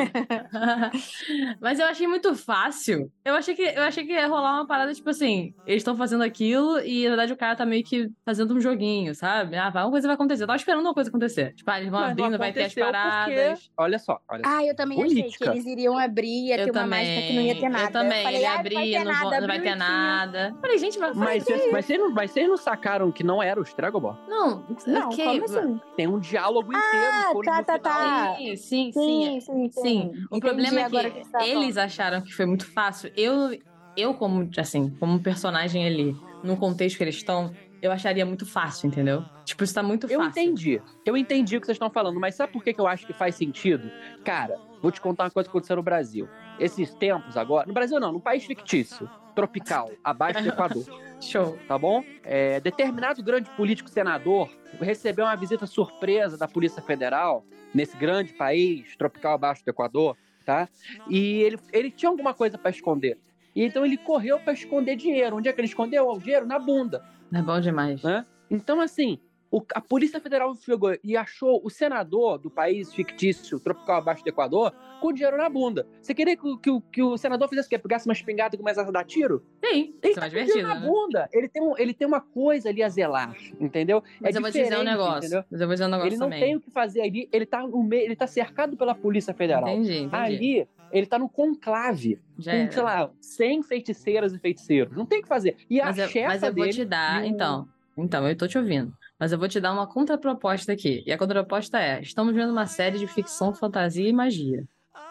Mas 1.62 1.80
eu 1.80 1.86
achei 1.86 2.06
muito 2.08 2.36
fácil. 2.36 3.10
Eu 3.24 3.36
achei 3.36 3.56
que 3.56 3.62
eu 3.62 3.84
achei 3.84 4.06
que 4.06 4.12
ia 4.12 4.28
rolar 4.28 4.56
uma 4.56 4.68
parada, 4.68 4.94
tipo 4.94 5.10
assim, 5.10 5.54
eles 5.66 5.80
estão 5.82 5.96
fazendo 5.96 6.24
aquilo 6.26 6.78
e, 6.82 7.04
na 7.04 7.12
verdade, 7.12 7.32
o 7.32 7.38
cara 7.38 7.56
tá 7.56 7.66
meio 7.66 7.86
que 7.86 8.10
fazendo 8.26 8.54
um 8.54 8.60
joguinho, 8.60 9.16
sabe? 9.16 9.56
Ah, 9.56 9.70
vai, 9.70 9.84
uma 9.86 9.92
coisa 9.92 10.10
vai 10.10 10.16
acontecer. 10.16 10.44
Eu 10.44 10.48
tava 10.48 10.58
esperando 10.58 10.82
uma 10.82 10.94
coisa 10.94 11.10
acontecer. 11.10 11.54
Tipo, 11.54 11.72
ah, 11.72 11.80
eles 11.80 11.90
vão 11.90 12.02
Mas 12.02 12.12
abrindo, 12.12 12.38
vai 12.38 12.52
ter 12.52 12.64
as 12.64 12.76
paradas. 12.76 13.60
porque- 13.60 13.72
Olha 13.78 13.98
só, 13.98 14.20
olha 14.30 14.42
só. 14.44 14.50
Ah, 14.58 14.66
eu 14.66 14.76
também 14.76 14.98
achei 15.02 15.22
Política. 15.22 15.46
que 15.46 15.52
eles 15.52 15.66
iriam 15.66 15.98
abrir, 15.98 16.48
ia 16.48 16.58
Eu 16.58 16.66
ter 16.66 16.72
uma 16.72 16.81
mágica 16.88 17.22
que 17.22 17.34
não 17.34 17.42
ia 17.42 17.56
ter 17.56 17.70
nada. 17.70 17.84
Eu 17.86 17.92
também, 17.92 18.24
falei, 18.24 18.38
ele 18.40 18.46
ah, 18.46 18.54
abria, 18.60 18.78
não 18.78 18.82
vai 18.82 18.90
ter 18.92 19.04
não, 19.04 19.12
nada, 19.12 19.30
vou- 19.30 19.42
não 19.42 19.48
vai 19.48 19.62
ter 19.62 19.76
nada. 19.76 20.56
Falei, 20.62 20.78
gente, 20.78 21.00
vai 21.00 21.14
Mas, 21.14 21.44
vocês, 21.44 21.72
mas, 21.72 21.86
vocês 21.86 22.00
não, 22.00 22.12
mas 22.12 22.32
vocês 22.32 22.48
não 22.48 22.58
sacaram 22.58 23.12
que 23.12 23.24
não 23.24 23.42
era 23.42 23.60
o 23.60 23.64
Stragobor? 23.64 24.16
Não, 24.28 24.66
Não, 24.88 25.10
ok, 25.10 25.26
como 25.26 25.44
assim? 25.46 25.80
Tem 25.96 26.08
um 26.08 26.20
diálogo 26.20 26.68
inteiro. 26.72 27.06
Ah, 27.14 27.34
tá, 27.44 27.64
tá, 27.64 27.80
tá. 27.80 28.36
Sim, 28.38 28.56
sim, 28.56 28.92
sim. 28.92 28.92
Sim, 28.92 29.40
sim, 29.42 29.70
sim. 29.72 30.12
O 30.30 30.40
problema 30.40 30.82
é 30.82 30.90
que 30.90 31.24
você 31.24 31.32
tá 31.32 31.48
eles 31.48 31.78
acharam 31.78 32.22
que 32.22 32.34
foi 32.34 32.46
muito 32.46 32.66
fácil. 32.72 33.12
Eu, 33.16 33.58
eu 33.96 34.14
como, 34.14 34.50
assim, 34.58 34.90
como 35.00 35.22
personagem 35.22 35.86
ali, 35.86 36.14
no 36.44 36.58
contexto 36.58 36.98
que 36.98 37.04
eles 37.04 37.16
estão, 37.16 37.54
eu 37.82 37.92
acharia 37.92 38.26
muito 38.26 38.46
fácil, 38.46 38.88
entendeu? 38.88 39.24
Tipo, 39.44 39.64
isso 39.64 39.74
tá 39.74 39.82
muito 39.82 40.08
Eu 40.08 40.20
fácil. 40.20 40.30
entendi. 40.42 40.82
Eu 41.06 41.18
entendi 41.18 41.58
o 41.58 41.60
que 41.62 41.66
vocês 41.66 41.76
estão 41.76 41.90
falando, 41.90 42.20
mas 42.20 42.36
sabe 42.36 42.54
por 42.54 42.64
que, 42.64 42.74
que 42.74 42.80
eu 42.80 42.88
acho 42.88 43.06
que 43.08 43.14
faz 43.14 43.36
sentido? 43.36 43.90
Cara, 44.24 44.58
vou 44.82 44.92
te 44.92 45.02
contar 45.02 45.24
uma 45.26 45.32
coisa 45.32 45.48
que 45.48 45.52
aconteceu 45.52 45.76
no 45.76 45.84
Brasil. 45.84 46.28
Esses 46.60 46.94
tempos 46.94 47.36
agora. 47.38 47.66
No 47.68 47.74
Brasil 47.74 48.00
não, 48.00 48.12
num 48.12 48.20
país 48.20 48.46
fictício, 48.46 49.10
tropical, 49.36 49.90
abaixo 50.04 50.42
do 50.42 50.50
Equador. 50.50 50.86
Show. 51.22 51.58
tá 51.68 51.78
bom? 51.78 52.04
É, 52.24 52.60
determinado 52.60 53.22
grande 53.22 53.48
político 53.52 53.88
senador 53.90 54.50
recebeu 54.80 55.26
uma 55.26 55.36
visita 55.36 55.68
surpresa 55.68 56.36
da 56.36 56.48
Polícia 56.48 56.82
Federal 56.82 57.46
nesse 57.74 57.96
grande 57.96 58.34
país 58.34 58.96
tropical 58.98 59.34
abaixo 59.36 59.64
do 59.64 59.70
Equador, 59.70 60.18
tá? 60.44 60.68
E 61.08 61.42
ele, 61.44 61.60
ele 61.72 61.92
tinha 61.92 62.10
alguma 62.10 62.34
coisa 62.34 62.58
para 62.58 62.72
esconder. 62.72 63.20
E 63.56 63.64
então 63.64 63.86
ele 63.86 63.98
correu 63.98 64.40
para 64.40 64.54
esconder 64.54 64.96
dinheiro. 64.96 65.36
Onde 65.36 65.48
é 65.48 65.54
que 65.54 65.60
ele 65.62 65.68
escondeu 65.68 66.08
o 66.10 66.18
dinheiro? 66.18 66.46
Na 66.48 66.58
bunda. 66.58 67.06
É 67.34 67.42
bom 67.42 67.60
demais. 67.60 68.02
Né? 68.04 68.26
Então, 68.50 68.82
assim, 68.82 69.20
o- 69.50 69.62
a 69.74 69.82
Polícia 69.82 70.20
Federal 70.20 70.54
chegou 70.56 70.96
e 71.04 71.16
achou 71.18 71.62
o 71.64 71.70
senador 71.70 72.38
do 72.38 72.50
país 72.50 72.94
fictício 72.94 73.60
tropical 73.60 73.98
abaixo 73.98 74.24
do 74.24 74.28
Equador 74.30 74.74
com 75.02 75.12
dinheiro 75.12 75.36
na 75.38 75.50
bunda. 75.50 75.88
Você 76.02 76.14
queria 76.14 76.36
que, 76.38 76.48
o- 76.48 76.58
que, 76.58 76.70
que 76.92 77.02
o 77.02 77.18
senador 77.18 77.48
fizesse 77.50 77.68
o 77.68 77.70
quê? 77.70 77.78
Pegasse 77.80 78.06
uma 78.08 78.14
espingarda 78.14 78.56
e 78.56 78.60
começasse 78.60 78.88
a 78.88 78.92
dar 78.92 79.04
tiro? 79.04 79.44
Sim, 79.66 79.96
Ele 80.04 80.12
é 80.12 80.16
tá 80.16 80.28
divertido, 80.28 80.62
na 80.68 80.76
né? 80.80 80.88
bunda. 80.88 81.30
Ele 81.34 81.48
tem, 81.50 81.62
um, 81.64 81.78
ele 81.78 81.94
tem 81.94 82.08
uma 82.08 82.22
coisa 82.22 82.70
ali 82.70 82.84
a 82.84 82.90
zelar, 82.90 83.36
entendeu? 83.60 84.04
Mas 84.20 84.36
é 84.36 84.38
eu 84.38 84.42
vou 84.42 84.52
dizer 84.52 84.78
um 84.78 84.84
negócio. 84.84 85.18
entendeu? 85.28 85.44
Mas 85.50 85.62
eu 85.62 85.68
vou 85.68 85.74
dizer 85.74 85.86
um 85.86 85.90
negócio 85.90 86.08
Ele 86.10 86.18
não 86.18 86.26
também. 86.28 86.40
tem 86.40 86.56
o 86.56 86.62
que 86.62 86.70
fazer 86.72 87.02
ali. 87.02 87.28
Ele 87.32 87.46
tá, 87.46 87.66
meio, 87.68 88.04
ele 88.04 88.16
tá 88.16 88.28
cercado 88.28 88.78
pela 88.78 88.94
Polícia 88.94 89.34
Federal. 89.34 89.68
Entendi, 89.68 89.98
entendi. 90.04 90.16
Ali, 90.16 90.68
ele 90.92 91.06
tá 91.06 91.18
no 91.18 91.30
conclave. 91.30 92.20
Já 92.38 92.52
com, 92.52 92.58
era. 92.58 92.72
sei 92.72 92.82
lá, 92.82 93.12
100 93.20 93.64
feiticeiras 93.64 94.34
e 94.34 94.40
feiticeiros. 94.40 94.96
Não 94.96 95.06
tem 95.06 95.20
o 95.20 95.22
que 95.24 95.28
fazer. 95.28 95.58
E 95.70 95.80
Mas 95.80 96.00
a 96.00 96.04
eu, 96.04 96.10
chefa 96.10 96.28
mas 96.28 96.44
eu 96.44 96.54
vou 96.54 96.70
te 96.70 96.86
dar, 96.86 97.26
então. 97.26 97.68
Então, 97.98 98.28
eu 98.28 98.36
tô 98.36 98.48
te 98.48 98.58
ouvindo. 98.58 98.94
Mas 99.20 99.32
eu 99.32 99.38
vou 99.38 99.48
te 99.48 99.60
dar 99.60 99.72
uma 99.74 99.86
contraproposta 99.86 100.72
aqui. 100.72 101.04
E 101.06 101.12
a 101.12 101.18
contraproposta 101.18 101.80
é: 101.80 102.02
estamos 102.02 102.34
vendo 102.34 102.52
uma 102.52 102.66
série 102.66 102.98
de 102.98 103.08
ficção, 103.08 103.54
fantasia 103.54 104.08
e 104.08 104.14
magia. 104.14 104.64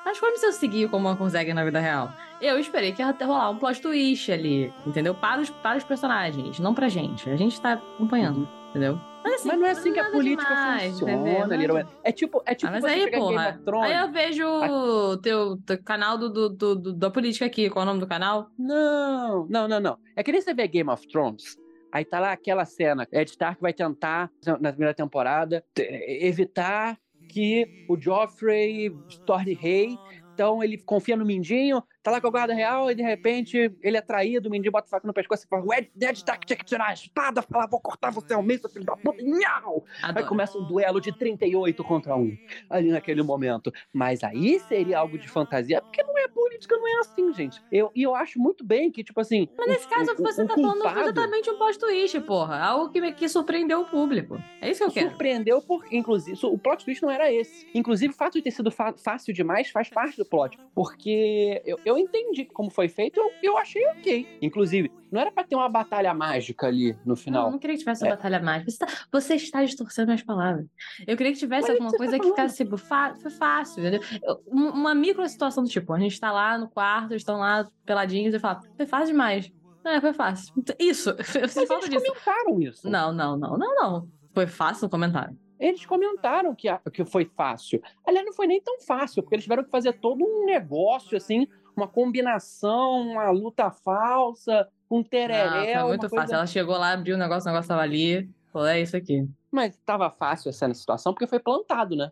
Mas 0.05 0.19
como 0.19 0.37
se 0.37 0.47
eu 0.47 0.53
seguir 0.53 0.89
como 0.89 1.09
uma 1.09 1.17
consegue 1.17 1.53
na 1.53 1.65
vida 1.65 1.79
real? 1.79 2.13
Eu 2.41 2.59
esperei 2.59 2.93
que 2.93 3.03
ia 3.03 3.15
rolar 3.21 3.51
um 3.51 3.59
plot 3.59 3.81
twist 3.81 4.33
ali, 4.33 4.73
entendeu? 4.87 5.15
Para 5.15 5.41
os, 5.41 5.51
para 5.51 5.77
os 5.77 5.85
personagens, 5.85 6.59
não 6.59 6.75
pra 6.75 6.89
gente. 6.89 7.29
A 7.29 7.37
gente 7.37 7.61
tá 7.61 7.75
acompanhando, 7.75 8.49
entendeu? 8.71 8.99
Mas, 9.23 9.35
assim, 9.35 9.49
Mas 9.49 9.59
não 9.59 9.67
é 9.67 9.71
assim 9.71 9.93
que 9.93 9.99
a 10.01 10.11
política 10.11 10.49
demais, 10.49 10.93
funciona, 10.99 11.15
Man. 11.17 11.89
É 12.03 12.13
tipo, 12.13 12.43
é 12.47 12.55
tipo 12.55 12.69
Ah, 12.69 12.73
mas 12.73 12.85
aí, 12.85 13.11
porra. 13.11 13.33
Game 13.45 13.57
of 13.57 13.65
Thrones. 13.65 13.91
Aí 13.91 13.99
eu 14.01 14.11
vejo 14.13 14.47
o 14.47 15.17
teu, 15.19 15.57
teu 15.67 15.83
canal 15.83 16.17
do, 16.19 16.29
do, 16.31 16.49
do- 16.49 16.77
do- 16.77 16.93
da 16.95 17.11
política 17.11 17.45
aqui. 17.47 17.69
Qual 17.69 17.83
é 17.83 17.85
o 17.85 17.87
nome 17.87 18.01
do 18.01 18.07
canal? 18.07 18.51
Não, 18.59 19.47
não, 19.49 19.69
não, 19.69 19.81
não. 19.81 19.99
É 20.17 20.23
que 20.23 20.33
nem 20.33 20.41
você 20.41 20.55
vê 20.55 20.67
Game 20.67 20.89
of 20.91 21.07
Thrones. 21.09 21.59
Aí 21.93 22.05
tá 22.05 22.19
lá 22.21 22.33
aquela 22.33 22.65
cena. 22.65 23.07
Ed 23.13 23.31
Stark 23.31 23.61
vai 23.61 23.73
tentar, 23.73 24.31
na 24.61 24.71
primeira 24.71 24.95
temporada, 24.95 25.65
te- 25.75 25.83
evitar 26.23 26.97
que 27.29 27.85
o 27.89 28.01
Joffrey 28.01 28.91
se 29.09 29.21
torne 29.23 29.53
rei. 29.55 29.97
Então 30.33 30.63
ele 30.63 30.79
confia 30.79 31.17
no 31.17 31.25
Mindinho, 31.27 31.83
tá 32.03 32.11
lá 32.11 32.21
com 32.21 32.27
a 32.27 32.31
guarda 32.31 32.55
real 32.55 32.91
e 32.91 32.95
de 32.95 33.03
repente 33.03 33.73
ele 33.83 33.97
é 33.97 34.01
traído, 34.01 34.49
o 34.49 34.51
Mindinho 34.53 34.73
bota 34.73 34.87
a 34.87 34.91
faca 34.91 35.07
no 35.07 35.13
pescoço 35.13 35.45
e 35.45 35.49
fala: 35.49 35.65
O 35.65 35.73
Ed, 35.73 35.91
Ed 36.01 36.19
Stark 36.19 36.47
tinha 36.47 36.57
que 36.57 36.65
tirar 36.65 36.89
a 36.89 36.93
espada, 36.93 37.43
fala, 37.43 37.67
vou 37.67 37.81
cortar 37.81 38.11
você 38.11 38.35
ao 38.35 38.43
meio, 38.43 38.61
seu 38.61 38.71
filho 38.71 38.85
da 38.85 38.97
puta. 38.97 39.23
Nhau! 39.23 39.85
Aí 40.03 40.25
começa 40.25 40.59
um 40.59 40.65
duelo 40.65 41.01
de 41.01 41.13
38 41.13 41.83
contra 41.85 42.17
1 42.17 42.37
ali 42.69 42.91
naquele 42.91 43.23
momento. 43.23 43.73
Mas 43.93 44.23
aí 44.23 44.59
seria 44.61 44.99
algo 44.99 45.19
de 45.19 45.29
fantasia, 45.29 45.81
porque 45.83 46.03
não 46.03 46.17
é 46.19 46.29
política, 46.61 46.77
não 46.77 46.89
é 46.89 47.01
assim, 47.01 47.33
gente. 47.33 47.63
Eu, 47.73 47.91
e 47.95 48.03
eu 48.03 48.15
acho 48.15 48.39
muito 48.39 48.65
bem 48.65 48.91
que, 48.91 49.03
tipo 49.03 49.21
assim. 49.21 49.49
Mas 49.57 49.67
nesse 49.69 49.89
caso, 49.89 50.13
o- 50.13 50.17
você 50.23 50.43
o 50.43 50.47
tá 50.47 50.55
falando 50.55 50.75
culpado 50.81 51.01
exatamente 51.01 51.51
um 51.51 51.57
plot 51.57 51.79
twist, 51.79 52.21
porra. 52.21 52.59
Algo 52.59 52.91
que, 52.91 53.13
que 53.13 53.29
surpreendeu 53.29 53.81
o 53.81 53.85
público. 53.87 54.39
É 54.61 54.71
isso 54.71 54.81
que 54.81 54.87
eu 54.87 54.93
quero. 54.93 55.09
Surpreendeu 55.11 55.63
por, 55.63 55.85
inclusive, 55.91 56.39
o 56.47 56.59
plot 56.59 56.85
twist 56.85 57.03
não 57.03 57.11
era 57.11 57.33
esse. 57.33 57.67
Inclusive, 57.75 58.13
o 58.13 58.17
fato 58.17 58.35
de 58.35 58.43
ter 58.43 58.51
sido 58.51 58.71
fácil 58.71 59.33
demais 59.33 59.71
faz 59.71 59.89
parte 59.89 60.17
do 60.17 60.25
plot. 60.25 60.59
Porque 60.75 61.63
eu, 61.65 61.79
eu 61.85 61.99
entendi 61.99 62.45
como 62.45 62.71
foi 62.71 62.89
feito, 62.89 63.19
eu, 63.19 63.31
eu 63.43 63.59
achei 63.59 63.85
ok. 63.89 64.39
Inclusive, 64.43 64.91
não 65.11 65.21
era 65.21 65.33
pra 65.33 65.43
ter 65.45 65.57
uma 65.57 65.69
batalha 65.69 66.13
mágica 66.15 66.67
ali 66.67 66.93
no 67.05 67.09
Não, 67.11 67.17
final. 67.17 67.47
eu 67.47 67.53
não 67.53 67.59
queria 67.59 67.75
que 67.75 67.81
tivesse 67.81 68.05
É. 68.05 68.09
uma 68.09 68.17
batalha 68.17 68.41
mágica. 68.41 68.71
Você, 68.71 68.79
tá- 68.79 68.89
você 69.11 69.35
está 69.35 69.65
distorcendo 69.65 70.07
minhas 70.09 70.23
palavras. 70.23 70.67
Eu 71.07 71.17
queria 71.17 71.33
que 71.33 71.39
tivesse 71.39 71.63
Mas 71.63 71.71
alguma 71.71 71.91
você 71.91 71.97
coisa 71.97 72.13
tá 72.13 72.19
que 72.23 72.29
ficasse, 72.31 72.65
tipo, 72.65 72.77
fácil, 72.77 73.81
entendeu? 73.81 74.01
Eu- 74.23 74.41
um- 74.47 74.71
Uma 74.81 74.95
micro 74.95 75.27
situação 75.29 75.63
do 75.65 75.69
tipo, 75.69 75.93
a 75.93 75.99
gente 75.99 76.19
tá 76.19 76.31
lá 76.33 76.50
no 76.59 76.69
quarto, 76.69 77.13
eles 77.13 77.23
estão 77.23 77.39
lá 77.39 77.67
peladinhos 77.85 78.35
e 78.35 78.39
fala, 78.39 78.61
foi 78.77 78.87
fácil 78.87 79.09
demais. 79.09 79.53
Não, 79.85 79.93
é, 79.93 80.01
foi 80.01 80.13
fácil. 80.13 80.53
Isso, 80.79 81.15
Mas 81.57 81.67
falta 81.69 81.89
disso. 81.89 82.05
comentaram 82.05 82.61
isso. 82.61 82.89
Não, 82.89 83.13
não, 83.13 83.37
não, 83.37 83.57
não, 83.57 83.75
não. 83.75 84.09
Foi 84.35 84.47
fácil 84.47 84.87
o 84.87 84.91
comentário. 84.91 85.37
Eles 85.59 85.85
comentaram 85.85 86.55
que, 86.55 86.69
a- 86.69 86.81
que 86.93 87.05
foi 87.05 87.25
fácil. 87.37 87.83
Aliás, 88.07 88.25
não 88.27 88.33
foi 88.33 88.47
nem 88.47 88.61
tão 88.63 88.81
fácil, 88.81 89.23
porque 89.23 89.35
eles 89.37 89.45
tiveram 89.45 89.65
que 89.65 89.71
fazer 89.71 89.93
todo 89.95 90.23
um 90.25 90.45
negócio, 90.47 91.17
assim, 91.17 91.47
uma 91.77 91.87
combinação, 91.89 93.01
uma 93.11 93.31
luta 93.31 93.71
falsa, 93.71 94.67
um 94.91 95.03
tereré. 95.03 95.75
Não, 95.75 95.81
foi 95.81 95.89
muito 95.89 96.01
coisa- 96.09 96.17
fácil. 96.17 96.35
Ela 96.37 96.47
chegou 96.47 96.77
lá, 96.77 96.93
abriu 96.93 97.17
o 97.17 97.19
negócio, 97.19 97.49
o 97.49 97.53
negócio 97.53 97.69
tava 97.69 97.83
ali. 97.83 98.31
Falou, 98.53 98.69
é 98.69 98.81
isso 98.81 98.97
aqui. 98.97 99.27
Mas 99.51 99.77
tava 99.85 100.11
fácil 100.11 100.49
essa 100.49 100.73
situação, 100.75 101.13
porque 101.13 101.27
foi 101.27 101.39
plantado, 101.39 101.95
né? 101.97 102.11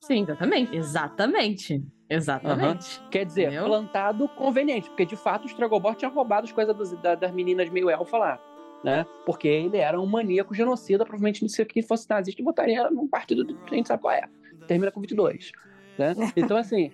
Sim, 0.00 0.22
exatamente. 0.22 0.76
Exatamente. 0.76 1.82
Exatamente. 2.08 3.00
Quer 3.10 3.24
dizer, 3.24 3.46
Entendeu? 3.48 3.64
plantado 3.64 4.28
conveniente, 4.28 4.88
porque 4.88 5.04
de 5.04 5.16
fato 5.16 5.44
o 5.44 5.46
Stragobor 5.46 5.94
tinha 5.94 6.10
roubado 6.10 6.44
as 6.46 6.52
coisas 6.52 6.74
dos- 6.76 6.92
da- 7.02 7.14
das 7.14 7.32
meninas 7.32 7.68
meio 7.70 7.90
elfa 7.90 8.16
lá. 8.18 8.40
né? 8.84 9.04
Porque 9.24 9.48
ele 9.48 9.78
era 9.78 10.00
um 10.00 10.06
maníaco 10.06 10.54
genocida, 10.54 11.04
provavelmente 11.04 11.48
se 11.48 11.64
que 11.64 11.82
fosse 11.82 12.08
nazista, 12.08 12.40
votaria 12.44 12.88
num 12.90 13.08
partido 13.08 13.44
que 13.44 13.74
a 13.74 13.76
gente 13.76 13.88
sabe 13.88 14.02
qual 14.02 14.14
é. 14.14 14.28
Termina 14.68 14.92
com 14.92 15.00
22, 15.00 15.50
né? 15.98 16.14
Então, 16.36 16.56
assim, 16.56 16.92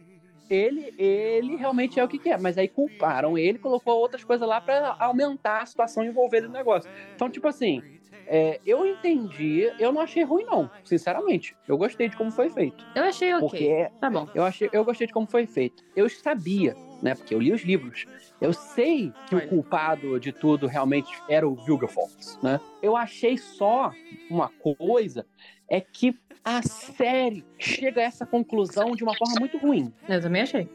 ele, 0.49 0.95
ele 0.97 1.57
realmente 1.57 1.99
é 2.01 2.05
o 2.05 2.09
que 2.09 2.19
quer, 2.19 2.41
mas 2.41 2.57
aí 2.57 2.69
culparam 2.69 3.37
ele, 3.37 3.59
colocou 3.59 3.99
outras 3.99 4.25
coisas 4.25 4.47
lá 4.49 4.61
para 4.61 4.97
aumentar 5.01 5.63
a 5.63 5.67
situação 5.67 6.03
e 6.03 6.07
envolver 6.09 6.39
ele 6.39 6.47
no 6.47 6.53
negócio. 6.55 6.89
Então, 7.15 7.29
tipo 7.29 7.47
assim, 7.49 7.83
é, 8.27 8.61
eu 8.65 8.87
entendi, 8.87 9.71
eu 9.79 9.93
não 9.93 10.01
achei 10.01 10.23
ruim, 10.23 10.45
não, 10.45 10.71
sinceramente. 10.85 11.57
Eu 11.67 11.77
gostei 11.77 12.09
de 12.09 12.17
como 12.17 12.31
foi 12.31 12.49
feito. 12.51 12.85
Eu 12.95 13.05
achei 13.05 13.33
ok. 13.35 13.41
Porque 13.49 13.91
Tá 14.01 14.11
bom. 14.11 14.29
eu, 14.35 14.45
achei, 14.45 14.69
eu 14.73 14.85
gostei 14.85 15.07
de 15.07 15.13
como 15.13 15.27
foi 15.27 15.47
feito. 15.47 15.83
Eu 15.97 16.09
sabia, 16.09 16.75
né? 17.03 17.15
Porque 17.15 17.35
eu 17.35 17.41
li 17.41 17.53
os 17.53 17.63
livros. 17.63 18.07
Eu 18.41 18.53
sei 18.53 19.13
que 19.29 19.35
Olha. 19.35 19.45
o 19.45 19.49
culpado 19.49 20.19
de 20.21 20.33
tudo 20.33 20.67
realmente 20.67 21.11
era 21.29 21.49
o 21.49 21.55
Vilgefortz, 21.55 22.39
né? 22.43 22.61
Eu 22.83 22.97
achei 22.97 23.37
só 23.39 23.93
uma 24.31 24.49
coisa 24.49 25.27
é 25.69 25.81
que 25.81 26.17
a 26.45 26.61
série 26.63 27.45
chega 27.59 28.01
a 28.01 28.05
essa 28.05 28.27
conclusão 28.27 28.93
de 28.97 29.05
uma 29.05 29.17
forma 29.17 29.35
muito 29.39 29.59
ruim. 29.59 29.93
Eu 30.09 30.21
também 30.21 30.43
achei. 30.43 30.69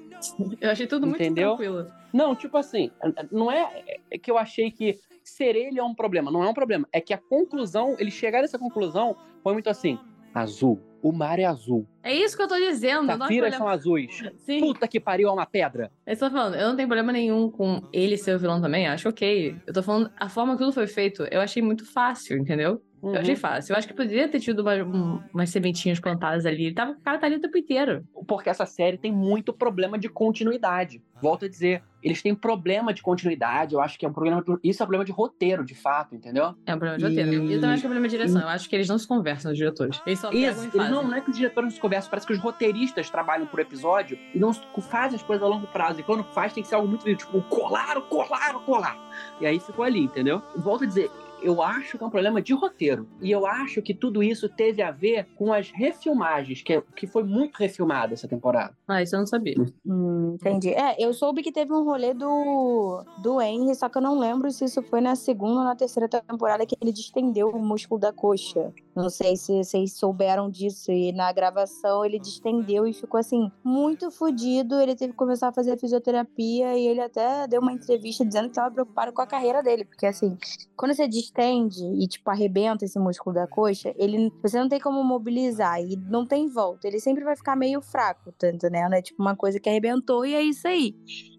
Eu 0.59 0.72
achei 0.72 0.88
tudo 0.88 1.05
muito 1.05 1.22
Entendeu? 1.22 1.49
tranquilo. 1.57 1.88
Não, 2.14 2.36
tipo 2.36 2.57
assim, 2.57 2.89
não 3.32 3.51
é 3.51 3.99
é 4.09 4.18
que 4.18 4.32
eu 4.32 4.38
achei 4.38 4.72
que 4.72 4.97
ser 5.30 5.55
ele 5.55 5.80
é 5.80 5.84
um 5.84 5.93
problema. 5.93 6.32
Não 6.32 6.43
é 6.43 6.49
um 6.49 6.53
problema. 6.53 6.88
É 6.91 7.01
que 7.01 7.13
a 7.13 7.17
conclusão, 7.17 7.95
ele 7.99 8.11
chegar 8.11 8.41
nessa 8.41 8.57
conclusão, 8.59 9.15
foi 9.43 9.53
muito 9.53 9.69
assim: 9.69 9.99
azul. 10.34 10.80
O 11.01 11.11
mar 11.11 11.39
é 11.39 11.45
azul. 11.45 11.88
É 12.03 12.13
isso 12.13 12.36
que 12.36 12.41
eu 12.41 12.47
tô 12.47 12.57
dizendo. 12.57 13.09
acho 13.09 13.19
Safiras 13.19 13.55
são 13.55 13.67
azuis. 13.67 14.23
Sim. 14.39 14.59
Puta 14.59 14.88
que 14.88 14.99
pariu, 14.99 15.30
é 15.30 15.32
uma 15.32 15.45
pedra. 15.45 15.91
Eu 16.05 16.17
tô 16.17 16.30
falando, 16.30 16.55
eu 16.55 16.69
não 16.69 16.75
tenho 16.75 16.88
problema 16.88 17.11
nenhum 17.11 17.51
com 17.51 17.82
ele 17.93 18.17
ser 18.17 18.36
o 18.36 18.39
vilão 18.39 18.59
também, 18.59 18.88
acho 18.88 19.07
ok. 19.07 19.55
Eu 19.65 19.73
tô 19.73 19.84
falando, 19.84 20.11
a 20.17 20.28
forma 20.28 20.53
que 20.53 20.59
tudo 20.59 20.73
foi 20.73 20.88
feito, 20.88 21.23
eu 21.32 21.39
achei 21.39 21.61
muito 21.61 21.86
fácil, 21.86 22.38
entendeu? 22.38 22.82
Eu 23.02 23.14
achei 23.16 23.36
Uhum. 23.36 23.39
fácil. 23.39 23.74
Eu 23.74 23.78
acho 23.78 23.88
que 23.88 23.93
poderia 23.93 24.28
ter 24.28 24.39
tido 24.39 24.60
uma- 24.62 24.74
um- 24.84 25.22
umas 25.34 25.50
sementinhas 25.50 26.00
plantadas 26.00 26.45
ali. 26.45 26.66
Ele 26.66 26.76
tava, 26.76 26.91
o 26.93 27.00
cara 27.02 27.18
tá 27.20 27.28
ali 27.28 27.36
o 27.36 27.39
tempo 27.39 27.58
inteiro. 27.58 28.04
Porque 28.28 28.50
essa 28.50 28.66
série 28.66 28.98
tem 28.98 29.12
muito 29.12 29.54
problema 29.54 29.98
de 29.98 30.10
continuidade. 30.10 31.02
Volto 31.22 31.45
a 31.45 31.50
dizer, 31.50 31.84
eles 32.04 32.22
têm 32.22 32.34
problema 32.36 32.93
de 32.93 33.02
continuidade. 33.02 33.74
Eu 33.74 33.82
acho 33.82 33.98
que 33.98 34.06
é 34.06 34.10
um 34.10 34.14
problema. 34.14 34.43
Isso 34.64 34.82
é 34.82 34.84
um 34.84 34.88
problema 34.88 35.06
de 35.06 35.12
roteiro, 35.12 35.64
de 35.66 35.74
fato, 35.76 36.16
entendeu? 36.16 36.56
É 36.66 36.76
um 36.76 36.80
problema 36.80 36.98
de 36.98 37.06
roteiro. 37.06 37.32
E 37.45 37.54
eu 37.54 37.60
também 37.62 37.74
acho 37.74 37.82
que 37.82 37.88
é 37.88 37.89
um 37.89 37.91
problema 37.93 38.08
de 38.08 38.18
direção. 38.18 38.41
Eu 38.41 38.48
acho 38.48 38.70
que 38.70 38.76
eles 38.76 38.88
não 38.88 38.98
se 38.98 39.08
conversam, 39.08 39.52
os 39.52 39.58
diretores. 39.58 40.02
Eles 40.06 40.20
só 40.20 40.30
pegam 40.30 40.50
Isso, 40.52 40.68
e 40.68 40.72
fazem. 40.72 40.91
não, 40.91 41.04
não 41.04 41.16
é 41.16 41.22
que 41.22 41.30
os 41.32 41.38
diretores 41.38 41.70
não 41.70 41.76
se 41.76 41.82
conversam, 41.82 42.10
parece 42.10 42.28
que 42.28 42.34
os 42.34 42.39
roteiristas 42.39 43.10
trabalham 43.10 43.45
por 43.48 43.60
episódio 43.60 44.18
e 44.34 44.39
não 44.39 44.54
fazem 44.54 45.16
as 45.18 45.24
coisas 45.24 45.43
a 45.43 45.48
longo 45.48 45.68
prazo. 45.68 46.00
E 46.00 46.04
quando 46.04 46.24
faz, 46.24 46.54
tem 46.54 46.62
que 46.64 46.70
ser 46.70 46.76
algo 46.76 46.88
muito 46.88 47.04
tipo, 47.16 47.41
colar, 47.43 48.00
colar, 48.02 48.54
colar. 48.66 48.98
E 49.41 49.45
aí 49.45 49.60
ficou 49.60 49.84
ali, 49.86 50.02
entendeu? 50.02 50.41
Volto 50.56 50.84
a 50.84 50.88
dizer. 50.88 51.10
Eu 51.42 51.62
acho 51.62 51.98
que 51.98 52.04
é 52.04 52.08
um 52.08 52.10
problema 52.10 52.42
de 52.42 52.54
roteiro. 52.54 53.08
E 53.22 53.32
eu 53.32 53.46
acho 53.46 53.82
que 53.82 53.94
tudo 53.94 54.24
isso 54.24 54.50
teve 54.50 54.82
a 54.82 54.92
ver 54.92 55.28
com 55.36 55.54
as 55.54 55.70
refilmagens, 55.70 56.62
que, 56.62 56.82
que 56.96 57.08
foi 57.08 57.24
muito 57.24 57.58
refilmada 57.58 58.14
essa 58.14 58.28
temporada. 58.28 58.76
Ah, 58.88 59.02
isso 59.02 59.16
eu 59.16 59.20
não 59.20 59.28
sabia. 59.28 59.56
Hum, 59.86 60.36
entendi. 60.36 60.70
É, 60.70 60.96
eu 61.00 61.14
soube 61.14 61.44
que 61.44 61.52
teve 61.52 61.72
um 61.74 61.84
rolê 61.84 62.14
do, 62.14 63.04
do 63.20 63.42
Henry, 63.42 63.76
só 63.76 63.90
que 63.90 63.98
eu 63.98 64.02
não 64.02 64.18
lembro 64.18 64.52
se 64.52 64.66
isso 64.66 64.82
foi 64.82 65.02
na 65.02 65.16
segunda 65.16 65.60
ou 65.60 65.66
na 65.66 65.76
terceira 65.76 66.08
temporada 66.08 66.66
que 66.66 66.76
ele 66.82 66.92
distendeu 66.92 67.50
o 67.50 67.60
músculo 67.60 68.00
da 68.00 68.12
coxa. 68.12 68.74
Não 68.96 69.10
sei 69.10 69.36
se 69.36 69.64
vocês 69.64 69.94
souberam 69.94 70.50
disso. 70.50 70.92
E 70.92 71.12
na 71.12 71.32
gravação 71.32 72.04
ele 72.04 72.18
distendeu 72.18 72.88
e 72.88 72.94
ficou 72.94 73.20
assim, 73.20 73.52
muito 73.64 74.10
fodido. 74.10 74.80
Ele 74.80 74.96
teve 74.96 75.12
que 75.12 75.18
começar 75.18 75.50
a 75.50 75.54
fazer 75.54 75.78
fisioterapia 75.78 76.76
e 76.76 76.88
ele 76.88 77.02
até 77.02 77.48
deu 77.48 77.62
uma 77.62 77.72
entrevista 77.72 78.26
dizendo 78.26 78.46
que 78.46 78.52
estava 78.52 78.72
preocupado 78.72 79.14
com 79.14 79.22
a 79.22 79.28
carreira 79.28 79.62
dele. 79.62 79.86
Porque 79.86 80.06
assim, 80.06 80.36
quando 80.76 80.96
você 80.96 81.08
distende 81.28 81.84
e, 81.84 82.07
tipo, 82.07 82.30
arrebenta 82.30 82.86
esse 82.86 82.97
músculo 82.97 83.36
da 83.36 83.47
coxa, 83.47 83.93
ele, 83.97 84.32
você 84.41 84.59
não 84.59 84.69
tem 84.69 84.80
como 84.80 85.03
mobilizar 85.03 85.82
e 85.82 85.95
não 85.95 86.25
tem 86.25 86.47
volta. 86.47 86.88
Ele 86.88 86.99
sempre 86.99 87.23
vai 87.23 87.36
ficar 87.36 87.55
meio 87.55 87.82
fraco, 87.82 88.32
tá 88.32 88.49
entendendo? 88.49 88.93
É 88.93 89.01
tipo 89.01 89.21
uma 89.21 89.36
coisa 89.36 89.59
que 89.59 89.69
arrebentou 89.69 90.25
e 90.25 90.34
é 90.34 90.41
isso 90.41 90.67
aí, 90.67 90.95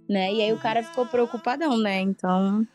né? 0.09 0.33
E 0.33 0.43
aí 0.43 0.53
o 0.53 0.59
cara 0.59 0.83
ficou 0.83 1.07
preocupadão, 1.07 1.79
né? 1.79 2.01
Então, 2.01 2.67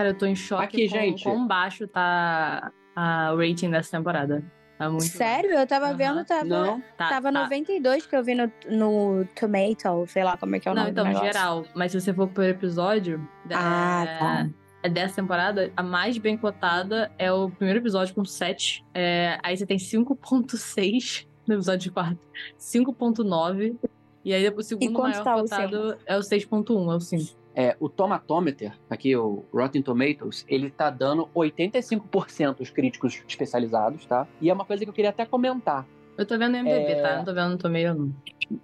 Cara, 0.00 0.08
eu 0.10 0.14
tô 0.14 0.24
em 0.24 0.34
choque 0.34 0.64
Aqui, 0.64 0.88
com 0.88 0.94
gente. 0.94 1.22
quão 1.24 1.46
baixo 1.46 1.86
tá 1.86 2.72
a 2.96 3.34
rating 3.36 3.68
dessa 3.70 3.98
temporada. 3.98 4.42
Tá 4.78 4.88
muito 4.88 5.04
sério, 5.04 5.50
eu 5.50 5.66
tava 5.66 5.88
Aham. 5.88 5.96
vendo, 5.96 6.24
tava, 6.24 6.44
Não, 6.46 6.80
Tá, 6.96 7.10
tava 7.10 7.30
tá. 7.30 7.42
92 7.42 8.06
que 8.06 8.16
eu 8.16 8.24
vi 8.24 8.34
no, 8.34 8.50
no 8.70 9.26
Tomato, 9.38 10.06
sei 10.06 10.24
lá 10.24 10.38
como 10.38 10.56
é 10.56 10.58
que 10.58 10.66
é 10.66 10.72
o 10.72 10.74
Não, 10.74 10.84
nome 10.84 10.92
então, 10.92 11.04
do 11.04 11.08
negócio. 11.08 11.30
geral. 11.30 11.64
Mas 11.74 11.92
se 11.92 12.00
você 12.00 12.14
for 12.14 12.28
por 12.28 12.44
episódio. 12.44 13.28
Ah, 13.52 14.04
é, 14.08 14.18
tá. 14.18 14.48
é 14.84 14.88
dessa 14.88 15.16
temporada, 15.16 15.70
a 15.76 15.82
mais 15.82 16.16
bem 16.16 16.38
cotada 16.38 17.12
é 17.18 17.30
o 17.30 17.50
primeiro 17.50 17.78
episódio 17.80 18.14
com 18.14 18.24
7. 18.24 18.82
É, 18.94 19.38
aí 19.42 19.54
você 19.54 19.66
tem 19.66 19.76
5.6 19.76 21.26
no 21.46 21.56
episódio 21.56 21.80
de 21.80 21.90
quarto. 21.90 22.26
5.9. 22.58 23.76
E 24.24 24.32
aí 24.32 24.48
o 24.48 24.62
segundo 24.62 24.98
maior 24.98 25.22
tá 25.22 25.36
o 25.36 25.42
cotado 25.42 25.98
é 26.06 26.16
o 26.16 26.20
6.1, 26.20 26.92
é 26.92 26.96
o 26.96 27.00
5. 27.00 27.39
É, 27.54 27.76
o 27.80 27.88
Tomatometer, 27.88 28.72
aqui 28.88 29.16
o 29.16 29.44
Rotten 29.52 29.82
Tomatoes, 29.82 30.44
ele 30.48 30.70
tá 30.70 30.88
dando 30.88 31.28
85% 31.34 32.60
os 32.60 32.70
críticos 32.70 33.22
especializados, 33.26 34.06
tá? 34.06 34.26
E 34.40 34.48
é 34.48 34.52
uma 34.52 34.64
coisa 34.64 34.84
que 34.84 34.90
eu 34.90 34.94
queria 34.94 35.10
até 35.10 35.26
comentar. 35.26 35.86
Eu 36.20 36.26
tô 36.26 36.36
vendo 36.36 36.52
no 36.52 36.58
MDB, 36.58 36.92
É. 36.92 37.00
tá? 37.02 37.16
Não 37.16 37.24
tô 37.24 37.32
vendo 37.32 37.48
no 37.52 37.56
Tomeio, 37.56 37.94
não. 37.94 38.12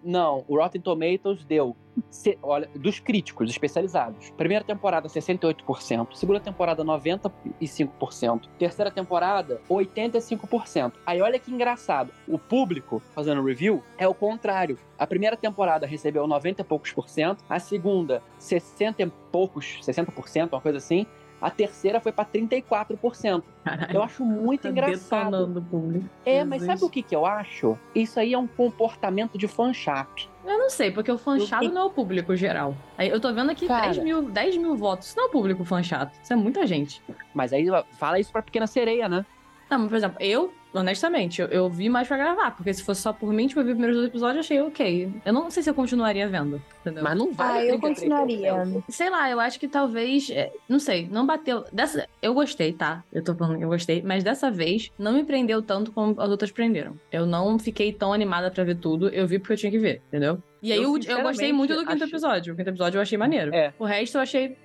Não, 0.05 0.45
o 0.47 0.57
Rotten 0.59 0.81
Tomatoes 0.81 1.43
deu, 1.45 1.75
se- 2.11 2.37
olha, 2.43 2.69
dos 2.75 2.99
críticos 3.01 3.49
especializados. 3.49 4.29
Primeira 4.37 4.63
temporada 4.63 5.09
68%, 5.09 6.09
segunda 6.15 6.39
temporada 6.41 6.85
95%, 6.85 8.49
terceira 8.59 8.91
temporada 8.91 9.61
85%. 9.71 10.93
Aí 11.07 11.23
olha 11.23 11.39
que 11.39 11.51
engraçado, 11.51 12.11
o 12.29 12.39
público 12.39 13.01
fazendo 13.15 13.43
review 13.43 13.83
é 13.97 14.07
o 14.07 14.13
contrário. 14.13 14.77
A 14.99 15.07
primeira 15.07 15.37
temporada 15.37 15.87
recebeu 15.87 16.27
90 16.27 16.61
e 16.61 16.65
poucos 16.65 16.93
por 16.93 17.09
cento, 17.09 17.43
a 17.49 17.59
segunda 17.59 18.23
60 18.39 19.03
e 19.03 19.07
poucos, 19.33 19.79
60%, 19.83 20.53
uma 20.53 20.61
coisa 20.61 20.79
assim. 20.79 21.07
A 21.41 21.51
terceira 21.51 22.01
foi 22.01 22.13
pra 22.13 22.25
34%. 22.25 23.43
Caralho. 23.65 23.95
Eu 23.95 24.03
acho 24.03 24.25
muito 24.25 24.63
Tá 24.63 24.69
engraçado. 24.71 25.65
público. 25.71 26.09
É, 26.25 26.43
mas 26.45 26.63
sabe 26.63 26.83
o 26.85 26.89
que, 26.91 27.03
que 27.03 27.15
eu 27.15 27.27
acho? 27.27 27.79
Isso 27.95 28.19
aí 28.19 28.33
é 28.33 28.39
um 28.39 28.47
comportamento 28.47 29.37
de 29.37 29.47
chato. 29.73 30.29
Eu 30.45 30.59
não 30.59 30.71
sei, 30.71 30.91
porque 30.91 31.11
o 31.11 31.15
Eu 31.15 31.19
tenho- 31.67 31.75
não 31.75 31.83
é 31.83 31.85
o 31.85 31.91
público 31.91 32.35
geral. 32.37 32.75
Eu 32.99 33.21
tô 33.21 33.33
vendo 33.33 33.51
aqui 33.51 33.67
Cara. 33.67 33.87
10, 33.87 33.99
mil, 33.99 34.23
10 34.23 34.57
mil 34.57 34.77
votos. 34.77 35.09
Isso 35.09 35.17
não 35.17 35.25
é 35.25 35.29
o 35.29 35.31
público 35.31 35.65
fã 35.65 35.83
chato. 35.83 36.13
Isso 36.23 36.33
é 36.33 36.37
muita 36.37 36.67
gente. 36.67 37.03
Mas 37.35 37.53
aí 37.53 37.67
fala 37.99 38.19
isso 38.19 38.33
pra 38.33 38.43
Pequena 38.43 38.67
Sereia, 38.67 39.09
né? 39.09 39.27
Não, 39.69 39.81
mas 39.81 39.89
por 39.89 39.97
exemplo, 39.97 40.17
eu, 40.21 40.53
honestamente, 40.81 41.41
eu, 41.41 41.49
eu 41.49 41.69
vi 41.69 41.89
mais 41.89 42.07
pra 42.09 42.17
gravar. 42.17 42.51
Porque 42.53 42.73
se 42.73 42.83
fosse 42.83 43.03
só 43.03 43.13
por 43.13 43.33
mim, 43.33 43.47
tipo, 43.47 43.61
eu 43.61 43.65
vi 43.65 43.71
os 43.71 43.75
primeiros 43.77 43.97
dois 43.99 44.09
episódios 44.09 44.45
achei 44.47 44.61
ok. 44.61 45.11
Eu 45.25 45.33
não 45.33 45.51
sei 45.51 45.63
se 45.63 45.71
eu 45.71 45.75
continuaria 45.75 46.29
vendo. 46.29 46.61
Entendeu? 46.81 47.03
Mas 47.03 47.17
não 47.19 47.31
Ah, 47.39 47.53
vai. 47.53 47.71
eu 47.71 47.79
continuaria. 47.81 48.53
Sei 48.89 49.11
lá, 49.11 49.31
eu 49.31 49.41
acho 49.41 49.59
que 49.59 49.67
talvez. 49.69 50.31
é, 50.31 50.53
Não 50.69 50.79
sei, 50.79 51.09
não 51.11 51.27
bateu. 51.27 51.65
Dessa, 51.73 52.07
eu 52.23 52.33
gostei, 52.35 52.73
tá? 52.73 53.03
Eu 53.13 53.23
tô 53.25 53.35
falando 53.35 53.59
que 53.59 53.65
eu 53.65 53.69
gostei, 53.69 54.03
mas 54.03 54.23
dessa 54.23 54.51
vez 54.51 54.91
não 54.99 55.13
me 55.13 55.25
prendeu 55.25 55.61
tanto 55.63 55.91
como 55.93 56.21
as 56.21 56.31
outras 56.31 56.51
prenderam. 56.51 56.99
Eu 57.11 57.27
não 57.27 57.59
fiquei 57.59 57.93
tão 57.93 58.13
animada 58.13 58.51
pra 58.51 58.63
ver 58.65 58.77
tudo, 58.77 59.09
eu 59.09 59.27
vi 59.27 59.39
porque 59.39 59.55
eu 59.55 59.57
tinha 59.57 59.71
que 59.73 59.79
ver, 59.79 60.03
entendeu? 60.09 60.43
E 60.63 60.73
aí 60.73 60.79
Eu, 60.83 60.97
eu, 60.97 61.17
eu 61.19 61.23
gostei 61.23 61.53
muito 61.53 61.75
do 61.75 61.81
quinto 61.81 61.93
achei- 61.93 62.07
episódio. 62.09 62.55
O 62.55 62.57
quinto 62.57 62.71
episódio 62.71 62.99
eu 62.99 63.03
achei 63.03 63.17
maneiro. 63.19 63.55
É. 63.55 63.73
O 63.79 63.85
resto 63.85 64.17
eu 64.19 64.23
achei. 64.23 64.57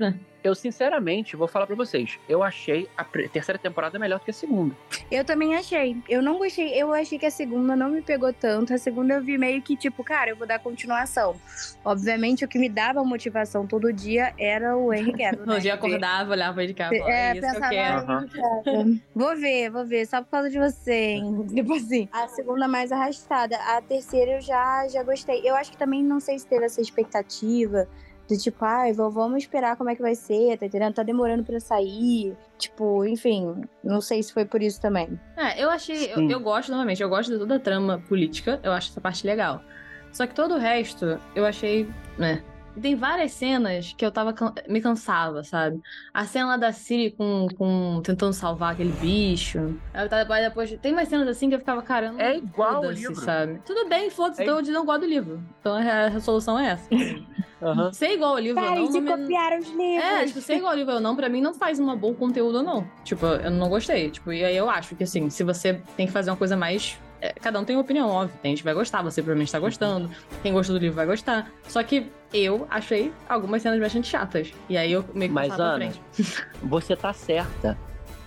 Eu, 0.43 0.55
sinceramente, 0.55 1.35
vou 1.35 1.47
falar 1.47 1.67
pra 1.67 1.75
vocês. 1.75 2.19
Eu 2.27 2.41
achei 2.41 2.89
a 2.97 3.03
terceira 3.03 3.59
temporada 3.59 3.99
melhor 3.99 4.19
do 4.19 4.25
que 4.25 4.31
a 4.31 4.33
segunda. 4.33 4.75
Eu 5.11 5.23
também 5.23 5.55
achei. 5.55 5.97
Eu 6.09 6.21
não 6.21 6.37
gostei. 6.37 6.73
Eu 6.73 6.93
achei 6.93 7.19
que 7.19 7.25
a 7.25 7.31
segunda 7.31 7.75
não 7.75 7.89
me 7.89 8.01
pegou 8.01 8.33
tanto. 8.33 8.73
A 8.73 8.77
segunda 8.77 9.13
eu 9.13 9.21
vi 9.23 9.37
meio 9.37 9.61
que 9.61 9.75
tipo, 9.77 10.03
cara, 10.03 10.31
eu 10.31 10.35
vou 10.35 10.47
dar 10.47 10.57
continuação. 10.59 11.35
Obviamente, 11.85 12.43
o 12.43 12.47
que 12.47 12.57
me 12.57 12.69
dava 12.69 13.03
motivação 13.03 13.67
todo 13.67 13.93
dia 13.93 14.33
era 14.37 14.75
o 14.75 14.91
Henry 14.93 15.13
Cavill. 15.13 15.45
No 15.45 15.53
né? 15.53 15.59
dia 15.59 15.73
acordava, 15.75 16.31
olhava 16.31 16.65
de 16.65 16.73
falava, 16.73 16.95
É, 16.95 16.99
é 16.99 17.31
isso 17.33 17.41
que 17.41 17.45
eu 17.47 17.53
pensava, 17.53 17.69
quero. 17.69 18.11
"Ai, 18.11 19.01
Vou 19.15 19.35
ver, 19.35 19.69
vou 19.69 19.85
ver, 19.85 20.07
só 20.07 20.21
por 20.21 20.29
causa 20.29 20.49
de 20.49 20.57
você, 20.57 20.91
hein? 20.93 21.45
Tipo 21.53 21.73
assim, 21.75 22.09
a 22.11 22.27
segunda 22.27 22.67
mais 22.67 22.91
arrastada. 22.91 23.57
A 23.57 23.81
terceira 23.81 24.31
eu 24.37 24.41
já, 24.41 24.87
já 24.87 25.03
gostei. 25.03 25.41
Eu 25.43 25.55
acho 25.55 25.71
que 25.71 25.77
também 25.77 26.03
não 26.03 26.19
sei 26.19 26.39
se 26.39 26.47
teve 26.47 26.65
essa 26.65 26.81
expectativa 26.81 27.87
Do 28.29 28.37
tipo, 28.37 28.63
ai, 28.63 28.93
v- 28.93 29.09
vamos 29.09 29.43
esperar 29.43 29.75
como 29.75 29.89
é 29.89 29.95
que 29.95 30.01
vai 30.01 30.15
ser, 30.15 30.57
tá 30.57 30.65
entendendo? 30.65 30.93
Tá 30.93 31.03
demorando 31.03 31.43
pra 31.43 31.59
sair. 31.59 32.35
Tipo, 32.57 33.03
enfim, 33.05 33.61
não 33.83 33.99
sei 33.99 34.23
se 34.23 34.31
foi 34.33 34.45
por 34.45 34.61
isso 34.61 34.79
também. 34.79 35.19
É, 35.35 35.61
eu 35.61 35.69
achei. 35.69 36.11
Eu, 36.13 36.29
eu 36.29 36.39
gosto, 36.39 36.71
novamente, 36.71 37.01
eu 37.03 37.09
gosto 37.09 37.31
de 37.31 37.39
toda 37.39 37.55
a 37.55 37.59
trama 37.59 38.01
política, 38.07 38.59
eu 38.63 38.71
acho 38.71 38.89
essa 38.91 39.01
parte 39.01 39.25
legal. 39.27 39.61
Só 40.13 40.25
que 40.27 40.33
todo 40.35 40.55
o 40.55 40.57
resto, 40.57 41.19
eu 41.35 41.45
achei. 41.45 41.87
né? 42.17 42.41
Tem 42.79 42.95
várias 42.95 43.31
cenas 43.33 43.93
que 43.97 44.05
eu 44.05 44.11
tava. 44.11 44.33
me 44.69 44.79
cansava, 44.81 45.43
sabe? 45.43 45.81
A 46.13 46.25
cena 46.25 46.47
lá 46.47 46.57
da 46.57 46.71
Siri 46.71 47.11
com, 47.11 47.47
com. 47.57 48.01
tentando 48.03 48.33
salvar 48.33 48.73
aquele 48.73 48.91
bicho. 48.93 49.77
Aí 49.93 50.05
eu 50.05 50.09
tava 50.09 50.23
depois. 50.39 50.71
Tem 50.81 50.93
umas 50.93 51.07
cenas 51.07 51.27
assim 51.27 51.49
que 51.49 51.55
eu 51.55 51.59
ficava, 51.59 51.81
caramba. 51.81 52.21
É 52.21 52.37
igual 52.37 52.81
o 52.83 52.91
livro. 52.91 53.15
sabe? 53.15 53.59
Tudo 53.65 53.89
bem, 53.89 54.09
foda-se, 54.09 54.41
É 54.41 54.45
então 54.45 54.59
eu 54.59 54.65
não 54.73 54.85
gosto 54.85 55.01
do 55.01 55.07
livro. 55.07 55.43
Então 55.59 55.73
a 55.75 56.07
resolução 56.07 56.57
é 56.57 56.69
essa. 56.69 56.87
Aham. 57.61 57.91
Ser 57.93 58.13
igual 58.13 58.31
ao 58.31 58.39
livro 58.39 58.61
ou 58.61 58.67
Parem 58.67 58.83
não. 58.85 58.91
de 58.91 59.01
não 59.01 59.17
me- 59.17 59.21
copiar 59.23 59.59
os 59.59 59.67
livros. 59.67 60.03
é, 60.03 60.25
tipo, 60.25 60.41
ser 60.41 60.55
igual 60.55 60.71
ao 60.71 60.77
livro 60.77 60.93
ou 60.95 60.99
não, 60.99 61.15
pra 61.15 61.29
mim 61.29 61.41
não 61.41 61.53
faz 61.53 61.79
um 61.79 61.95
bom 61.95 62.13
conteúdo, 62.13 62.63
não. 62.63 62.89
Tipo, 63.03 63.25
eu 63.25 63.51
não 63.51 63.69
gostei. 63.69 64.09
Tipo, 64.09 64.31
e 64.33 64.43
aí 64.43 64.55
eu 64.55 64.69
acho 64.69 64.95
que, 64.95 65.03
assim, 65.03 65.29
se 65.29 65.43
você 65.43 65.81
tem 65.95 66.07
que 66.07 66.11
fazer 66.13 66.31
uma 66.31 66.37
coisa 66.37 66.55
mais. 66.57 66.97
É, 67.21 67.33
cada 67.33 67.59
um 67.59 67.63
tem 67.63 67.75
uma 67.75 67.83
opinião, 67.83 68.09
óbvio. 68.09 68.37
Tem 68.41 68.51
gente 68.51 68.59
que 68.59 68.65
vai 68.65 68.73
gostar, 68.73 69.03
você 69.03 69.21
provavelmente 69.21 69.51
tá 69.51 69.59
gostando. 69.59 70.09
Quem 70.41 70.51
gostou 70.51 70.75
do 70.75 70.81
livro 70.81 70.95
vai 70.95 71.05
gostar. 71.05 71.51
Só 71.67 71.83
que 71.83 72.11
eu 72.33 72.67
achei 72.69 73.13
algumas 73.29 73.61
cenas 73.61 73.79
bastante 73.79 74.07
chatas. 74.07 74.51
E 74.67 74.75
aí 74.75 74.91
eu 74.91 75.05
meio 75.13 75.29
que 75.29 75.35
Mas, 75.35 75.59
Ana, 75.59 75.75
frente. 75.75 76.01
Você 76.63 76.95
tá 76.95 77.13
certa. 77.13 77.77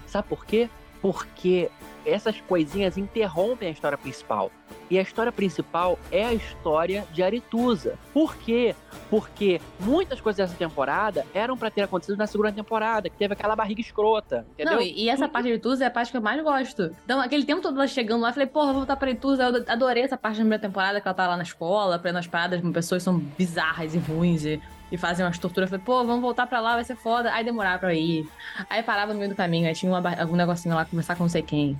Sabe 0.07 0.28
por 0.28 0.47
quê? 0.47 0.70
Porque 1.03 1.68
essas 2.05 2.40
coisinhas 2.42 2.96
interrompem 2.96 3.68
a 3.68 3.72
história 3.72 3.98
principal. 3.98 4.50
E 4.90 4.98
a 4.98 5.02
história 5.02 5.32
principal 5.32 5.98
é 6.11 6.24
a 6.24 6.34
história 6.34 7.05
de 7.12 7.22
Aretusa. 7.22 7.98
Por 8.12 8.36
quê? 8.36 8.74
Porque 9.09 9.61
muitas 9.80 10.20
coisas 10.20 10.36
dessa 10.36 10.59
temporada 10.59 11.26
eram 11.32 11.57
pra 11.57 11.70
ter 11.70 11.82
acontecido 11.82 12.16
na 12.18 12.26
segunda 12.26 12.52
temporada, 12.52 13.09
que 13.09 13.16
teve 13.16 13.32
aquela 13.32 13.57
barriga 13.57 13.80
escrota, 13.80 14.46
entendeu? 14.52 14.74
Não, 14.74 14.82
e, 14.82 15.05
e 15.05 15.09
essa 15.09 15.28
parte 15.28 15.48
de 15.48 15.55
Ituza 15.55 15.84
é 15.84 15.86
a 15.86 15.90
parte 15.90 16.11
que 16.11 16.16
eu 16.16 16.22
mais 16.22 16.42
gosto. 16.42 16.94
Então, 17.05 17.20
aquele 17.20 17.44
tempo 17.44 17.62
todo 17.62 17.76
ela 17.76 17.86
chegando 17.86 18.22
lá, 18.22 18.28
eu 18.28 18.32
falei, 18.34 18.46
porra, 18.46 18.66
vou 18.66 18.76
voltar 18.76 18.96
pra 18.96 19.11
Ituza. 19.11 19.44
Eu 19.44 19.64
adorei 19.68 20.02
essa 20.02 20.16
parte 20.16 20.36
da 20.36 20.42
primeira 20.42 20.62
temporada, 20.62 21.00
que 21.00 21.09
ela 21.09 21.14
tá 21.14 21.26
lá 21.26 21.36
na 21.36 21.42
escola, 21.42 21.96
aprendendo 21.96 22.20
as 22.20 22.26
paradas 22.26 22.61
com 22.61 22.70
pessoas 22.72 23.02
que 23.02 23.05
são 23.05 23.18
bizarras 23.18 23.94
e 23.94 23.98
ruins 23.98 24.44
e, 24.44 24.61
e 24.92 24.98
fazem 24.98 25.24
umas 25.24 25.38
torturas. 25.38 25.70
Eu 25.70 25.78
falei, 25.78 25.84
pô, 25.84 26.05
vamos 26.05 26.22
voltar 26.22 26.46
pra 26.46 26.61
lá, 26.61 26.74
vai 26.74 26.84
ser 26.84 26.96
foda. 26.96 27.32
Aí 27.32 27.44
demorava 27.44 27.78
pra 27.78 27.94
ir. 27.94 28.28
Aí 28.68 28.82
parava 28.82 29.12
no 29.12 29.18
meio 29.18 29.30
do 29.30 29.36
caminho, 29.36 29.66
aí 29.66 29.74
tinha 29.74 29.90
uma, 29.90 30.20
algum 30.20 30.36
negocinho 30.36 30.74
lá, 30.74 30.84
conversar 30.84 31.16
com 31.16 31.24
não 31.24 31.30
sei 31.30 31.42
quem. 31.42 31.78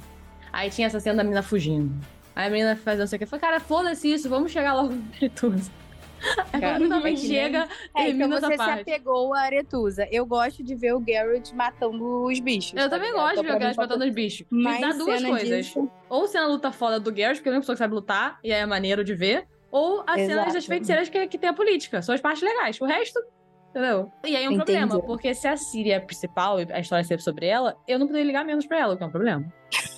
Aí 0.55 0.71
tinha 0.71 0.87
essa 0.87 1.01
cena 1.01 1.17
da 1.19 1.25
menina 1.25 1.43
fugindo. 1.43 1.93
Aí 2.37 2.47
a 2.47 2.51
menina 2.51 2.77
fazendo 2.77 3.01
não 3.01 3.07
sei 3.07 3.17
o 3.17 3.19
que. 3.19 3.25
Eu 3.25 3.29
falei, 3.29 3.41
cara, 3.41 3.61
foda-se 3.61 4.13
isso, 4.13 4.29
vamos 4.29 4.51
chegar 4.53 4.75
logo 4.75 4.95
Ituza. 5.21 5.71
Aí 6.55 6.61
Cara, 6.61 6.79
nem- 6.79 7.17
chega, 7.19 7.69
É, 7.95 8.09
então 8.09 8.31
você 8.31 8.53
se 8.53 8.57
parte. 8.57 8.81
apegou 8.81 9.35
a 9.35 9.41
Aretusa. 9.41 10.09
Eu 10.11 10.25
gosto 10.25 10.63
de 10.65 10.75
ver 10.75 10.95
o 10.95 11.01
Garrett 11.01 11.55
matando 11.55 12.25
os 12.25 12.41
bichos. 12.41 12.73
Eu 12.73 12.89
tá 12.89 12.97
também 12.97 13.11
ligado? 13.11 13.23
gosto 13.23 13.35
de 13.35 13.41
Então, 13.41 13.51
ver 13.53 13.57
o 13.57 13.61
Garrett 13.61 13.77
matando 13.79 14.05
os 14.07 14.15
bichos. 14.15 14.47
Me 14.51 14.63
mais 14.63 14.81
dá 14.81 14.93
duas 14.93 15.23
coisas. 15.23 15.67
disso. 15.67 15.91
Ou 16.09 16.27
cena 16.27 16.47
luta 16.47 16.73
foda 16.73 16.99
do 16.99 17.13
Garrett, 17.13 17.37
porque 17.41 17.49
ele 17.51 17.57
é 17.57 17.59
uma 17.59 17.61
pessoa 17.63 17.75
que 17.77 17.79
sabe 17.81 17.93
lutar, 17.95 18.39
e 18.43 18.51
aí 18.53 18.61
é 18.61 18.67
maneiro 18.67 19.05
de 19.05 19.15
ver. 19.15 19.47
Ou 19.71 20.03
as 20.07 20.15
cenas 20.23 20.37
das 20.47 20.55
Exato. 20.55 20.67
feiticeiras 20.67 21.09
que, 21.11 21.27
que 21.27 21.37
tem 21.37 21.51
a 21.51 21.53
política. 21.53 22.01
São 22.01 22.15
as 22.15 22.21
partes 22.23 22.43
legais. 22.43 22.81
O 22.81 22.87
resto, 22.87 23.21
entendeu? 23.75 24.12
E 24.25 24.37
aí 24.37 24.45
é 24.45 24.49
um 24.49 24.53
Entendi. 24.53 24.79
problema, 24.79 25.01
porque 25.01 25.35
se 25.35 25.49
a 25.49 25.57
Siri 25.57 25.91
é 25.91 25.97
a 25.97 26.01
principal 26.01 26.61
e 26.61 26.72
a 26.72 26.79
história 26.79 27.05
é 27.11 27.18
sobre 27.18 27.47
ela, 27.47 27.77
eu 27.89 27.99
não 27.99 28.07
poderia 28.07 28.27
ligar 28.27 28.45
menos 28.45 28.64
pra 28.66 28.79
ela, 28.79 28.95
o 28.95 28.97
que 28.97 29.03
é 29.03 29.07
um 29.07 29.11
problema. 29.11 29.53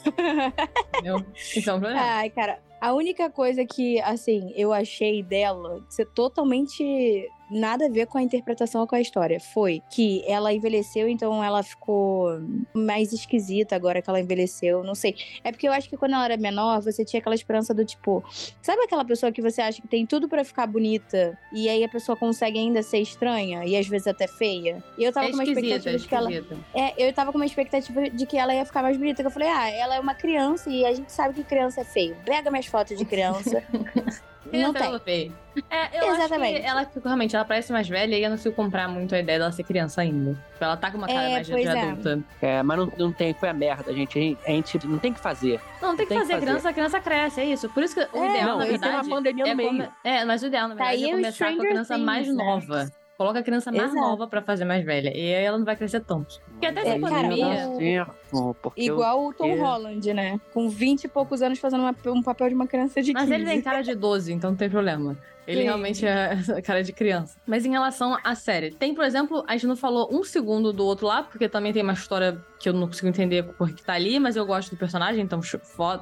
entendeu? 0.95 1.25
Isso 1.35 1.69
é 1.69 1.75
um 1.75 1.79
problema. 1.81 2.01
Ai, 2.01 2.31
cara, 2.31 2.59
a 2.81 2.95
única 2.95 3.31
coisa 3.31 3.67
que, 3.67 4.01
assim, 4.01 4.51
eu 4.57 4.73
achei 4.73 5.23
dela 5.23 5.85
ser 5.91 6.07
totalmente 6.07 7.29
nada 7.51 7.87
a 7.87 7.89
ver 7.89 8.07
com 8.07 8.19
a 8.19 8.23
interpretação 8.23 8.81
ou 8.81 8.87
com 8.87 8.97
a 8.97 9.01
história 9.01 9.41
foi 9.41 9.83
que 9.91 10.25
ela 10.27 10.53
envelheceu, 10.53 11.09
então 11.09 11.43
ela 11.43 11.63
ficou 11.63 12.41
mais 12.75 13.13
esquisita 13.13 13.77
agora 13.77 14.03
que 14.03 14.09
ela 14.09 14.21
envelheceu. 14.21 14.83
Não 14.83 14.95
sei. 14.95 15.17
É 15.43 15.51
porque 15.51 15.69
eu 15.69 15.73
acho 15.73 15.89
que 15.89 15.97
quando 15.97 16.15
ela 16.15 16.25
era 16.25 16.37
menor, 16.37 16.81
você 16.81 17.05
tinha 17.05 17.21
aquela 17.21 17.35
esperança 17.35 17.73
do 17.73 17.85
tipo. 17.85 18.25
Sabe 18.61 18.83
aquela 18.83 19.05
pessoa 19.05 19.33
que 19.33 19.43
você 19.43 19.61
acha 19.61 19.81
que 19.81 19.89
tem 19.89 20.07
tudo 20.07 20.29
pra 20.29 20.45
ficar 20.45 20.67
bonita 20.67 21.39
e 21.53 21.69
aí 21.69 21.85
a 21.85 21.89
pessoa 21.89 22.17
consegue 22.17 22.59
ainda 22.59 22.83
ser 22.83 22.99
estranha 22.99 23.65
e 23.65 23.77
às 23.77 23.87
vezes 23.87 24.07
até 24.07 24.27
feia? 24.27 24.83
E 24.99 25.05
eu 25.05 25.13
tava 25.13 25.27
é 25.27 25.31
com 25.31 25.37
uma 25.37 25.45
esquisita, 25.45 25.91
é 25.91 25.95
expectativa 25.95 25.99
de 25.99 26.09
que 26.09 26.15
ela. 26.15 26.57
É, 26.75 27.09
eu 27.09 27.13
tava 27.13 27.33
com 27.33 27.39
uma 27.39 27.47
expectativa 27.47 28.11
de 28.11 28.27
que 28.27 28.37
ela 28.37 28.55
ia 28.55 28.65
ficar 28.65 28.83
mais 28.83 28.97
bonita. 28.97 29.23
Que 29.23 29.27
eu 29.27 29.33
falei, 29.33 29.49
ah, 29.49 29.71
ela 29.71 29.97
é 29.97 30.01
uma 30.01 30.15
criança 30.15 30.71
e 30.71 30.85
a 30.85 30.93
gente 30.93 31.13
sabe 31.13 31.35
que 31.35 31.45
criança 31.45 31.81
é 31.81 31.85
feio. 31.85 32.17
Pega 32.25 32.51
minhas 32.51 32.67
fotos 32.67 32.97
de 32.97 33.05
criança. 33.05 33.63
não 34.53 34.99
tem. 34.99 35.33
É, 35.71 36.01
eu 36.03 36.15
Exatamente. 36.15 36.55
acho 36.57 36.63
que 36.63 36.69
ela 36.69 36.85
ficou 36.85 37.03
realmente, 37.05 37.35
ela 37.35 37.45
parece 37.45 37.73
mais 37.73 37.89
velha 37.89 38.15
e 38.15 38.23
eu 38.23 38.29
não 38.29 38.37
consigo 38.37 38.55
comprar 38.55 38.89
muito 38.89 39.15
a 39.15 39.19
ideia 39.19 39.39
dela 39.39 39.51
ser 39.53 39.63
criança 39.63 40.03
ainda. 40.03 40.33
Tipo, 40.53 40.65
Ela 40.65 40.77
tá 40.77 40.91
com 40.91 40.99
uma 40.99 41.07
cara 41.07 41.23
É, 41.23 41.33
mais 41.33 41.47
de, 41.47 41.53
é. 41.55 41.69
adulta. 41.69 42.23
É, 42.43 42.63
mas 42.63 42.79
não, 42.79 42.93
não 42.99 43.13
tem, 43.13 43.33
foi 43.33 43.49
a 43.49 43.55
merda, 43.55 43.93
gente. 43.95 44.19
A 44.19 44.23
gente- 44.23 44.39
A 44.47 44.51
gente 44.51 44.87
não 44.87 44.99
tem 44.99 45.13
que 45.15 45.21
fazer. 45.21 45.59
Não, 45.81 45.97
tem 45.97 46.05
que 46.05 46.11
Tem 46.11 46.19
que 46.19 46.23
fazer, 46.25 46.33
a 46.33 46.37
fazer. 46.37 46.47
criança, 46.47 46.69
a 46.69 46.73
criança 46.75 47.01
cresce, 47.01 47.41
é 47.41 47.45
isso. 47.47 47.69
Por 47.71 47.83
isso 47.83 47.95
que 47.95 48.01
o 48.17 48.25
É, 48.25 48.29
ideal, 48.31 48.49
não, 48.51 48.59
na 48.59 48.65
e 48.67 48.69
tem 48.69 48.79
verdade. 48.79 49.07
uma 49.09 49.17
pandemia 49.17 49.45
no 49.47 49.51
é 49.51 49.55
meio. 49.55 49.69
come- 49.71 49.89
É, 50.05 50.25
mas 50.27 50.43
o 50.43 50.47
ideal, 50.47 50.69
na 50.69 50.75
Tá 50.75 50.85
verdade, 50.85 51.05
aí 51.05 51.11
é 51.11 51.15
começar 51.15 51.47
com 51.55 51.63
a 51.63 51.65
criança 51.67 51.99
mais 51.99 52.27
Things, 52.27 52.37
né? 52.69 52.91
Coloca 53.17 53.39
a 53.39 53.43
criança 53.43 53.73
mais 53.73 53.91
Exato. 53.91 54.01
nova 54.09 54.27
pra 54.27 54.43
fazer 54.43 54.65
mais 54.65 54.85
velha. 54.85 55.09
E 55.17 55.35
aí 55.35 55.45
ela 55.45 55.57
não 55.57 55.65
vai 55.65 55.75
crescer 55.77 56.01
tanto. 56.01 56.39
Porque 56.53 56.67
até 56.67 56.81
essa 56.81 56.99
pandemia. 57.01 57.47
certo, 57.77 58.57
porque 58.61 58.81
eu- 58.83 58.95
Igual 58.95 59.27
o 59.29 59.33
Tom 59.33 59.59
Holland, 59.59 60.13
né? 60.13 60.41
Com 60.53 60.69
20 60.69 61.05
e 61.05 61.09
poucos 61.09 61.41
anos 61.41 61.59
fazendo 61.59 61.81
uma- 61.81 61.95
um 62.13 62.23
papel 62.23 62.49
de 62.49 62.55
uma 62.55 62.67
criança 62.67 63.01
de 63.03 63.13
15. 63.15 63.27
Mas 63.27 63.31
ele 63.31 63.45
tem 63.49 63.63
cara 63.63 63.83
de 63.83 63.95
12, 63.95 64.33
então 64.33 64.51
não 64.51 64.57
tem 64.57 64.69
problema. 64.69 65.17
Ele 65.47 65.61
Sim. 65.61 65.65
realmente 65.65 66.05
é 66.07 66.31
cara 66.65 66.83
de 66.83 66.93
criança. 66.93 67.39
Mas 67.47 67.65
em 67.65 67.71
relação 67.71 68.19
à 68.25 68.35
série, 68.35 68.73
tem, 68.73 68.93
por 68.95 69.05
exemplo, 69.05 69.45
a 69.47 69.53
gente 69.53 69.67
não 69.67 69.77
falou 69.77 70.09
um 70.13 70.25
segundo 70.25 70.73
do 70.73 70.85
outro 70.85 71.07
lá, 71.07 71.23
porque 71.23 71.49
também 71.49 71.73
tem 71.73 71.83
uma 71.83 71.93
história 71.93 72.37
que 72.59 72.69
eu 72.69 72.73
não 72.73 72.87
consigo 72.89 73.07
entender 73.09 73.45
por 73.45 73.71
que 73.73 73.83
tá 73.83 73.93
ali, 73.95 74.19
mas 74.19 74.35
eu 74.37 74.45
gosto 74.45 74.71
do 74.71 74.77
personagem, 74.77 75.23
então 75.23 75.41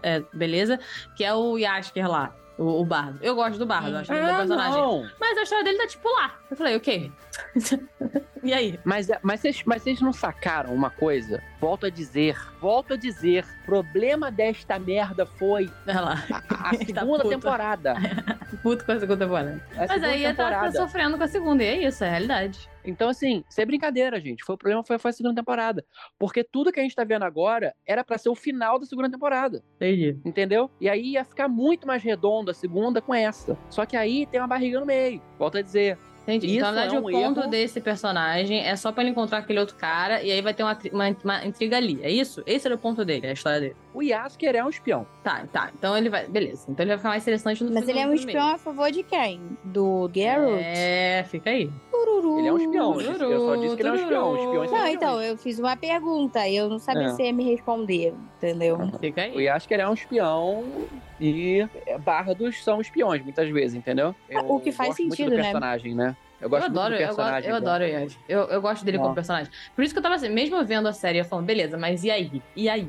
é, 0.02 0.22
beleza. 0.32 0.80
Que 1.14 1.22
é 1.24 1.34
o 1.34 1.58
Yasker 1.58 2.10
lá, 2.10 2.34
o, 2.58 2.80
o 2.80 2.84
Bardo. 2.84 3.18
Eu 3.22 3.34
gosto 3.34 3.58
do 3.58 3.66
Bardo, 3.66 3.90
eu 3.90 3.96
acho 3.98 4.12
ele 4.12 4.20
um 4.20 4.24
bom 4.26 4.32
Ah, 4.32 4.36
personagem. 4.38 4.80
não. 4.80 5.10
Mas 5.20 5.38
a 5.38 5.42
história 5.42 5.64
dele 5.64 5.78
tá 5.78 5.86
tipo 5.86 6.08
lá. 6.08 6.34
Eu 6.50 6.56
falei, 6.56 6.76
ok. 6.76 7.12
e 8.42 8.52
aí? 8.52 8.78
Mas, 8.84 9.08
mas, 9.22 9.40
vocês, 9.40 9.62
mas 9.64 9.82
vocês 9.82 10.00
não 10.00 10.12
sacaram 10.12 10.72
uma 10.74 10.90
coisa? 10.90 11.42
Volto 11.60 11.86
a 11.86 11.90
dizer, 11.90 12.36
volto 12.60 12.94
a 12.94 12.96
dizer, 12.96 13.44
problema 13.64 14.30
desta 14.30 14.78
merda 14.78 15.26
foi 15.26 15.70
Olha 15.86 16.00
lá. 16.00 16.24
a, 16.30 16.36
a 16.70 16.70
tá 16.76 16.84
segunda 16.84 17.18
puto. 17.22 17.28
temporada. 17.28 17.94
Puto 18.62 18.84
com 18.84 18.92
a 18.92 19.00
segunda 19.00 19.24
temporada. 19.24 19.60
A 19.72 19.78
Mas 19.80 19.90
segunda 19.90 20.06
aí 20.08 20.22
tá, 20.22 20.28
tá 20.28 20.44
temporada. 20.44 20.72
sofrendo 20.76 21.18
com 21.18 21.24
a 21.24 21.28
segunda, 21.28 21.62
e 21.62 21.66
é 21.66 21.88
isso, 21.88 22.04
é 22.04 22.06
a 22.06 22.10
realidade. 22.12 22.70
Então, 22.84 23.08
assim, 23.08 23.44
sem 23.48 23.66
brincadeira, 23.66 24.20
gente. 24.20 24.44
Foi, 24.44 24.54
o 24.54 24.58
problema 24.58 24.84
foi, 24.84 24.98
foi 24.98 25.10
a 25.10 25.14
segunda 25.14 25.34
temporada. 25.34 25.84
Porque 26.18 26.44
tudo 26.44 26.72
que 26.72 26.80
a 26.80 26.82
gente 26.82 26.94
tá 26.94 27.04
vendo 27.04 27.24
agora 27.24 27.74
era 27.86 28.04
pra 28.04 28.18
ser 28.18 28.28
o 28.28 28.34
final 28.34 28.78
da 28.78 28.86
segunda 28.86 29.10
temporada. 29.10 29.62
Entendi. 29.76 30.18
Entendeu? 30.24 30.70
E 30.80 30.88
aí 30.88 31.12
ia 31.12 31.24
ficar 31.24 31.48
muito 31.48 31.86
mais 31.86 32.02
redondo 32.02 32.50
a 32.50 32.54
segunda 32.54 33.00
com 33.00 33.14
essa. 33.14 33.56
Só 33.70 33.86
que 33.86 33.96
aí 33.96 34.26
tem 34.26 34.40
uma 34.40 34.46
barriga 34.46 34.80
no 34.80 34.86
meio. 34.86 35.22
Volto 35.38 35.58
a 35.58 35.62
dizer. 35.62 35.98
Entendi. 36.24 36.46
Isso 36.46 36.56
então, 36.56 36.72
na 36.72 36.80
verdade, 36.80 36.96
é 36.96 36.98
o 36.98 37.02
um 37.02 37.10
ponto 37.10 37.40
erro. 37.40 37.50
desse 37.50 37.80
personagem 37.80 38.66
é 38.66 38.74
só 38.76 38.90
pra 38.90 39.02
ele 39.02 39.10
encontrar 39.10 39.38
aquele 39.38 39.60
outro 39.60 39.76
cara 39.76 40.22
e 40.22 40.32
aí 40.32 40.40
vai 40.40 40.54
ter 40.54 40.62
uma, 40.62 40.78
uma, 40.90 41.16
uma 41.22 41.44
intriga 41.44 41.76
ali. 41.76 42.00
É 42.02 42.10
isso? 42.10 42.42
Esse 42.46 42.66
era 42.66 42.74
o 42.74 42.78
ponto 42.78 43.04
dele, 43.04 43.26
a 43.26 43.32
história 43.32 43.60
dele. 43.60 43.76
O 43.94 44.02
Yasker 44.02 44.56
é 44.56 44.64
um 44.64 44.68
espião. 44.68 45.06
Tá, 45.22 45.46
tá. 45.52 45.70
Então 45.78 45.96
ele 45.96 46.10
vai. 46.10 46.26
Beleza. 46.26 46.66
Então 46.68 46.82
ele 46.82 46.90
vai 46.90 46.98
ficar 46.98 47.08
mais 47.10 47.22
interessante 47.22 47.62
no 47.62 47.72
Mas 47.72 47.88
ele 47.88 48.00
é 48.00 48.06
um 48.06 48.12
espião 48.12 48.48
a 48.54 48.58
favor 48.58 48.90
de 48.90 49.04
quem? 49.04 49.40
Do 49.62 50.10
Garrett? 50.12 50.64
É, 50.64 51.24
fica 51.28 51.50
aí. 51.50 51.70
Tururu. 51.92 52.40
Ele 52.40 52.48
é 52.48 52.52
um 52.52 52.58
espião. 52.58 53.00
Eu, 53.00 53.12
disse- 53.12 53.22
eu 53.24 53.40
só 53.40 53.56
disse 53.56 53.76
que 53.76 53.82
ele 53.82 53.88
é 53.88 53.92
um 53.92 53.94
espião. 53.94 54.34
Espiões 54.36 54.70
são 54.70 54.78
Não, 54.78 54.86
espiões. 54.88 54.94
então, 54.96 55.22
eu 55.22 55.38
fiz 55.38 55.58
uma 55.60 55.76
pergunta 55.76 56.46
e 56.48 56.56
eu 56.56 56.68
não 56.68 56.78
sabia 56.80 57.04
É. 57.04 57.08
se 57.10 57.22
ia 57.22 57.32
me 57.32 57.44
responder, 57.44 58.12
entendeu? 58.38 58.76
Fica 59.00 59.20
O 59.20 59.24
aí. 59.38 59.44
Yasker 59.44 59.78
é 59.80 59.88
um 59.88 59.94
espião 59.94 60.64
e 61.20 61.66
Bardos 62.04 62.64
são 62.64 62.80
espiões, 62.80 63.22
muitas 63.22 63.48
vezes, 63.48 63.76
entendeu? 63.76 64.12
Eu 64.28 64.40
O 64.50 64.58
que 64.60 64.72
faz 64.72 64.88
gosto 64.88 65.02
muito 65.02 65.16
sentido, 65.16 65.30
do 65.30 65.36
né? 65.36 65.42
personagem, 65.44 65.94
né? 65.94 66.16
Eu 66.40 66.46
Eu 66.46 66.50
gosto 66.50 66.64
adoro, 66.66 66.88
muito 66.90 66.98
do 66.98 67.02
eu, 67.02 67.06
gosto- 67.06 67.16
personagem. 67.16 67.50
eu 67.50 67.54
dele. 67.60 67.94
adoro 67.96 68.06
o. 68.06 68.16
Eu, 68.28 68.40
eu 68.56 68.60
gosto 68.60 68.84
dele 68.84 68.98
como 68.98 69.14
personagem. 69.14 69.50
Por 69.74 69.82
isso 69.84 69.94
que 69.94 69.98
eu 69.98 70.02
tava 70.02 70.16
assim, 70.16 70.28
mesmo 70.28 70.56
eu 70.56 70.64
vendo 70.66 70.86
a 70.88 70.92
série, 70.92 71.18
eu 71.18 71.24
falando, 71.24 71.46
beleza, 71.46 71.78
mas 71.78 72.04
e 72.04 72.10
aí? 72.10 72.42
E 72.56 72.68
aí? 72.68 72.86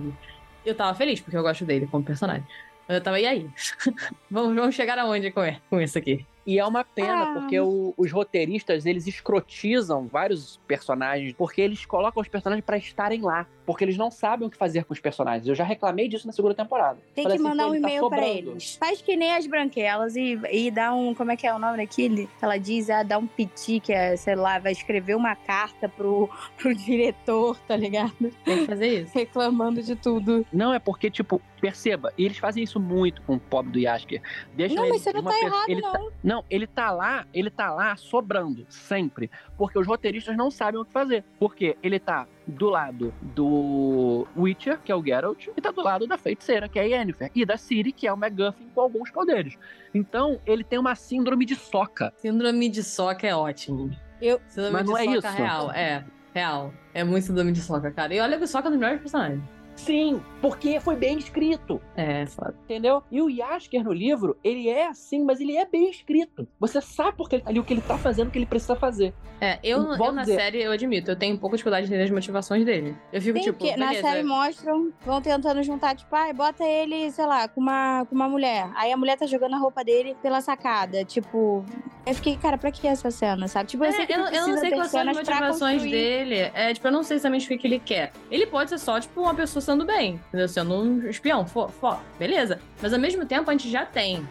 Eu 0.66 0.76
tava 0.76 0.98
feliz, 0.98 1.20
porque 1.22 1.38
eu 1.38 1.44
gosto 1.44 1.64
dele 1.66 1.88
como 1.88 2.04
personagem. 2.04 2.46
Eu 2.88 3.02
tava, 3.02 3.20
e 3.20 3.26
aí? 3.26 3.50
vamos, 4.30 4.56
vamos 4.56 4.76
chegar 4.76 4.98
aonde 5.00 5.32
com, 5.32 5.42
com 5.70 5.82
isso 5.82 5.98
aqui? 5.98 6.26
E 6.46 6.60
é 6.60 6.66
uma 6.66 6.84
pena, 6.84 7.24
Ah. 7.24 7.34
porque 7.34 7.60
o- 7.60 7.94
os 7.98 8.12
roteiristas, 8.12 8.86
eles 8.86 9.08
escrotizam 9.08 10.08
vários 10.08 10.60
personagens, 10.68 11.34
porque 11.34 11.62
eles 11.62 11.86
colocam 11.86 12.22
os 12.22 12.28
personagens 12.28 12.64
pra 12.66 12.78
estarem 12.78 13.22
lá. 13.22 13.48
Porque 13.66 13.84
eles 13.84 13.98
não 13.98 14.12
sabem 14.12 14.48
o 14.48 14.52
que 14.52 14.56
fazer 14.58 14.84
com 14.86 14.94
os 14.94 15.00
personagens. 15.00 15.48
Eu 15.48 15.56
já 15.56 15.64
reclamei 15.64 16.08
disso 16.08 16.28
na 16.28 16.34
segunda 16.34 16.54
temporada. 16.54 17.00
Tem 17.16 17.24
Falei 17.24 17.40
que 17.40 17.44
assim, 17.44 17.50
mandar 17.58 17.68
um 17.68 17.72
tá 17.72 17.78
e-mail 17.78 18.10
pra 18.10 18.18
sobrando. 18.20 18.52
eles. 18.52 18.76
Faz 18.76 19.02
que 19.02 19.16
nem 19.16 19.36
as 19.36 19.48
branquelas 19.48 20.16
e, 20.16 20.40
e 20.52 20.70
dá 20.70 20.94
um. 20.94 21.16
Como 21.16 21.32
é 21.32 21.36
que 21.36 21.48
é 21.48 21.54
o 21.54 21.58
nome 21.58 21.78
daquele? 21.78 22.30
Ela 22.40 22.58
diz, 22.60 22.92
ah, 22.92 23.02
dá 23.02 23.18
um 23.18 23.26
piti, 23.26 23.80
que 23.80 23.92
é, 23.92 24.16
sei 24.18 24.36
lá, 24.36 24.60
vai 24.60 24.72
escrever 24.72 25.16
uma 25.16 25.36
carta 25.36 25.90
pro, 25.90 26.30
pro 26.58 26.76
diretor, 26.76 27.58
tá 27.68 27.76
ligado? 27.76 28.14
Tem 28.44 28.60
que 28.60 28.66
fazer 28.68 29.02
isso. 29.02 29.12
Reclamando 29.16 29.82
de 29.82 29.96
tudo. 29.96 30.46
Não, 30.54 30.72
é 30.72 30.78
porque, 30.78 31.10
tipo, 31.10 31.42
perceba, 31.60 32.14
e 32.16 32.24
eles 32.26 32.38
fazem 32.38 32.64
isso 32.64 32.80
muito 32.80 33.24
com 33.24 33.34
o 33.34 33.40
pobre 33.40 33.72
do 33.72 33.80
Yasker. 33.80 34.22
Deixam 34.54 34.76
Não, 34.76 34.84
ele 34.84 34.94
mas 34.94 35.02
você 35.02 35.12
não 35.14 35.22
uma 35.22 35.32
tá 35.32 35.40
errado, 35.40 35.70
ele 35.70 35.82
não. 35.82 35.92
tá- 35.92 36.02
Não, 36.24 36.35
Não, 36.36 36.44
ele 36.50 36.68
tá 36.68 36.92
lá, 36.92 37.26
ele 37.34 37.50
tá 37.50 37.72
lá 37.74 37.96
sobrando, 37.96 38.66
sempre. 38.68 39.32
Porque 39.58 39.80
os 39.80 39.88
roteiristas 39.88 40.36
não 40.36 40.52
sabem 40.52 40.82
o 40.82 40.84
que 40.84 40.92
fazer. 40.92 41.24
Porque 41.40 41.78
ele 41.82 41.98
tá 41.98 42.28
do 42.46 42.68
lado 42.70 43.14
do 43.22 44.28
Witcher, 44.36 44.80
que 44.84 44.92
é 44.92 44.96
o 44.96 45.02
Geralt, 45.02 45.48
e 45.56 45.62
tá 45.62 45.72
do 45.72 45.82
lado 45.82 46.06
da 46.06 46.18
feiticeira, 46.18 46.68
que 46.68 46.78
é 46.78 46.82
a 46.82 46.86
Yennefer, 46.86 47.32
e 47.34 47.46
da 47.46 47.56
Ciri, 47.56 47.94
que 47.94 48.06
é 48.06 48.12
o 48.12 48.18
McGuffin 48.18 48.68
com 48.76 48.82
alguns 48.82 49.10
poderes. 49.12 49.58
Então, 49.94 50.38
ele 50.46 50.64
tem 50.66 50.78
uma 50.78 50.94
síndrome 50.94 51.46
de 51.46 51.56
soca. 51.56 52.12
Síndrome 52.18 52.68
de 52.68 52.84
soca 52.84 53.26
é 53.26 53.34
ótimo. 53.34 53.90
Eu- 54.22 54.42
Síndrome 54.50 54.74
Mas 54.74 54.84
de 54.86 54.92
não 54.92 54.98
é 54.98 55.06
isso. 55.06 55.28
real, 55.28 55.72
é. 55.72 56.04
Real. 56.34 56.74
É 56.94 57.02
muito 57.06 57.28
síndrome 57.28 57.54
de 57.54 57.62
soca, 57.62 57.90
cara. 57.92 58.14
E 58.14 58.20
olha 58.20 58.38
que 58.38 58.44
o 58.44 58.48
soca 58.48 58.68
é 58.68 58.70
um 58.70 58.72
dos 58.72 58.80
melhores 58.80 59.00
personagens. 59.00 59.42
Sim, 59.76 60.22
porque 60.42 60.80
foi 60.80 60.96
bem 60.96 61.18
escrito. 61.18 61.82
É, 61.96 62.26
foda. 62.26 62.56
Entendeu? 62.64 63.04
E 63.12 63.22
o 63.22 63.30
Yasker 63.30 63.84
no 63.84 63.92
livro, 63.92 64.38
ele 64.44 64.70
é 64.70 64.88
assim, 64.88 65.24
mas 65.24 65.40
ele 65.42 65.58
é 65.58 65.66
bem 65.66 65.90
escrito. 65.90 66.48
Você 66.60 66.80
sabe 66.82 67.18
porque 67.18 67.36
ele 67.36 67.44
tá 67.44 67.50
ali 67.50 67.60
o 67.60 67.64
que 67.64 67.74
ele 67.74 67.82
tá 67.82 67.98
fazendo, 67.98 68.30
o 68.30 68.32
que 68.32 68.38
ele 68.38 68.46
precisa 68.46 68.76
fazer. 68.76 69.14
É, 69.42 69.60
eu, 69.64 69.98
Vou 69.98 70.08
eu 70.08 70.12
na 70.14 70.22
dizer- 70.22 70.36
série, 70.36 70.62
eu 70.62 70.72
admito, 70.72 71.12
eu 71.12 71.16
tenho 71.16 71.36
um 71.36 71.38
pouco 71.38 71.56
de 71.56 71.60
dificuldade 71.60 71.88
de 71.88 71.92
entender 71.94 72.06
as 72.06 72.12
motivações 72.12 72.64
dele. 72.66 72.96
Eu 73.12 73.22
fico 73.22 73.34
Tem 73.34 73.44
tipo, 73.44 73.58
que 73.60 73.76
na 73.76 73.94
série 73.96 74.24
mostram, 74.24 74.94
vão 75.06 75.22
tentando 75.22 75.62
juntar, 75.62 75.96
tipo, 75.96 76.16
ai, 76.16 76.32
bota 76.32 76.64
ele, 76.64 77.12
sei 77.12 77.26
lá, 77.26 77.48
com 77.48 77.60
uma, 77.60 78.06
com 78.06 78.16
uma 78.16 78.30
mulher. 78.30 78.70
Aí 78.76 78.92
a 78.94 78.98
mulher 78.98 79.18
tá 79.18 79.26
jogando 79.26 79.56
a 79.56 79.58
roupa 79.60 79.84
dele 79.84 80.16
pela 80.22 80.40
sacada. 80.40 81.04
Tipo, 81.04 81.66
eu 82.06 82.16
fiquei, 82.16 82.38
cara, 82.38 82.58
pra 82.58 82.72
que 82.72 82.88
essa 82.88 83.12
cena, 83.12 83.48
sabe? 83.50 83.70
Tipo, 83.72 83.84
eu 83.84 83.90
É, 83.90 83.92
sei 83.92 84.06
que 84.06 84.14
eu, 84.14 84.20
eu 84.20 84.48
não 84.48 84.58
sei 84.58 84.72
quais 84.72 84.92
são 84.92 85.02
as 85.02 85.18
motivações 85.18 85.82
dele. 85.84 86.36
É, 86.54 86.74
tipo, 86.74 86.88
eu 86.88 86.92
não 86.92 87.04
sei 87.04 87.18
exatamente 87.18 87.54
o 87.54 87.58
que 87.60 87.68
ele 87.68 87.80
quer. 87.80 88.14
Ele 88.32 88.46
pode 88.48 88.70
ser 88.70 88.78
só, 88.78 89.00
tipo, 89.00 89.20
uma 89.22 89.36
pessoa 89.36 89.62
sendo 89.66 89.84
bem, 89.86 90.20
entendeu? 90.30 90.48
Sendo 90.48 90.74
um 90.74 91.08
espião, 91.10 91.46
fo, 91.46 91.68
fo, 91.68 91.98
beleza. 92.18 92.60
Mas 92.82 92.94
ao 92.94 93.00
mesmo 93.00 93.26
tempo, 93.26 93.50
a 93.50 93.54
gente 93.54 93.70
já 93.70 93.86
tem 93.86 94.26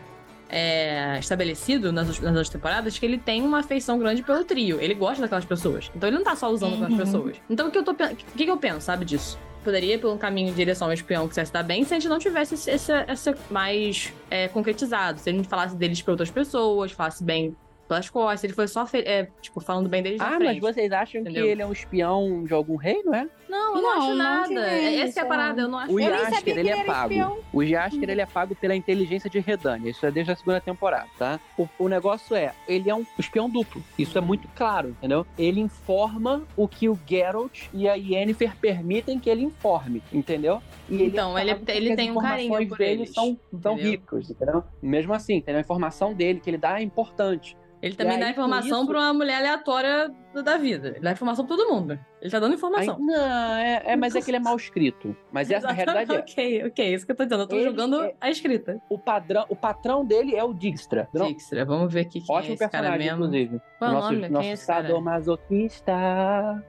é, 0.49 1.19
estabelecido 1.19 1.93
nas, 1.93 2.07
nas 2.21 2.31
outras 2.31 2.49
temporadas 2.49 2.99
que 2.99 3.05
ele 3.05 3.19
tem 3.19 3.43
uma 3.43 3.61
afeição 3.61 3.99
grande 3.99 4.23
pelo 4.23 4.45
trio. 4.45 4.81
Ele 4.81 4.95
gosta 4.95 5.23
daquelas 5.23 5.45
pessoas. 5.45 5.91
Então 5.95 6.09
ele 6.09 6.17
não 6.17 6.25
tá 6.25 6.37
só 6.37 6.51
usando 6.51 6.75
aquelas 6.75 6.93
Uhum. 6.93 6.99
pessoas. 6.99 7.37
Então 7.51 7.69
o 7.69 7.71
que 7.71 7.79
eu 7.79 7.83
tô 7.85 7.91
o 7.93 7.97
que, 7.97 8.45
que 8.45 8.51
eu 8.51 8.57
penso, 8.57 8.81
sabe, 8.81 9.05
disso? 9.05 9.39
Poderia 9.65 9.95
ir 9.95 9.99
por 9.99 10.13
um 10.13 10.19
caminho 10.19 10.51
em 10.51 10.53
direção 10.53 10.89
ao 10.89 10.93
espião 10.93 11.23
que 11.23 11.31
quisesse 11.31 11.51
dar 11.53 11.63
bem 11.63 11.85
se 11.85 11.95
a 11.95 11.99
gente 11.99 12.09
não 12.09 12.19
tivesse 12.19 12.55
esse, 12.55 12.71
esse, 12.71 12.93
esse 13.09 13.35
mais 13.51 14.13
é, 14.31 14.47
concretizado. 14.49 15.19
Se 15.19 15.31
a 15.31 15.33
gente 15.33 15.49
falasse 15.49 15.75
deles 15.75 16.03
pra 16.03 16.13
outras 16.13 16.31
pessoas, 16.31 16.93
falasse 16.93 17.25
bem 17.25 17.57
pelas 17.89 18.09
costas, 18.09 18.45
ele 18.45 18.53
fosse 18.53 18.73
só, 18.73 18.87
é, 18.95 19.29
tipo, 19.41 19.61
falando 19.61 19.89
bem 19.89 20.03
deles 20.03 20.21
Ah, 20.21 20.37
frente. 20.37 20.61
mas 20.61 20.75
vocês 20.75 20.91
acham 20.93 21.21
entendeu? 21.21 21.45
que 21.45 21.51
ele 21.51 21.63
é 21.63 21.67
um 21.67 21.73
espião 21.73 22.45
de 22.45 22.53
algum 22.55 22.77
rei, 22.77 23.03
não 23.05 23.15
é? 23.15 23.29
Não, 23.49 23.77
eu 23.77 23.83
não, 23.83 23.83
Não, 23.83 23.91
acho 23.99 24.09
não 24.09 24.17
nada. 24.17 24.47
tinha 24.49 24.61
É- 24.61 24.97
Essa 25.01 25.21
é 25.21 25.23
a 25.23 25.27
parada, 25.27 25.61
eu 25.63 25.69
não 25.69 25.79
acho 25.79 25.93
O 25.93 25.97
que 25.97 26.03
ele 26.51 26.61
ele 26.61 26.71
é 26.71 26.85
pago. 26.85 27.13
espião. 27.13 27.39
O 27.53 27.63
Yasker, 27.63 28.11
ele 28.11 28.21
é 28.21 28.27
pago 28.27 28.55
pela 28.55 28.75
inteligência 28.75 29.31
de 29.31 29.39
Redânia. 29.39 29.91
Isso 29.91 30.05
é 30.05 30.11
desde 30.11 30.33
a 30.33 30.37
segunda 30.37 30.61
temporada, 30.61 31.07
tá? 31.19 31.39
O, 31.57 31.69
o 31.79 31.89
negócio 31.89 32.35
é, 32.35 32.53
ele 32.67 32.91
é 32.91 32.95
um 32.95 33.07
espião 33.19 33.49
duplo. 33.49 33.83
Isso 33.99 34.17
é 34.19 34.21
muito 34.21 34.49
claro, 34.57 34.89
entendeu? 34.89 35.25
Ele 35.39 35.61
informa 35.61 36.43
o 36.57 36.67
que 36.67 36.89
o 36.89 36.99
Geralt 37.09 37.69
e 37.73 37.89
a 37.89 37.95
Yennefer 37.95 38.57
permitem 38.57 39.19
que 39.21 39.31
ele 39.31 39.43
informe, 39.45 40.03
entendeu? 40.13 40.61
E 40.89 41.03
Então, 41.05 41.39
ele- 41.39 41.51
sabe 41.51 41.73
ele 41.73 41.91
as 41.91 41.97
tem 41.97 42.11
um 42.11 42.15
carinho 42.19 42.47
informações 42.47 42.69
por 42.69 42.79
dele 42.79 43.03
eles, 43.03 43.15
são, 43.15 43.39
são 43.63 43.73
entendeu? 43.75 43.91
ricos, 43.93 44.31
entendeu? 44.31 44.65
Mesmo 44.83 45.15
assim, 45.15 45.35
entendeu? 45.37 45.59
A 45.59 45.61
informação 45.61 46.13
dele 46.13 46.41
que 46.41 46.51
ele 46.51 46.59
dá 46.59 46.81
é 46.81 46.83
importante. 46.83 47.57
Ele 47.85 47.95
também 47.95 48.17
E 48.17 48.21
dá 48.21 48.27
aí, 48.27 48.33
informação 48.33 48.87
pra 48.87 48.99
uma 48.99 49.13
mulher 49.13 49.37
aleatória 49.37 50.11
da- 50.35 50.43
da 50.43 50.57
vida. 50.57 50.89
Ele 50.89 51.01
dá 51.01 51.13
informação 51.13 51.47
pra 51.47 51.57
todo 51.57 51.71
mundo. 51.73 51.99
Ele 52.21 52.31
tá 52.31 52.39
dando 52.41 52.55
informação. 52.55 52.99
não, 52.99 53.55
é, 53.57 53.83
é, 53.87 53.97
mas 53.97 54.15
é 54.15 54.21
que 54.21 54.31
ele 54.31 54.39
é 54.39 54.41
mal 54.41 54.57
escrito. 54.57 55.15
Mas 55.33 55.51
essa 55.51 55.69
a 55.69 55.73
realidade 55.73 56.13
é. 56.15 56.19
ok, 56.21 56.65
ok, 56.67 56.85
é 56.87 56.91
isso 56.93 57.05
que 57.07 57.13
eu 57.13 57.17
tô 57.17 57.25
dizendo. 57.25 57.43
Eu 57.43 57.47
tô 57.47 57.57
Ele 57.57 57.65
julgando 57.65 58.03
é- 58.03 58.15
a 58.21 58.31
escrita. 58.31 58.81
O, 58.89 58.99
padrão, 58.99 59.45
o 59.49 59.57
patrão 59.57 60.05
dele 60.05 60.35
é 60.35 60.43
o 60.45 60.53
Dijkstra. 60.55 61.09
Não, 61.15 61.27
Dijkstra, 61.29 61.65
vamos 61.65 61.93
ver 61.93 62.01
aqui 62.01 62.21
quem 62.21 62.35
Ótimo 62.35 62.53
é 62.53 62.55
esse 62.55 62.69
cara 62.69 62.71
personagem, 62.91 63.07
mesmo. 63.07 63.25
inclusive. 63.25 63.61
Qual 63.79 63.91
é 63.91 63.93
o 63.93 63.97
nosso 63.97 64.09
nome? 64.13 64.21
Quem 64.23 64.31
nosso 64.31 64.49
é 64.49 64.53
esse 64.53 64.67
cara? 64.67 64.83
sadomasoquista. 64.89 65.93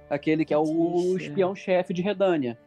Aquele 0.09 0.43
que 0.45 0.53
é 0.53 0.57
o 0.57 1.15
espião-chefe 1.17 1.93
de 1.93 2.01
Redânia. 2.01 2.57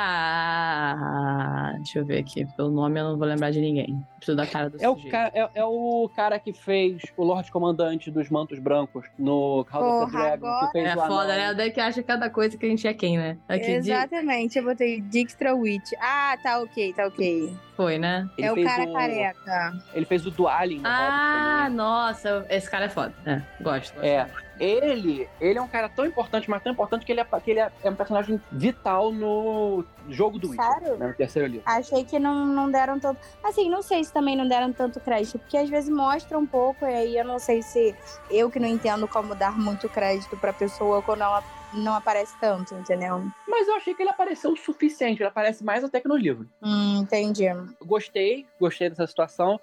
Ah, 0.00 1.72
deixa 1.76 1.98
eu 2.00 2.04
ver 2.04 2.18
aqui. 2.18 2.46
Pelo 2.56 2.70
nome 2.70 3.00
eu 3.00 3.04
não 3.04 3.16
vou 3.18 3.26
lembrar 3.26 3.50
de 3.50 3.60
ninguém. 3.60 4.02
Preciso 4.16 4.36
da 4.36 4.46
cara 4.46 4.68
do 4.70 4.76
É 4.82 4.88
o, 4.88 4.94
sujeito. 4.94 5.12
ca- 5.12 5.30
é, 5.34 5.48
é 5.54 5.64
o 5.64 6.10
cara 6.14 6.38
que 6.38 6.52
fez 6.52 7.02
o 7.16 7.24
Lorde 7.24 7.50
Comandante 7.50 8.10
dos 8.10 8.28
Mantos 8.28 8.58
Brancos 8.58 9.06
no 9.18 9.64
House 9.70 9.79
Porra, 9.80 10.10
Dragon. 10.10 10.46
agora- 10.46 10.66
Que 10.66 10.72
fez 10.72 10.86
É 10.90 10.96
o 10.96 11.06
foda, 11.06 11.36
né? 11.36 11.54
Daí 11.54 11.70
que 11.70 11.80
acha 11.80 12.02
cada 12.02 12.30
coisa 12.30 12.56
que 12.56 12.66
a 12.66 12.68
gente 12.68 12.86
é 12.86 12.94
quem, 12.94 13.16
né? 13.18 13.36
Aqui, 13.48 13.70
Exatamente, 13.72 14.58
eu 14.58 14.64
botei 14.64 15.00
Dijkstra 15.00 15.54
Witch. 15.54 15.92
Ah, 16.00 16.36
tá 16.42 16.60
ok, 16.60 16.92
tá 16.92 17.06
ok. 17.06 17.56
foi, 17.76 17.98
né? 17.98 18.28
Ele 18.36 18.46
é 18.46 18.52
o 18.52 18.62
cara 18.62 18.92
careca. 18.92 19.72
Ele 19.94 20.04
fez 20.04 20.26
o 20.26 20.30
Dualin 20.30 20.78
no 20.80 20.82
Ah, 20.86 21.68
nossa, 21.72 22.44
esse 22.50 22.70
cara 22.70 22.84
é 22.84 22.88
foda. 22.88 23.14
É, 23.24 23.40
gosto. 23.62 23.94
gosto. 23.94 24.04
É. 24.04 24.26
Ele, 24.60 25.26
ele 25.40 25.58
é 25.58 25.62
um 25.62 25.66
cara 25.66 25.88
tão 25.88 26.04
importante, 26.04 26.48
mas 26.50 26.62
tão 26.62 26.72
importante 26.72 27.06
que 27.06 27.10
ele 27.10 27.20
é, 27.20 27.24
que 27.24 27.50
ele 27.50 27.60
é, 27.60 27.72
é 27.82 27.90
um 27.90 27.94
personagem 27.94 28.40
vital 28.52 29.10
no 29.10 29.82
jogo 30.08 30.38
do 30.38 30.50
Witcher. 30.50 30.64
Sério? 30.64 30.96
Né, 30.98 31.06
no 31.08 31.14
terceiro 31.14 31.48
livro. 31.48 31.62
Achei 31.64 32.04
que 32.04 32.18
não, 32.18 32.44
não 32.44 32.70
deram 32.70 33.00
tanto. 33.00 33.18
Assim, 33.42 33.70
não 33.70 33.80
sei 33.80 34.04
se 34.04 34.12
também 34.12 34.36
não 34.36 34.46
deram 34.46 34.70
tanto 34.70 35.00
crédito, 35.00 35.38
porque 35.38 35.56
às 35.56 35.70
vezes 35.70 35.88
mostra 35.88 36.38
um 36.38 36.46
pouco, 36.46 36.84
e 36.84 36.94
aí 36.94 37.16
eu 37.16 37.24
não 37.24 37.38
sei 37.38 37.62
se 37.62 37.94
eu 38.30 38.50
que 38.50 38.60
não 38.60 38.68
entendo 38.68 39.08
como 39.08 39.34
dar 39.34 39.58
muito 39.58 39.88
crédito 39.88 40.36
pra 40.36 40.52
pessoa 40.52 41.00
quando 41.00 41.22
ela 41.22 41.42
não 41.72 41.94
aparece 41.94 42.36
tanto, 42.40 42.74
entendeu? 42.74 43.24
Mas 43.48 43.68
eu 43.68 43.76
achei 43.76 43.94
que 43.94 44.02
ele 44.02 44.10
apareceu 44.10 44.52
o 44.52 44.56
suficiente. 44.56 45.22
Ele 45.22 45.28
aparece 45.28 45.64
mais 45.64 45.84
até 45.84 46.00
que 46.00 46.08
no 46.08 46.16
livro. 46.16 46.48
Hum, 46.62 47.00
entendi. 47.02 47.46
gostei, 47.84 48.46
gostei 48.58 48.90
dessa 48.90 49.06
situação. 49.06 49.60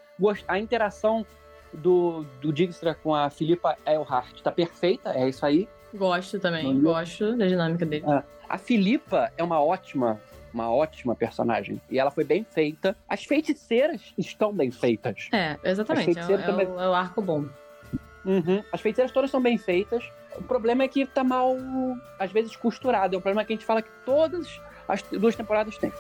A 0.47 0.57
interação 0.57 1.25
do, 1.73 2.25
do 2.41 2.51
Dijkstra 2.53 2.93
com 2.95 3.13
a 3.13 3.29
Filipa 3.29 3.77
Eilhart 3.85 4.41
tá 4.41 4.51
perfeita, 4.51 5.11
é 5.11 5.27
isso 5.29 5.45
aí. 5.45 5.67
Gosto 5.93 6.39
também, 6.39 6.65
Uhum. 6.65 6.81
gosto 6.81 7.35
da 7.37 7.47
dinâmica 7.47 7.85
dele. 7.85 8.05
A 8.49 8.57
Filipa 8.57 9.31
é 9.37 9.43
uma 9.43 9.61
ótima, 9.61 10.19
uma 10.53 10.71
ótima 10.71 11.15
personagem. 11.15 11.81
E 11.89 11.99
ela 11.99 12.11
foi 12.11 12.23
bem 12.23 12.45
feita. 12.49 12.95
As 13.07 13.23
feiticeiras 13.23 14.13
estão 14.17 14.53
bem 14.53 14.71
feitas. 14.71 15.27
É, 15.33 15.57
exatamente. 15.63 16.17
É, 16.17 16.33
é 16.33 16.37
também- 16.37 16.67
o, 16.67 16.79
é 16.79 16.89
o 16.89 16.93
arco 16.93 17.21
bom. 17.21 17.45
Uhum. 18.25 18.63
As 18.71 18.81
feiticeiras 18.81 19.11
todas 19.11 19.31
são 19.31 19.41
bem 19.41 19.57
feitas. 19.57 20.03
O 20.37 20.43
problema 20.43 20.83
é 20.83 20.87
que 20.87 21.05
tá 21.05 21.23
mal, 21.23 21.55
às 22.19 22.31
vezes, 22.31 22.55
costurado. 22.55 23.15
É 23.15 23.17
um 23.17 23.21
problema 23.21 23.43
que 23.45 23.53
a 23.53 23.55
gente 23.55 23.65
fala 23.65 23.81
que 23.81 23.89
todas 24.05 24.61
as 24.87 25.01
duas 25.03 25.35
temporadas 25.35 25.77
têm. 25.77 25.91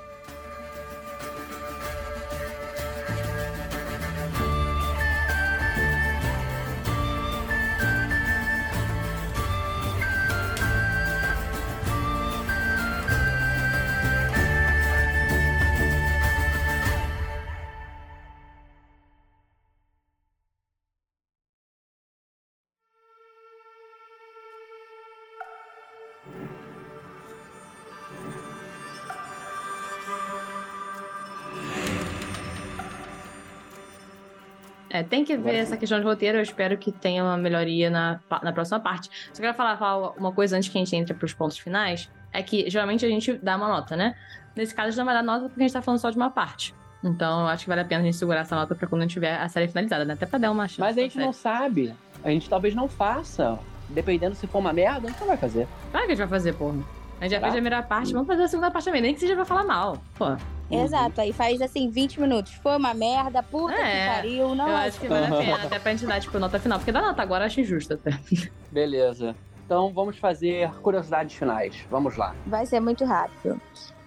É, 34.97 35.03
tem 35.03 35.23
que 35.23 35.37
ver 35.37 35.55
essa 35.55 35.77
questão 35.77 35.99
de 35.99 36.05
roteiro, 36.05 36.37
eu 36.37 36.41
espero 36.41 36.75
que 36.77 36.91
tenha 36.91 37.23
uma 37.23 37.37
melhoria 37.37 37.89
na, 37.89 38.19
na 38.41 38.51
próxima 38.51 38.79
parte. 38.79 39.09
Só 39.31 39.41
quero 39.41 39.53
falar, 39.53 39.77
falar 39.77 40.11
uma 40.13 40.31
coisa 40.31 40.57
antes 40.57 40.69
que 40.69 40.77
a 40.77 40.81
gente 40.83 40.95
entre 40.95 41.13
pros 41.13 41.33
pontos 41.33 41.57
finais, 41.57 42.09
é 42.33 42.41
que 42.41 42.69
geralmente 42.69 43.05
a 43.05 43.09
gente 43.09 43.33
dá 43.33 43.55
uma 43.57 43.67
nota, 43.67 43.95
né? 43.95 44.15
Nesse 44.55 44.73
caso 44.73 44.87
a 44.87 44.91
gente 44.91 44.97
não 44.97 45.05
vai 45.05 45.13
dar 45.13 45.21
nota 45.23 45.45
porque 45.49 45.61
a 45.61 45.63
gente 45.67 45.73
tá 45.73 45.81
falando 45.81 45.99
só 45.99 46.09
de 46.09 46.17
uma 46.17 46.31
parte. 46.31 46.73
Então 47.03 47.41
eu 47.41 47.47
acho 47.47 47.63
que 47.63 47.69
vale 47.69 47.81
a 47.81 47.85
pena 47.85 48.01
a 48.01 48.05
gente 48.05 48.17
segurar 48.17 48.39
essa 48.39 48.55
nota 48.55 48.73
pra 48.73 48.87
quando 48.87 49.01
a 49.01 49.05
gente 49.05 49.13
tiver 49.13 49.35
a 49.39 49.47
série 49.47 49.67
finalizada, 49.67 50.03
né? 50.03 50.15
Até 50.15 50.25
pra 50.25 50.39
dar 50.39 50.51
uma 50.51 50.67
chance. 50.67 50.79
Mas 50.81 50.97
a 50.97 51.01
gente 51.01 51.17
não 51.19 51.31
sabe. 51.31 51.93
A 52.23 52.29
gente 52.31 52.49
talvez 52.49 52.73
não 52.73 52.87
faça. 52.87 53.59
Dependendo 53.89 54.35
se 54.35 54.47
for 54.47 54.57
uma 54.59 54.73
merda, 54.73 55.07
a 55.07 55.11
gente 55.11 55.19
não 55.19 55.27
vai 55.27 55.37
fazer. 55.37 55.67
Claro 55.91 56.05
que 56.07 56.11
a 56.11 56.15
gente 56.15 56.27
vai 56.27 56.39
fazer, 56.39 56.53
porra. 56.53 56.79
A 57.21 57.23
gente 57.23 57.31
já 57.31 57.37
Tá. 57.39 57.41
fez 57.45 57.53
a 57.53 57.55
primeira 57.55 57.83
parte, 57.83 58.13
vamos 58.13 58.27
fazer 58.27 58.43
a 58.43 58.47
segunda 58.47 58.71
parte 58.71 58.85
também. 58.85 59.01
Nem 59.01 59.13
que 59.13 59.19
seja 59.19 59.35
pra 59.35 59.45
falar 59.45 59.63
mal. 59.63 59.97
Pô, 60.17 60.35
Uhum. 60.69 60.83
Exato, 60.83 61.21
aí 61.21 61.31
faz 61.31 61.61
assim 61.61 61.89
20 61.89 62.19
minutos. 62.19 62.53
Foi 62.55 62.75
uma 62.75 62.93
merda, 62.93 63.41
puta 63.41 63.73
É, 63.73 64.01
que 64.01 64.15
pariu. 64.15 64.55
Não, 64.55 64.67
eu 64.67 64.75
acho 64.75 64.99
que 64.99 65.07
vale 65.07 65.25
a 65.25 65.37
pena, 65.37 65.63
até 65.63 65.79
pra 65.79 65.91
gente 65.91 66.05
dar, 66.05 66.19
tipo, 66.19 66.37
nota 66.39 66.59
final. 66.59 66.77
Porque 66.79 66.91
dar 66.91 67.01
nota 67.01 67.21
agora 67.21 67.43
eu 67.43 67.47
acho 67.47 67.61
injusto 67.61 67.93
até. 67.93 68.11
Beleza. 68.71 69.35
Então 69.65 69.93
vamos 69.93 70.17
fazer 70.17 70.71
curiosidades 70.81 71.35
finais. 71.35 71.85
Vamos 71.89 72.15
lá. 72.17 72.35
vai 72.45 72.65
ser 72.65 72.79
muito 72.79 73.03
rápido. 73.05 73.59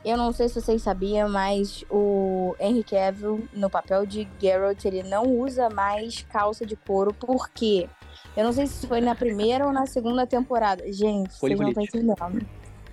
Eu 0.02 0.16
não 0.16 0.32
sei 0.32 0.48
se 0.48 0.58
vocês 0.58 0.80
sabiam, 0.80 1.28
mas 1.28 1.84
o 1.90 2.56
Henry 2.58 2.82
Cavill, 2.82 3.46
no 3.52 3.68
papel 3.68 4.06
de 4.06 4.26
Geralt, 4.40 4.82
ele 4.86 5.02
não 5.02 5.24
usa 5.24 5.68
mais 5.68 6.22
calça 6.22 6.64
de 6.64 6.74
couro. 6.74 7.12
Por 7.12 7.50
quê? 7.50 7.86
Eu 8.34 8.44
não 8.44 8.52
sei 8.52 8.66
se 8.66 8.86
foi 8.86 9.02
na 9.02 9.14
primeira 9.14 9.66
ou 9.66 9.72
na 9.72 9.84
segunda 9.84 10.26
temporada. 10.26 10.90
Gente, 10.90 11.34
vocês 11.34 11.58
não 11.61 11.68
estão 11.68 11.82
entendendo. 11.82 12.46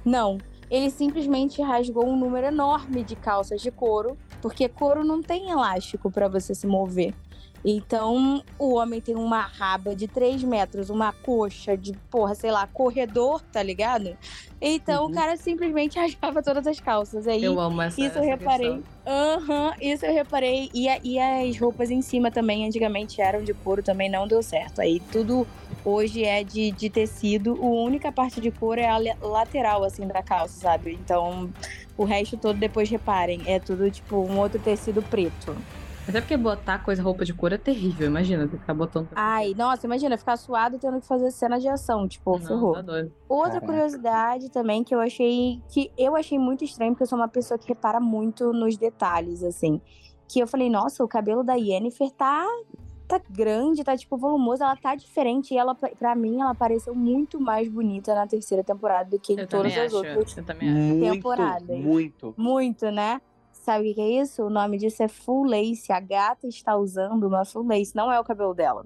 Não. 0.04 0.38
Ele 0.70 0.90
simplesmente 0.90 1.62
rasgou 1.62 2.06
um 2.06 2.18
número 2.18 2.48
enorme 2.48 3.04
de 3.04 3.16
calças 3.16 3.62
de 3.62 3.72
couro, 3.72 4.18
porque 4.42 4.68
couro 4.68 5.04
não 5.04 5.22
tem 5.22 5.50
elástico 5.50 6.12
pra 6.12 6.28
você 6.28 6.54
se 6.54 6.68
mover. 6.68 7.14
Então, 7.70 8.42
o 8.58 8.76
homem 8.76 9.02
tem 9.02 9.14
uma 9.14 9.42
raba 9.42 9.94
de 9.94 10.08
3 10.08 10.42
metros, 10.42 10.90
uma 10.90 11.12
coxa 11.12 11.76
de, 11.76 11.92
porra, 12.10 12.34
sei 12.34 12.50
lá, 12.50 12.66
corredor, 12.66 13.42
tá 13.52 13.62
ligado? 13.62 14.16
Então, 14.62 15.04
Uhum. 15.04 15.12
o 15.12 15.14
cara 15.14 15.36
simplesmente 15.36 16.00
rasgava 16.00 16.42
todas 16.42 16.66
as 16.66 16.80
calças. 16.80 17.28
Aí, 17.28 17.44
Eu 17.44 17.60
amo 17.60 17.82
essa 17.82 18.00
isso 18.00 18.20
eu 18.20 18.24
reparei. 18.24 18.82
Aham, 19.06 19.74
isso 19.82 20.06
eu 20.06 20.14
reparei. 20.14 20.70
E, 20.74 20.88
e 21.04 21.20
as 21.20 21.60
roupas 21.60 21.92
em 21.92 22.02
cima 22.02 22.32
também, 22.32 22.66
antigamente 22.66 23.20
eram 23.22 23.44
de 23.44 23.54
couro, 23.54 23.84
também 23.84 24.10
não 24.10 24.26
deu 24.26 24.42
certo. 24.42 24.80
Aí 24.80 25.02
tudo 25.12 25.46
hoje 25.84 26.24
é 26.24 26.46
de, 26.46 26.72
de 26.72 26.90
tecido. 26.90 27.52
A 27.62 27.66
única 27.66 28.14
parte 28.14 28.40
de 28.40 28.50
couro 28.50 28.80
é 28.80 28.88
a 28.88 28.98
lateral, 29.22 29.84
assim, 29.84 30.08
da 30.08 30.24
calça, 30.24 30.58
sabe? 30.62 30.94
Então, 30.94 31.50
o 31.98 32.06
resto 32.06 32.38
todo, 32.38 32.58
depois 32.58 32.90
reparem, 32.90 33.42
é 33.46 33.60
tudo 33.60 33.92
tipo 33.92 34.16
um 34.16 34.40
outro 34.40 34.58
tecido 34.58 35.02
preto. 35.04 35.54
Até 36.08 36.22
porque 36.22 36.38
botar 36.38 36.80
coisa, 36.80 37.04
roupa 37.04 37.26
de 37.26 37.34
couro 37.34 37.56
é 37.56 37.58
terrível. 37.58 38.08
Imagina, 38.08 38.48
ficar 38.48 38.74
botando. 38.74 39.10
Ai, 39.16 39.54
nossa, 39.58 39.86
imagina, 39.86 40.18
ficar 40.18 40.38
suado 40.38 40.78
tendo 40.80 41.02
que 41.02 41.08
fazer 41.08 41.30
cena 41.32 41.60
de 41.60 41.68
ação, 41.68 42.08
tipo, 42.08 42.38
Não, 42.40 42.46
ferrou. 42.48 42.74
tá 42.74 42.82
doido. 42.82 43.12
Outra 43.28 43.54
Caraca. 43.60 43.66
curiosidade 43.68 44.50
também 44.50 44.84
que 44.84 44.96
eu 44.96 45.00
achei 45.02 45.62
que 45.70 45.92
eu 45.98 46.16
achei 46.16 46.40
muito 46.40 46.64
estranho, 46.64 46.92
porque 46.94 47.04
eu 47.04 47.08
sou 47.08 47.18
uma 47.18 47.28
pessoa 47.28 47.58
que 47.58 47.68
repara 47.68 48.00
muito 48.00 48.54
nos 48.54 48.78
detalhes, 48.78 49.44
assim. 49.44 49.82
Que 50.30 50.40
eu 50.40 50.48
falei, 50.48 50.70
nossa, 50.70 51.04
o 51.04 51.08
cabelo 51.08 51.44
da 51.44 51.56
Yennefer 51.56 52.12
tá 52.12 52.46
tá 53.08 53.22
grande, 53.30 53.86
tá 53.86 53.96
tipo 53.96 54.18
volumoso, 54.18 54.62
ela 54.62 54.76
tá 54.76 54.94
diferente 54.94 55.54
e 55.54 55.58
ela 55.58 55.74
pra 55.74 56.14
mim 56.14 56.42
ela 56.42 56.54
pareceu 56.54 56.94
muito 56.94 57.40
mais 57.40 57.70
bonita 57.70 58.14
na 58.14 58.28
terceira 58.28 58.62
temporada 58.66 59.10
do 59.12 59.18
que 59.18 59.32
em 59.32 59.40
Eu 59.40 59.48
todas 59.48 59.72
também 59.72 59.86
as 59.86 59.94
acho. 59.94 59.96
outras. 59.96 60.38
Eu 60.38 60.44
também 60.44 60.70
acho. 60.70 60.78
Muito, 60.78 61.14
Temporadas. 61.14 61.80
muito. 61.80 62.34
Muito, 62.38 62.92
né? 62.92 63.22
Sabe 63.68 63.92
o 63.92 63.94
que 63.96 64.00
é 64.00 64.22
isso? 64.22 64.44
O 64.44 64.50
nome 64.50 64.78
disso 64.78 65.04
é 65.04 65.10
full 65.10 65.44
lace. 65.44 65.92
A 65.92 66.00
gata 66.00 66.48
está 66.48 66.78
usando 66.78 67.28
uma 67.28 67.44
full 67.44 67.68
lace, 67.68 67.94
não 67.94 68.10
é 68.10 68.18
o 68.18 68.24
cabelo 68.24 68.54
dela. 68.54 68.86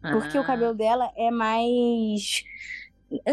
Porque 0.00 0.38
o 0.38 0.40
Ah, 0.40 0.44
cabelo 0.46 0.74
dela 0.74 1.10
é 1.14 1.30
mais. 1.30 2.42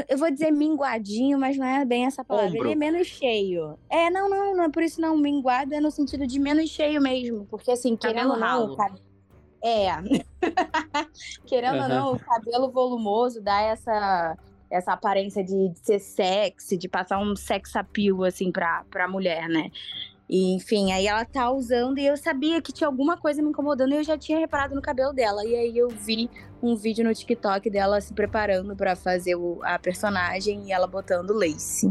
eu- 0.10 0.18
vou 0.18 0.30
dizer 0.30 0.52
minguadinho, 0.52 1.40
mas 1.40 1.56
não 1.58 1.66
é 1.66 1.86
bem 1.86 2.06
essa 2.06 2.26
palavra. 2.26 2.50
Ombro. 2.50 2.66
Ele 2.66 2.74
é 2.74 2.76
menos 2.76 3.08
cheio. 3.08 3.80
É, 3.90 4.10
não, 4.10 4.30
não, 4.30 4.54
não 4.54 4.64
é 4.66 4.70
por 4.70 4.84
isso 4.84 5.00
não. 5.00 5.16
Minguado 5.16 5.74
é 5.74 5.80
no 5.80 5.90
sentido 5.92 6.28
de 6.28 6.38
menos 6.40 6.70
cheio 6.70 7.02
mesmo. 7.02 7.46
Porque 7.50 7.72
assim, 7.72 7.96
Cabelo 7.96 8.34
querendo 8.34 8.34
ou 8.34 8.68
não. 8.68 8.76
cab- 8.76 9.00
É. 9.64 9.88
querendo 11.48 11.76
ou 11.76 11.80
Aham. 11.82 11.88
não, 11.88 12.14
o 12.14 12.20
cabelo 12.20 12.70
volumoso 12.70 13.42
dá 13.42 13.62
essa. 13.62 14.38
Essa 14.70 14.94
aparência 14.94 15.44
de, 15.44 15.68
de 15.68 15.80
ser 15.80 16.00
sexy, 16.00 16.78
de 16.78 16.88
passar 16.88 17.20
um 17.20 17.36
sex 17.36 17.76
appeal, 17.76 18.24
assim, 18.24 18.50
pra, 18.54 18.86
pra 18.90 19.06
mulher, 19.06 19.50
né? 19.50 19.70
E, 20.32 20.56
enfim, 20.56 20.94
aí 20.94 21.08
ela 21.08 21.26
tá 21.26 21.52
usando 21.52 21.98
e 22.00 22.06
eu 22.06 22.16
sabia 22.16 22.62
que 22.62 22.72
tinha 22.72 22.88
alguma 22.88 23.18
coisa 23.18 23.42
me 23.42 23.50
incomodando 23.50 23.92
e 23.92 23.98
eu 23.98 24.04
já 24.04 24.18
tinha 24.18 24.40
reparado 24.40 24.74
no 24.74 24.82
cabelo 24.82 25.12
dela. 25.12 25.46
E 25.46 25.54
aí 25.54 25.78
eu 25.78 25.90
vi 25.90 26.30
um 26.64 26.74
vídeo 26.74 27.04
no 27.04 27.14
TikTok 27.14 27.70
dela 27.70 28.00
se 28.00 28.14
preparando 28.14 28.74
pra 28.74 28.96
fazer 28.96 29.36
o- 29.36 29.60
a 29.64 29.78
personagem 29.78 30.64
e 30.68 30.72
ela 30.72 30.88
botando 30.88 31.34
lace. 31.34 31.90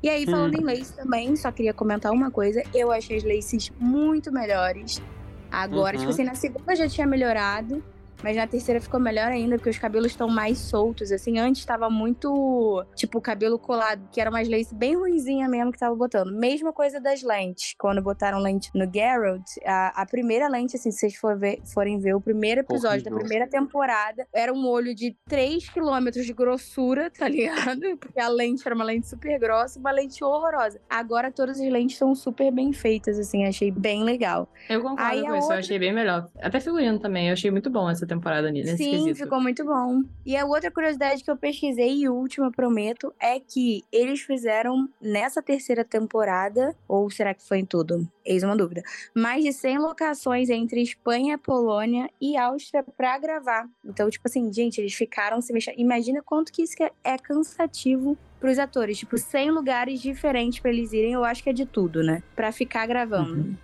E 0.00 0.08
aí, 0.08 0.26
falando 0.26 0.54
em 0.54 0.62
lace 0.62 0.94
também, 0.94 1.34
só 1.34 1.50
queria 1.50 1.74
comentar 1.74 2.12
uma 2.12 2.30
coisa. 2.30 2.62
Eu 2.72 2.92
achei 2.92 3.16
as 3.16 3.24
laces 3.24 3.72
muito 3.80 4.30
melhores. 4.32 5.02
Agora, 5.50 5.96
Uhum. 5.96 6.00
tipo 6.02 6.10
assim, 6.12 6.24
na 6.24 6.34
segunda 6.36 6.76
já 6.76 6.88
tinha 6.88 7.06
melhorado. 7.06 7.82
Mas 8.22 8.36
na 8.36 8.46
terceira 8.46 8.80
ficou 8.80 9.00
melhor 9.00 9.26
ainda, 9.28 9.56
porque 9.56 9.70
os 9.70 9.78
cabelos 9.78 10.08
estão 10.12 10.28
mais 10.28 10.58
soltos, 10.58 11.10
assim. 11.12 11.38
Antes 11.38 11.64
tava 11.64 11.88
muito, 11.90 12.84
tipo, 12.94 13.20
cabelo 13.20 13.58
colado, 13.58 14.08
que 14.12 14.20
era 14.20 14.30
umas 14.30 14.48
lace 14.48 14.74
bem 14.74 14.96
ruinzinha 14.96 15.48
mesmo 15.48 15.72
que 15.72 15.78
tava 15.78 15.94
botando. 15.94 16.32
Mesma 16.32 16.72
coisa 16.72 17.00
das 17.00 17.22
lentes. 17.22 17.74
Quando 17.78 18.00
botaram 18.02 18.38
lente 18.38 18.70
no 18.74 18.90
Geralt, 18.92 19.42
a, 19.64 20.02
a 20.02 20.06
primeira 20.06 20.48
lente, 20.48 20.76
assim, 20.76 20.90
se 20.90 20.98
vocês 21.00 21.16
for 21.16 21.36
ver- 21.38 21.60
forem 21.72 21.98
ver 21.98 22.14
o 22.14 22.20
primeiro 22.20 22.60
episódio 22.60 23.02
da 23.04 23.10
Horrível. 23.10 23.18
primeira 23.18 23.46
temporada, 23.48 24.26
era 24.34 24.52
um 24.52 24.66
olho 24.66 24.94
de 24.94 25.16
3 25.28 25.68
quilômetros 25.68 26.24
de 26.26 26.32
grossura, 26.32 27.10
tá 27.10 27.28
ligado? 27.28 27.80
Porque 27.98 28.20
a 28.20 28.28
lente 28.28 28.62
era 28.64 28.74
uma 28.74 28.84
lente 28.84 29.08
super 29.08 29.38
grossa, 29.38 29.78
uma 29.78 29.90
lente 29.90 30.22
horrorosa. 30.22 30.80
Agora 30.88 31.30
todas 31.30 31.60
as 31.60 31.68
lentes 31.70 31.96
são 31.96 32.14
super 32.14 32.50
bem 32.52 32.72
feitas, 32.72 33.18
assim, 33.18 33.44
achei 33.44 33.70
bem 33.70 34.04
legal. 34.04 34.48
Eu 34.68 34.80
concordo 34.82 35.02
Aí 35.02 35.20
com 35.22 35.28
isso, 35.34 35.40
outra- 35.42 35.54
eu 35.56 35.58
achei 35.60 35.78
bem 35.78 35.92
melhor. 35.92 36.28
Até 36.40 36.60
figurino 36.60 36.98
também, 36.98 37.28
eu 37.28 37.32
achei 37.32 37.50
muito 37.50 37.70
bom 37.70 37.88
essa 37.90 38.06
temporada 38.14 38.50
nesse 38.50 38.76
Sim, 38.76 38.90
quesito. 38.90 39.16
ficou 39.16 39.40
muito 39.40 39.64
bom. 39.64 40.02
E 40.24 40.36
a 40.36 40.44
outra 40.44 40.70
curiosidade 40.70 41.22
que 41.24 41.30
eu 41.30 41.36
pesquisei, 41.36 41.98
e 42.02 42.08
última, 42.08 42.50
prometo, 42.50 43.12
é 43.20 43.38
que 43.40 43.82
eles 43.92 44.20
fizeram 44.20 44.88
nessa 45.00 45.42
terceira 45.42 45.84
temporada, 45.84 46.74
ou 46.86 47.10
será 47.10 47.34
que 47.34 47.42
foi 47.46 47.58
em 47.58 47.64
tudo? 47.64 48.06
Eis 48.24 48.42
uma 48.42 48.56
dúvida. 48.56 48.82
Mais 49.14 49.42
de 49.44 49.52
100 49.52 49.78
locações 49.78 50.48
entre 50.48 50.80
Espanha, 50.82 51.36
Polônia 51.36 52.08
e 52.20 52.36
Áustria 52.36 52.84
pra 52.96 53.18
gravar. 53.18 53.68
Então, 53.84 54.08
tipo 54.08 54.26
assim, 54.28 54.52
gente, 54.52 54.78
eles 54.80 54.94
ficaram 54.94 55.40
se 55.40 55.52
mexendo. 55.52 55.74
Imagina 55.78 56.22
quanto 56.22 56.52
que 56.52 56.62
isso 56.62 56.80
é- 56.82 56.90
é 57.02 57.18
cansativo 57.18 58.16
pros 58.38 58.58
atores. 58.58 58.98
Tipo, 58.98 59.16
100 59.18 59.50
lugares 59.50 60.00
diferentes 60.00 60.58
pra 60.60 60.70
eles 60.70 60.92
irem, 60.92 61.12
eu 61.12 61.24
acho 61.24 61.42
que 61.42 61.50
é 61.50 61.52
de 61.52 61.64
tudo, 61.66 62.02
né? 62.02 62.22
Pra 62.34 62.50
ficar 62.52 62.86
gravando. 62.86 63.34
Uhum. 63.34 63.56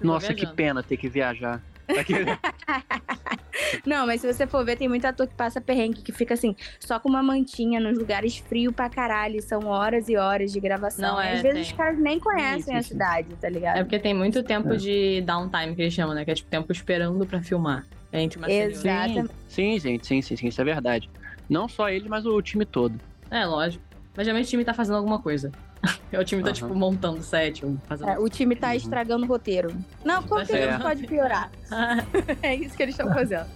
Nossa, 0.00 0.34
que 0.34 0.46
pena 0.46 0.82
ter 0.82 0.96
que 0.96 1.08
viajar. 1.08 1.62
Não, 3.86 4.06
mas 4.06 4.20
se 4.20 4.32
você 4.32 4.46
for 4.46 4.64
ver, 4.64 4.76
tem 4.76 4.88
muito 4.88 5.04
ator 5.04 5.26
que 5.26 5.34
passa 5.34 5.60
perrengue, 5.60 6.02
que 6.02 6.12
fica 6.12 6.34
assim, 6.34 6.54
só 6.80 6.98
com 6.98 7.08
uma 7.08 7.22
mantinha 7.22 7.80
nos 7.80 7.98
lugares 7.98 8.36
frios 8.38 8.74
pra 8.74 8.88
caralho. 8.88 9.40
São 9.42 9.66
horas 9.66 10.08
e 10.08 10.16
horas 10.16 10.52
de 10.52 10.60
gravação. 10.60 11.12
Não, 11.14 11.20
é, 11.20 11.34
Às 11.34 11.42
vezes 11.42 11.52
tem. 11.52 11.62
os 11.62 11.72
caras 11.72 11.98
nem 11.98 12.18
conhecem 12.18 12.62
Sim, 12.74 12.76
a 12.76 12.82
cidade, 12.82 13.28
tá 13.40 13.48
ligado? 13.48 13.76
É 13.78 13.82
porque 13.84 13.98
tem 13.98 14.14
muito 14.14 14.42
tempo 14.42 14.72
É. 14.72 14.76
de 14.76 15.20
downtime 15.22 15.74
que 15.74 15.82
eles 15.82 15.94
chamam, 15.94 16.14
né? 16.14 16.24
Que 16.24 16.30
é 16.30 16.34
tipo 16.34 16.48
tempo 16.48 16.70
esperando 16.72 17.26
pra 17.26 17.42
filmar. 17.42 17.84
É 18.10 18.20
entre 18.22 18.38
uma 18.38 18.50
e. 18.50 18.52
Exato. 18.54 18.78
sim, 18.80 18.88
Exatamente. 18.88 19.34
sim, 19.48 19.78
gente, 19.80 20.06
sim, 20.06 20.22
sim, 20.22 20.36
sim, 20.36 20.48
isso 20.48 20.60
é 20.60 20.64
verdade. 20.64 21.10
Não 21.48 21.68
só 21.68 21.88
ele, 21.88 22.08
mas 22.08 22.24
o 22.26 22.40
time 22.42 22.64
todo. 22.64 22.94
É, 23.30 23.44
lógico. 23.44 23.82
Mas 24.16 24.26
geralmente 24.26 24.46
o 24.46 24.50
time 24.50 24.64
tá 24.64 24.74
fazendo 24.74 24.96
alguma 24.96 25.18
coisa. 25.20 25.50
o 26.18 26.24
time 26.24 26.42
tá, 26.42 26.48
Aham. 26.48 26.54
tipo, 26.54 26.74
montando 26.74 27.22
ou 27.64 27.76
fazendo. 27.88 28.08
É, 28.10 28.18
o 28.18 28.28
time 28.28 28.54
tá 28.54 28.68
Uhum. 28.68 28.74
estragando 28.74 29.24
o 29.24 29.28
roteiro. 29.28 29.74
Não, 30.04 30.22
como 30.22 30.44
que 30.46 30.52
a 30.52 30.56
gente 30.60 30.74
É. 30.74 30.78
pode 30.78 31.06
piorar? 31.06 31.50
É 32.42 32.54
isso 32.54 32.76
que 32.76 32.82
eles 32.82 32.94
estão 32.94 33.12
fazendo. 33.12 33.46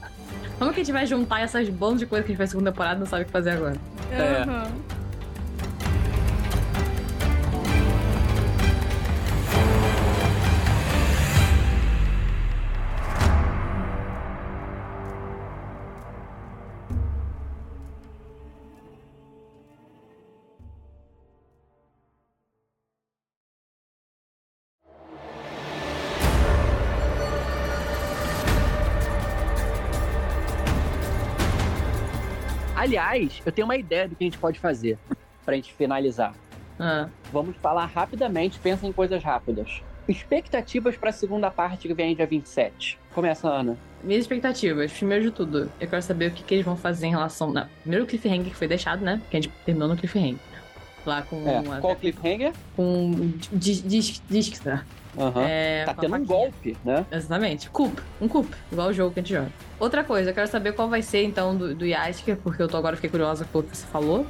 Como 0.58 0.72
que 0.72 0.80
a 0.80 0.84
gente 0.84 0.92
vai 0.92 1.06
juntar 1.06 1.40
essas 1.40 1.68
bandas 1.68 2.00
de 2.00 2.06
coisa 2.06 2.22
que 2.24 2.28
a 2.28 2.32
gente 2.32 2.38
faz 2.38 2.50
segunda 2.50 2.72
temporada 2.72 2.96
e 2.96 3.00
não 3.00 3.06
sabe 3.06 3.22
o 3.22 3.26
que 3.26 3.32
fazer 3.32 3.50
agora? 3.50 3.76
É. 4.10 5.05
Aliás, 32.86 33.42
eu 33.44 33.50
tenho 33.50 33.66
uma 33.66 33.76
ideia 33.76 34.06
do 34.08 34.14
que 34.14 34.22
a 34.22 34.26
gente 34.28 34.38
pode 34.38 34.60
fazer 34.60 34.96
pra 35.44 35.56
gente 35.56 35.74
finalizar. 35.74 36.32
Ah, 36.78 37.08
Vamos 37.32 37.56
falar 37.56 37.84
rapidamente, 37.86 38.60
pensa 38.60 38.86
em 38.86 38.92
coisas 38.92 39.24
rápidas. 39.24 39.82
Expectativas 40.08 40.96
pra 40.96 41.10
segunda 41.10 41.50
parte 41.50 41.88
que 41.88 41.94
vem 41.94 42.14
dia 42.14 42.26
27. 42.28 42.96
Começa, 43.12 43.48
Ana. 43.48 43.76
minhas 44.04 44.22
expectativas, 44.22 44.92
primeiro 44.92 45.24
de 45.24 45.30
tudo, 45.32 45.68
eu 45.80 45.88
quero 45.88 46.00
saber 46.00 46.30
o 46.30 46.30
que, 46.30 46.44
que 46.44 46.54
eles 46.54 46.64
vão 46.64 46.76
fazer 46.76 47.08
em 47.08 47.10
relação. 47.10 47.50
Na, 47.50 47.68
primeiro 47.80 48.04
o 48.04 48.06
cliffhanger 48.06 48.44
que 48.44 48.54
foi 48.54 48.68
deixado, 48.68 49.00
né? 49.00 49.20
Que 49.28 49.36
a 49.36 49.40
gente 49.40 49.52
terminou 49.64 49.88
no 49.88 49.96
cliffhanger. 49.96 50.36
Lá 51.06 51.22
com. 51.22 51.48
É, 51.48 51.58
a- 51.58 51.80
qual 51.80 51.94
cliffhanger? 51.96 52.52
com. 52.74 53.30
Dis, 53.52 53.80
dis, 53.82 54.20
dis, 54.28 54.60
Aham. 55.18 55.42
é, 55.46 55.84
tá 55.84 55.94
com 55.94 56.00
tendo 56.02 56.16
um 56.16 56.24
golpe, 56.26 56.76
né? 56.84 57.06
Exatamente. 57.10 57.70
Coop. 57.70 58.02
Um 58.20 58.28
coop. 58.28 58.48
Igual 58.70 58.88
o 58.88 58.92
jogo 58.92 59.14
que 59.14 59.20
a 59.20 59.22
gente 59.22 59.32
joga. 59.32 59.50
Outra 59.78 60.02
coisa, 60.04 60.30
eu 60.30 60.34
quero 60.34 60.48
saber 60.48 60.72
qual 60.72 60.88
vai 60.88 61.00
ser, 61.02 61.22
então, 61.24 61.56
do, 61.56 61.74
do 61.74 61.86
Yasker, 61.86 62.36
porque 62.38 62.60
eu 62.62 62.68
tô 62.68 62.76
agora 62.76 62.96
fiquei 62.96 63.08
curiosa 63.08 63.44
pelo 63.46 63.64
que 63.64 63.76
você 63.76 63.86
falou. 63.86 64.26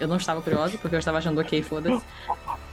Eu 0.00 0.08
não 0.08 0.16
estava 0.16 0.42
curiosa, 0.42 0.76
porque 0.78 0.94
eu 0.96 0.98
estava 0.98 1.18
achando 1.18 1.40
ok, 1.40 1.62
foda-se. 1.62 2.02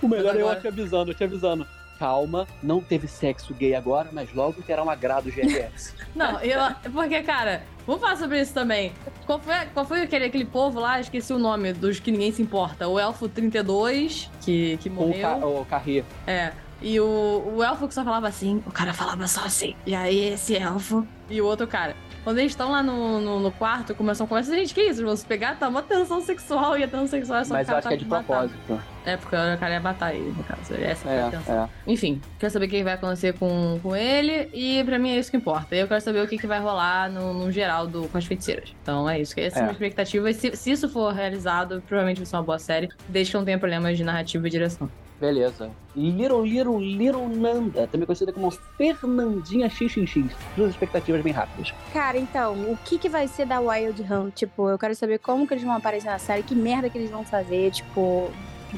O 0.01 0.07
melhor 0.07 0.25
Mas 0.33 0.35
é 0.37 0.41
eu 0.41 0.45
agora- 0.47 0.59
te 0.61 0.67
avisando, 0.67 1.11
eu 1.11 1.15
te 1.15 1.23
avisando. 1.23 1.67
Calma, 2.01 2.47
não 2.63 2.81
teve 2.81 3.07
sexo 3.07 3.53
gay 3.53 3.75
agora, 3.75 4.09
mas 4.11 4.33
logo 4.33 4.59
terá 4.63 4.83
um 4.83 4.89
agrado 4.89 5.29
GLS. 5.29 5.93
Não, 6.15 6.39
eu. 6.39 6.59
Porque, 6.91 7.21
cara, 7.21 7.61
vamos 7.85 8.01
falar 8.01 8.15
sobre 8.15 8.41
isso 8.41 8.51
também. 8.51 8.91
Qual 9.27 9.37
foi, 9.37 9.53
qual 9.71 9.85
foi 9.85 10.01
aquele, 10.01 10.25
aquele 10.25 10.45
povo 10.45 10.79
lá? 10.79 10.99
Esqueci 10.99 11.31
o 11.31 11.37
nome 11.37 11.73
dos 11.73 11.99
que 11.99 12.11
ninguém 12.11 12.31
se 12.31 12.41
importa. 12.41 12.87
O 12.87 12.99
Elfo 12.99 13.29
32, 13.29 14.31
que, 14.41 14.77
que 14.77 14.89
o, 14.89 14.93
morreu. 14.93 15.21
ca 15.21 15.45
o 15.45 15.63
Carri. 15.65 16.03
É. 16.25 16.53
E 16.81 16.99
o, 16.99 17.53
o 17.55 17.63
elfo 17.63 17.87
que 17.87 17.93
só 17.93 18.03
falava 18.03 18.27
assim, 18.27 18.63
o 18.65 18.71
cara 18.71 18.93
falava 18.93 19.27
só 19.27 19.41
assim. 19.45 19.75
E 19.85 19.93
aí 19.93 20.33
esse 20.33 20.55
elfo 20.55 21.05
e 21.29 21.39
o 21.39 21.45
outro 21.45 21.67
cara. 21.67 21.95
Quando 22.23 22.37
eles 22.37 22.51
estão 22.51 22.71
lá 22.71 22.83
no, 22.83 23.19
no, 23.19 23.39
no 23.39 23.51
quarto, 23.51 23.95
começam 23.95 24.25
a 24.25 24.29
conversa, 24.29 24.55
gente, 24.55 24.75
que 24.75 24.81
isso? 24.81 25.17
Se 25.17 25.25
pegar? 25.25 25.57
Tá 25.57 25.67
uma 25.67 25.81
tensão 25.81 26.21
sexual 26.21 26.77
e 26.77 26.83
a 26.83 26.87
tensão 26.87 27.07
sexual 27.07 27.39
é 27.39 27.43
só 27.43 27.53
Mas 27.55 27.63
o 27.63 27.67
cara 27.67 27.79
acho 27.79 27.83
tá 27.83 27.89
que 27.89 27.95
é 27.95 27.97
de 27.97 28.05
matado. 28.05 28.49
propósito. 28.49 28.83
É, 29.03 29.17
porque 29.17 29.35
o 29.35 29.57
cara 29.57 29.73
ia 29.73 29.79
matar 29.79 30.13
ele, 30.13 30.29
no 30.37 30.43
caso. 30.43 30.73
Essa 30.75 31.03
foi 31.07 31.19
a 31.19 31.29
tensão. 31.31 31.55
É, 31.63 31.63
é. 31.63 31.91
Enfim, 31.91 32.21
quero 32.37 32.53
saber 32.53 32.65
o 32.67 32.69
que 32.69 32.83
vai 32.83 32.93
acontecer 32.93 33.33
com, 33.33 33.79
com 33.81 33.95
ele 33.95 34.49
e 34.53 34.83
pra 34.83 34.99
mim 34.99 35.09
é 35.09 35.17
isso 35.17 35.31
que 35.31 35.37
importa. 35.37 35.75
Eu 35.75 35.87
quero 35.87 36.01
saber 36.01 36.21
o 36.23 36.27
que, 36.27 36.37
que 36.37 36.45
vai 36.45 36.59
rolar 36.59 37.09
no, 37.09 37.33
no 37.33 37.51
geral 37.51 37.87
do, 37.87 38.07
com 38.09 38.17
as 38.19 38.25
feiticeiras. 38.25 38.71
Então 38.83 39.09
é 39.09 39.19
isso. 39.19 39.33
Essa 39.39 39.57
é 39.57 39.59
a 39.59 39.61
É. 39.61 39.63
minha 39.63 39.71
expectativa. 39.73 40.29
E 40.29 40.33
se, 40.35 40.55
se 40.55 40.71
isso 40.71 40.87
for 40.87 41.11
realizado, 41.13 41.81
provavelmente 41.87 42.17
vai 42.17 42.25
ser 42.27 42.35
uma 42.35 42.43
boa 42.43 42.59
série, 42.59 42.89
desde 43.09 43.31
que 43.31 43.37
não 43.37 43.45
tenha 43.45 43.57
problemas 43.57 43.97
de 43.97 44.03
narrativa 44.03 44.45
e 44.47 44.51
direção. 44.51 44.87
Beleza. 45.21 45.69
Little, 45.95 46.43
Little, 46.43 46.79
Little 46.79 47.27
Nanda, 47.27 47.85
também 47.85 48.07
conhecida 48.07 48.33
como 48.33 48.49
Fernandinha 48.49 49.69
XXX. 49.69 50.35
Duas 50.57 50.71
expectativas 50.71 51.21
bem 51.21 51.31
rápidas. 51.31 51.71
Cara, 51.93 52.17
então, 52.17 52.55
o 52.71 52.77
que 52.83 52.97
que 52.97 53.07
vai 53.07 53.27
ser 53.27 53.45
da 53.45 53.59
Wild 53.59 54.01
Hunt? 54.01 54.33
Tipo, 54.33 54.67
eu 54.67 54.79
quero 54.79 54.95
saber 54.95 55.19
como 55.19 55.45
que 55.45 55.53
eles 55.53 55.63
vão 55.63 55.75
aparecer 55.75 56.09
na 56.09 56.17
série, 56.17 56.41
que 56.41 56.55
merda 56.55 56.89
que 56.89 56.97
eles 56.97 57.11
vão 57.11 57.23
fazer, 57.23 57.69
tipo... 57.69 58.31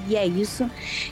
E 0.08 0.16
é 0.16 0.26
isso. 0.26 0.70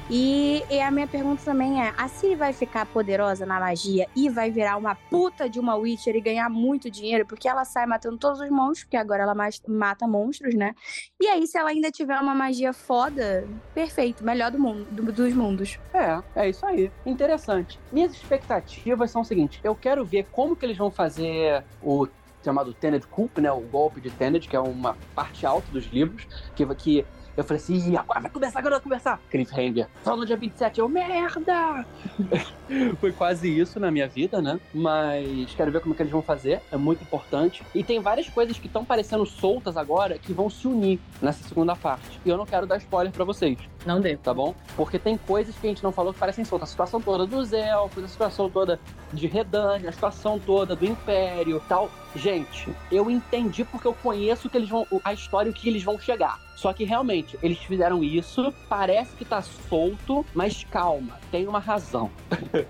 E, 0.09 0.63
e 0.69 0.79
a 0.81 0.89
minha 0.91 1.07
pergunta 1.07 1.41
também 1.43 1.81
é: 1.81 1.93
a 1.97 2.07
Ciri 2.07 2.35
vai 2.35 2.51
ficar 2.53 2.85
poderosa 2.87 3.45
na 3.45 3.59
magia 3.59 4.07
e 4.15 4.29
vai 4.29 4.49
virar 4.51 4.77
uma 4.77 4.95
puta 4.95 5.49
de 5.49 5.59
uma 5.59 5.75
Witcher 5.75 6.15
e 6.15 6.21
ganhar 6.21 6.49
muito 6.49 6.89
dinheiro? 6.89 7.25
Porque 7.25 7.47
ela 7.47 7.63
sai 7.65 7.85
matando 7.85 8.17
todos 8.17 8.39
os 8.39 8.49
monstros, 8.49 8.83
porque 8.83 8.97
agora 8.97 9.23
ela 9.23 9.35
mata 9.67 10.07
monstros, 10.07 10.55
né? 10.55 10.73
E 11.19 11.27
aí, 11.27 11.45
se 11.47 11.57
ela 11.57 11.69
ainda 11.69 11.91
tiver 11.91 12.19
uma 12.19 12.33
magia 12.35 12.73
foda, 12.73 13.47
perfeito, 13.73 14.23
melhor 14.23 14.51
do 14.51 14.59
mundo, 14.59 14.85
do- 14.91 15.11
dos 15.11 15.33
mundos. 15.33 15.79
É, 15.93 16.19
é 16.35 16.49
isso 16.49 16.65
aí. 16.65 16.91
Interessante. 17.05 17.79
Minhas 17.91 18.13
expectativas 18.13 19.11
são 19.11 19.21
o 19.21 19.25
seguinte: 19.25 19.59
eu 19.63 19.75
quero 19.75 20.03
ver 20.05 20.27
como 20.31 20.55
que 20.55 20.65
eles 20.65 20.77
vão 20.77 20.91
fazer 20.91 21.63
o 21.81 22.07
chamado 22.43 22.73
Tenet 22.73 23.05
Coup, 23.07 23.29
né? 23.39 23.51
O 23.51 23.61
golpe 23.61 24.01
de 24.01 24.09
Tenet, 24.09 24.47
que 24.49 24.55
é 24.55 24.59
uma 24.59 24.97
parte 25.13 25.45
alta 25.45 25.71
dos 25.71 25.85
livros, 25.85 26.27
que, 26.55 26.65
que 26.75 27.05
eu 27.35 27.43
falei 27.43 27.61
assim, 27.61 27.91
"Ih, 27.91 27.97
agora 27.97 28.19
vai 28.19 28.29
começar, 28.29 28.59
agora 28.59 28.75
vai 28.75 28.83
começar. 28.83 29.19
Cliffhanger. 29.29 29.87
Só 30.03 30.15
no 30.15 30.25
dia 30.25 30.37
27, 30.37 30.79
eu, 30.79 30.89
merda! 30.89 31.85
Foi 32.99 33.11
quase 33.11 33.49
isso 33.49 33.79
na 33.79 33.91
minha 33.91 34.07
vida, 34.07 34.41
né? 34.41 34.59
Mas 34.73 35.53
quero 35.55 35.71
ver 35.71 35.81
como 35.81 35.93
que 35.93 36.01
eles 36.01 36.11
vão 36.11 36.21
fazer, 36.21 36.61
é 36.71 36.77
muito 36.77 37.03
importante. 37.03 37.63
E 37.73 37.83
tem 37.83 37.99
várias 37.99 38.29
coisas 38.29 38.57
que 38.57 38.67
estão 38.67 38.83
parecendo 38.85 39.25
soltas 39.25 39.77
agora 39.77 40.17
que 40.17 40.33
vão 40.33 40.49
se 40.49 40.67
unir 40.67 40.99
nessa 41.21 41.43
segunda 41.47 41.75
parte. 41.75 42.19
E 42.25 42.29
eu 42.29 42.37
não 42.37 42.45
quero 42.45 42.65
dar 42.65 42.77
spoiler 42.77 43.11
pra 43.11 43.25
vocês 43.25 43.57
Não 43.85 43.99
dê. 43.99 44.15
tá 44.15 44.33
bom? 44.33 44.53
Porque 44.75 44.99
tem 44.99 45.17
coisas 45.17 45.55
que 45.55 45.65
a 45.65 45.69
gente 45.69 45.83
não 45.83 45.91
falou 45.91 46.13
que 46.13 46.19
parecem 46.19 46.45
soltas. 46.45 46.69
A 46.69 46.71
situação 46.71 47.01
toda 47.01 47.25
dos 47.25 47.51
elfos, 47.53 48.03
a 48.03 48.07
situação 48.07 48.49
toda 48.49 48.79
de 49.11 49.27
Redânia, 49.27 49.89
a 49.89 49.91
situação 49.91 50.39
toda 50.39 50.75
do 50.75 50.85
Império 50.85 51.61
tal. 51.67 51.89
Gente, 52.15 52.73
eu 52.91 53.09
entendi 53.09 53.63
porque 53.63 53.87
eu 53.87 53.93
conheço 53.93 54.49
que 54.49 54.57
eles 54.57 54.69
vão, 54.69 54.85
a 55.03 55.13
história 55.13 55.49
e 55.49 55.51
o 55.51 55.55
que 55.55 55.67
eles 55.69 55.83
vão 55.83 55.97
chegar. 55.97 56.39
Só 56.55 56.73
que 56.73 56.83
realmente, 56.83 57.39
eles 57.41 57.57
fizeram 57.59 58.03
isso, 58.03 58.53
parece 58.69 59.15
que 59.15 59.25
tá 59.25 59.41
solto, 59.41 60.25
mas 60.33 60.63
calma, 60.65 61.19
tem 61.31 61.47
uma 61.47 61.59
razão. 61.59 62.11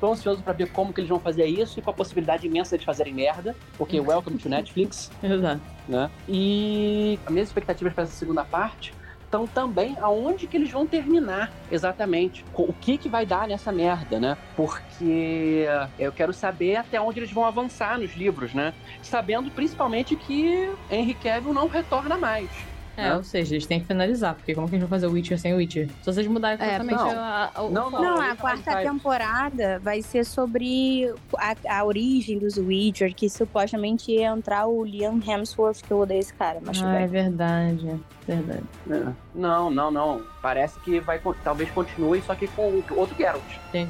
Tô 0.00 0.12
ansioso 0.12 0.42
pra 0.42 0.54
ver 0.54 0.72
como 0.72 0.94
que 0.94 1.00
eles 1.00 1.10
vão 1.10 1.20
fazer 1.20 1.44
isso 1.44 1.78
e 1.78 1.82
com 1.82 1.90
a 1.90 1.92
possibilidade 1.92 2.46
imensa 2.46 2.76
de 2.78 2.86
fazerem 2.86 3.12
merda, 3.12 3.54
porque 3.76 4.00
welcome 4.00 4.38
to 4.38 4.48
Netflix 4.48 5.10
Exato. 5.22 5.60
né? 5.86 6.10
E 6.26 7.18
as 7.24 7.32
minhas 7.32 7.48
expectativas 7.48 7.92
para 7.92 8.04
essa 8.04 8.12
segunda 8.14 8.42
parte 8.42 8.94
estão 9.30 9.46
também 9.46 9.96
aonde 10.00 10.48
que 10.48 10.56
eles 10.56 10.70
vão 10.72 10.84
terminar 10.84 11.52
exatamente. 11.70 12.44
O 12.52 12.72
que 12.72 12.98
que 12.98 13.08
vai 13.08 13.24
dar 13.24 13.46
nessa 13.46 13.70
merda, 13.70 14.18
né? 14.18 14.36
Porque 14.56 15.66
eu 15.98 16.10
quero 16.10 16.32
saber 16.32 16.76
até 16.76 17.00
onde 17.00 17.20
eles 17.20 17.30
vão 17.30 17.44
avançar 17.44 17.96
nos 17.98 18.16
livros, 18.16 18.52
né? 18.52 18.74
Sabendo 19.00 19.48
principalmente 19.52 20.16
que 20.16 20.68
Henry 20.90 21.14
Cavill 21.14 21.54
não 21.54 21.68
retorna 21.68 22.18
mais. 22.18 22.50
É, 22.96 23.04
Né? 23.04 23.16
ou 23.16 23.22
seja, 23.24 23.54
eles 23.54 23.66
têm 23.66 23.80
que 23.80 23.86
finalizar, 23.86 24.34
porque 24.34 24.52
como 24.52 24.68
que 24.68 24.74
eles 24.74 24.82
vão 24.82 24.90
fazer 24.90 25.06
o 25.06 25.12
Witcher 25.12 25.38
sem 25.38 25.54
o 25.54 25.56
Witcher? 25.58 25.88
Se 26.02 26.06
vocês 26.12 26.26
mudarem 26.26 26.56
É, 26.62 26.76
completamente 26.78 26.98
não. 27.14 27.20
a, 27.20 27.50
a, 27.54 27.62
o 27.62 27.70
Não. 27.70 27.90
Não, 27.90 27.98
ele 28.16 28.24
a 28.32 28.34
vai- 28.34 28.36
quarta 28.36 28.72
vai- 28.72 28.84
temporada 28.84 29.78
vai 29.78 30.02
ser 30.02 30.24
sobre 30.24 31.10
a, 31.38 31.78
a 31.78 31.84
origem 31.84 32.38
dos 32.38 32.58
Witcher, 32.58 33.14
que 33.14 33.30
supostamente 33.30 34.10
ia 34.10 34.26
entrar 34.28 34.66
o 34.66 34.84
Liam 34.84 35.18
Hemsworth, 35.24 35.82
que 35.86 35.90
eu 35.92 36.00
odeio 36.00 36.18
esse 36.20 36.34
cara, 36.34 36.58
mas 36.62 36.82
Ah, 36.82 37.00
é 37.00 37.06
verdade. 37.06 37.98
É 38.28 38.34
Verdade. 38.36 38.64
É. 38.90 39.12
Não, 39.34 39.70
não, 39.70 39.90
não. 39.90 40.22
Parece 40.42 40.78
que 40.80 41.00
vai 41.00 41.20
talvez 41.44 41.70
continue, 41.70 42.22
só 42.22 42.34
que 42.34 42.46
com 42.48 42.82
outro 42.96 43.14
Geralt. 43.16 43.42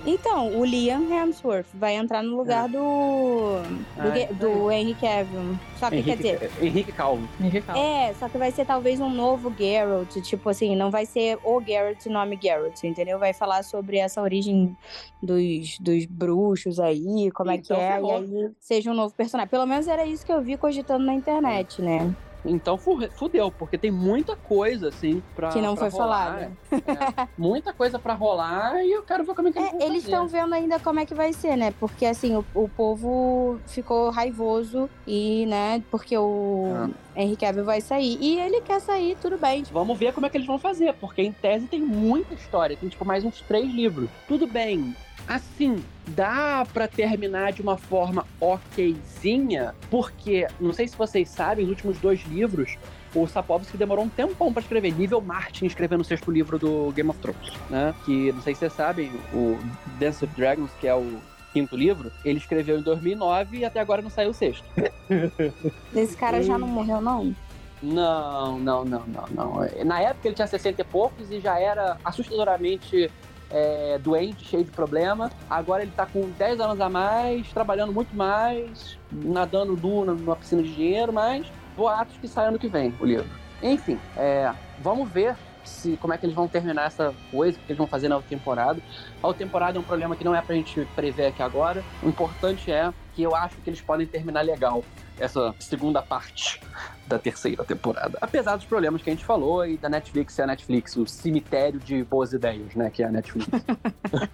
Então, 0.06 0.56
o 0.58 0.64
Liam 0.64 1.02
Hemsworth 1.12 1.66
vai 1.74 1.94
entrar 1.94 2.22
no 2.22 2.36
lugar 2.36 2.68
do, 2.68 2.78
do, 2.78 3.62
Ah, 3.98 4.10
Ge- 4.14 4.24
isso 4.24 4.34
do 4.34 4.70
Henry 4.70 4.94
Cavill. 4.94 5.56
Só 5.76 5.88
que, 5.88 5.96
Henrique, 5.96 6.22
quer 6.22 6.36
dizer, 6.38 6.50
Henrique 6.60 6.92
Calvo. 6.92 7.26
Henrique 7.40 7.62
Calvo. 7.62 7.80
é, 7.80 8.12
só 8.14 8.28
que 8.28 8.36
vai 8.36 8.50
ser 8.50 8.64
talvez 8.66 9.00
um 9.00 9.08
novo 9.10 9.52
Geralt, 9.56 10.10
tipo 10.22 10.48
assim, 10.48 10.74
não 10.74 10.90
vai 10.90 11.06
ser 11.06 11.38
o 11.44 11.60
Geralt, 11.62 12.04
nome 12.06 12.38
Geralt, 12.42 12.82
entendeu? 12.84 13.18
Vai 13.18 13.32
falar 13.32 13.62
sobre 13.62 13.98
essa 13.98 14.20
origem 14.20 14.76
dos, 15.22 15.78
dos 15.78 16.04
bruxos 16.06 16.80
aí, 16.80 17.30
como 17.32 17.50
é 17.50 17.58
que 17.58 17.64
Então 17.64 17.76
é, 17.76 17.92
ferrou. 17.94 18.22
e 18.24 18.36
aí 18.44 18.50
seja 18.58 18.90
um 18.90 18.94
novo 18.94 19.14
personagem. 19.14 19.48
Pelo 19.50 19.66
menos 19.66 19.86
era 19.86 20.04
isso 20.04 20.26
que 20.26 20.32
eu 20.32 20.42
vi 20.42 20.56
cogitando 20.56 21.04
na 21.04 21.14
internet, 21.14 21.80
né? 21.80 22.12
Então 22.44 22.78
fu- 22.78 23.08
fudeu, 23.12 23.50
porque 23.50 23.76
tem 23.76 23.90
muita 23.90 24.34
coisa, 24.34 24.88
assim, 24.88 25.22
pra. 25.36 25.48
Que 25.50 25.60
não 25.60 25.74
pra 25.74 25.90
foi 25.90 25.98
falada. 25.98 26.52
É, 26.72 27.28
muita 27.36 27.72
coisa 27.72 27.98
pra 27.98 28.14
rolar 28.14 28.82
e 28.84 28.90
eu 28.92 29.02
quero 29.02 29.24
ver 29.24 29.34
como 29.34 29.48
é 29.48 29.52
que 29.52 29.58
eles 29.58 29.72
É, 29.72 29.86
eles 29.86 30.04
estão 30.04 30.26
vendo 30.26 30.54
ainda 30.54 30.78
como 30.80 31.00
é 31.00 31.06
que 31.06 31.14
vai 31.14 31.32
ser, 31.32 31.56
né? 31.56 31.72
Porque 31.78 32.06
assim, 32.06 32.34
o, 32.36 32.44
o 32.54 32.68
povo 32.68 33.60
ficou 33.66 34.10
raivoso 34.10 34.88
e, 35.06 35.44
né, 35.46 35.82
porque 35.90 36.16
o 36.16 36.64
Ah. 36.74 36.88
Henry 37.16 37.36
Cavill 37.36 37.64
vai 37.64 37.80
sair. 37.80 38.18
E 38.20 38.38
ele 38.38 38.60
quer 38.60 38.80
sair, 38.80 39.16
tudo 39.20 39.36
bem. 39.38 39.64
Vamos 39.72 39.98
ver 39.98 40.12
como 40.12 40.26
é 40.26 40.30
que 40.30 40.36
eles 40.36 40.46
vão 40.46 40.58
fazer, 40.58 40.94
porque 40.94 41.22
em 41.22 41.32
tese 41.32 41.66
tem 41.66 41.80
muita 41.80 42.34
história, 42.34 42.76
tem 42.76 42.88
tipo 42.88 43.04
mais 43.04 43.24
uns 43.24 43.40
três 43.42 43.72
livros. 43.72 44.08
Tudo 44.28 44.46
bem, 44.46 44.94
assim, 45.28 45.82
dá 46.08 46.66
pra 46.72 46.88
terminar 46.88 47.52
de 47.52 47.62
uma 47.62 47.76
forma 47.76 48.26
okzinha, 48.40 49.74
porque, 49.90 50.46
não 50.60 50.72
sei 50.72 50.88
se 50.88 50.96
vocês 50.96 51.28
sabem, 51.28 51.64
os 51.64 51.70
últimos 51.70 51.98
dois 51.98 52.22
livros, 52.26 52.76
o 53.14 53.26
Sapkowski 53.26 53.76
demorou 53.76 54.04
um 54.04 54.08
tempão 54.08 54.52
pra 54.52 54.62
escrever, 54.62 54.92
nível 54.92 55.20
Martin 55.20 55.66
escrevendo 55.66 56.00
o 56.00 56.04
sexto 56.04 56.30
livro 56.30 56.58
do 56.58 56.92
Game 56.92 57.10
of 57.10 57.18
Thrones, 57.18 57.52
né? 57.68 57.94
Que, 58.04 58.32
não 58.32 58.40
sei 58.42 58.54
se 58.54 58.60
vocês 58.60 58.72
sabem, 58.72 59.10
o 59.32 59.58
Dance 59.98 60.24
of 60.24 60.34
Dragons, 60.36 60.70
que 60.80 60.86
é 60.86 60.94
o 60.94 61.20
quinto 61.52 61.76
livro, 61.76 62.12
ele 62.24 62.38
escreveu 62.38 62.78
em 62.78 62.82
2009 62.82 63.58
e 63.58 63.64
até 63.64 63.80
agora 63.80 64.02
não 64.02 64.10
saiu 64.10 64.30
o 64.30 64.34
sexto. 64.34 64.64
Esse 65.94 66.16
cara 66.16 66.42
já 66.42 66.56
não 66.58 66.68
morreu, 66.68 67.00
não? 67.00 67.34
Não, 67.82 68.58
não, 68.58 68.84
não, 68.84 69.04
não, 69.06 69.24
não. 69.30 69.84
Na 69.84 70.00
época 70.00 70.28
ele 70.28 70.34
tinha 70.34 70.46
60 70.46 70.80
e 70.80 70.84
poucos 70.84 71.30
e 71.30 71.40
já 71.40 71.58
era 71.58 71.96
assustadoramente 72.04 73.10
é, 73.50 73.98
doente, 73.98 74.46
cheio 74.46 74.64
de 74.64 74.70
problema. 74.70 75.30
Agora 75.48 75.82
ele 75.82 75.90
tá 75.90 76.06
com 76.06 76.20
10 76.30 76.60
anos 76.60 76.80
a 76.80 76.88
mais, 76.88 77.50
trabalhando 77.52 77.92
muito 77.92 78.14
mais, 78.14 78.98
nadando 79.10 79.76
nu 79.76 80.04
na- 80.04 80.12
numa 80.14 80.36
piscina 80.36 80.62
de 80.62 80.72
dinheiro, 80.74 81.12
mas 81.12 81.50
boatos 81.74 82.16
que 82.18 82.28
sai 82.28 82.46
ano 82.48 82.58
que 82.58 82.68
vem 82.68 82.94
o 83.00 83.04
livro. 83.06 83.28
Enfim, 83.62 83.98
é, 84.16 84.52
vamos 84.78 85.10
ver 85.10 85.34
se, 85.64 85.96
como 85.96 86.12
é 86.12 86.18
que 86.18 86.26
eles 86.26 86.34
vão 86.34 86.48
terminar 86.48 86.86
essa 86.86 87.14
coisa, 87.30 87.58
o 87.58 87.62
que 87.62 87.72
eles 87.72 87.78
vão 87.78 87.86
fazer 87.86 88.08
na 88.08 88.20
temporada. 88.20 88.80
A 89.22 89.32
temporada 89.32 89.78
é 89.78 89.80
um 89.80 89.84
problema 89.84 90.16
que 90.16 90.24
não 90.24 90.34
é 90.34 90.40
pra 90.40 90.54
gente 90.54 90.86
prever 90.94 91.26
aqui 91.26 91.42
agora. 91.42 91.82
O 92.02 92.08
importante 92.08 92.70
é 92.70 92.92
que 93.14 93.22
eu 93.22 93.34
acho 93.34 93.56
que 93.56 93.70
eles 93.70 93.80
podem 93.80 94.06
terminar 94.06 94.42
legal 94.42 94.84
essa 95.18 95.54
segunda 95.58 96.00
parte 96.00 96.60
da 97.06 97.18
terceira 97.18 97.64
temporada. 97.64 98.16
Apesar 98.20 98.56
dos 98.56 98.64
problemas 98.64 99.02
que 99.02 99.10
a 99.10 99.12
gente 99.12 99.24
falou 99.24 99.66
e 99.66 99.76
da 99.76 99.88
Netflix 99.88 100.34
ser 100.34 100.42
a 100.42 100.46
Netflix, 100.46 100.96
o 100.96 101.06
cemitério 101.06 101.78
de 101.78 102.02
boas 102.04 102.32
ideias, 102.32 102.74
né? 102.74 102.90
Que 102.90 103.02
é 103.02 103.06
a 103.06 103.10
Netflix. 103.10 103.48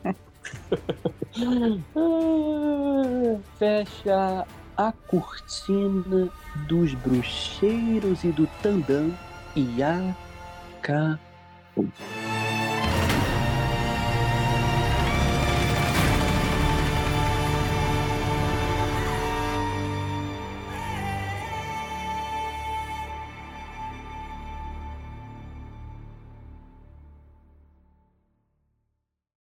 Ah, 0.04 0.14
Fecha 3.58 4.46
a 4.76 4.92
cortina 5.08 6.28
dos 6.68 6.94
bruxeiros 6.94 8.22
e 8.24 8.28
do 8.28 8.46
tandã 8.62 9.10
e 9.54 9.82
acabou. 10.86 12.35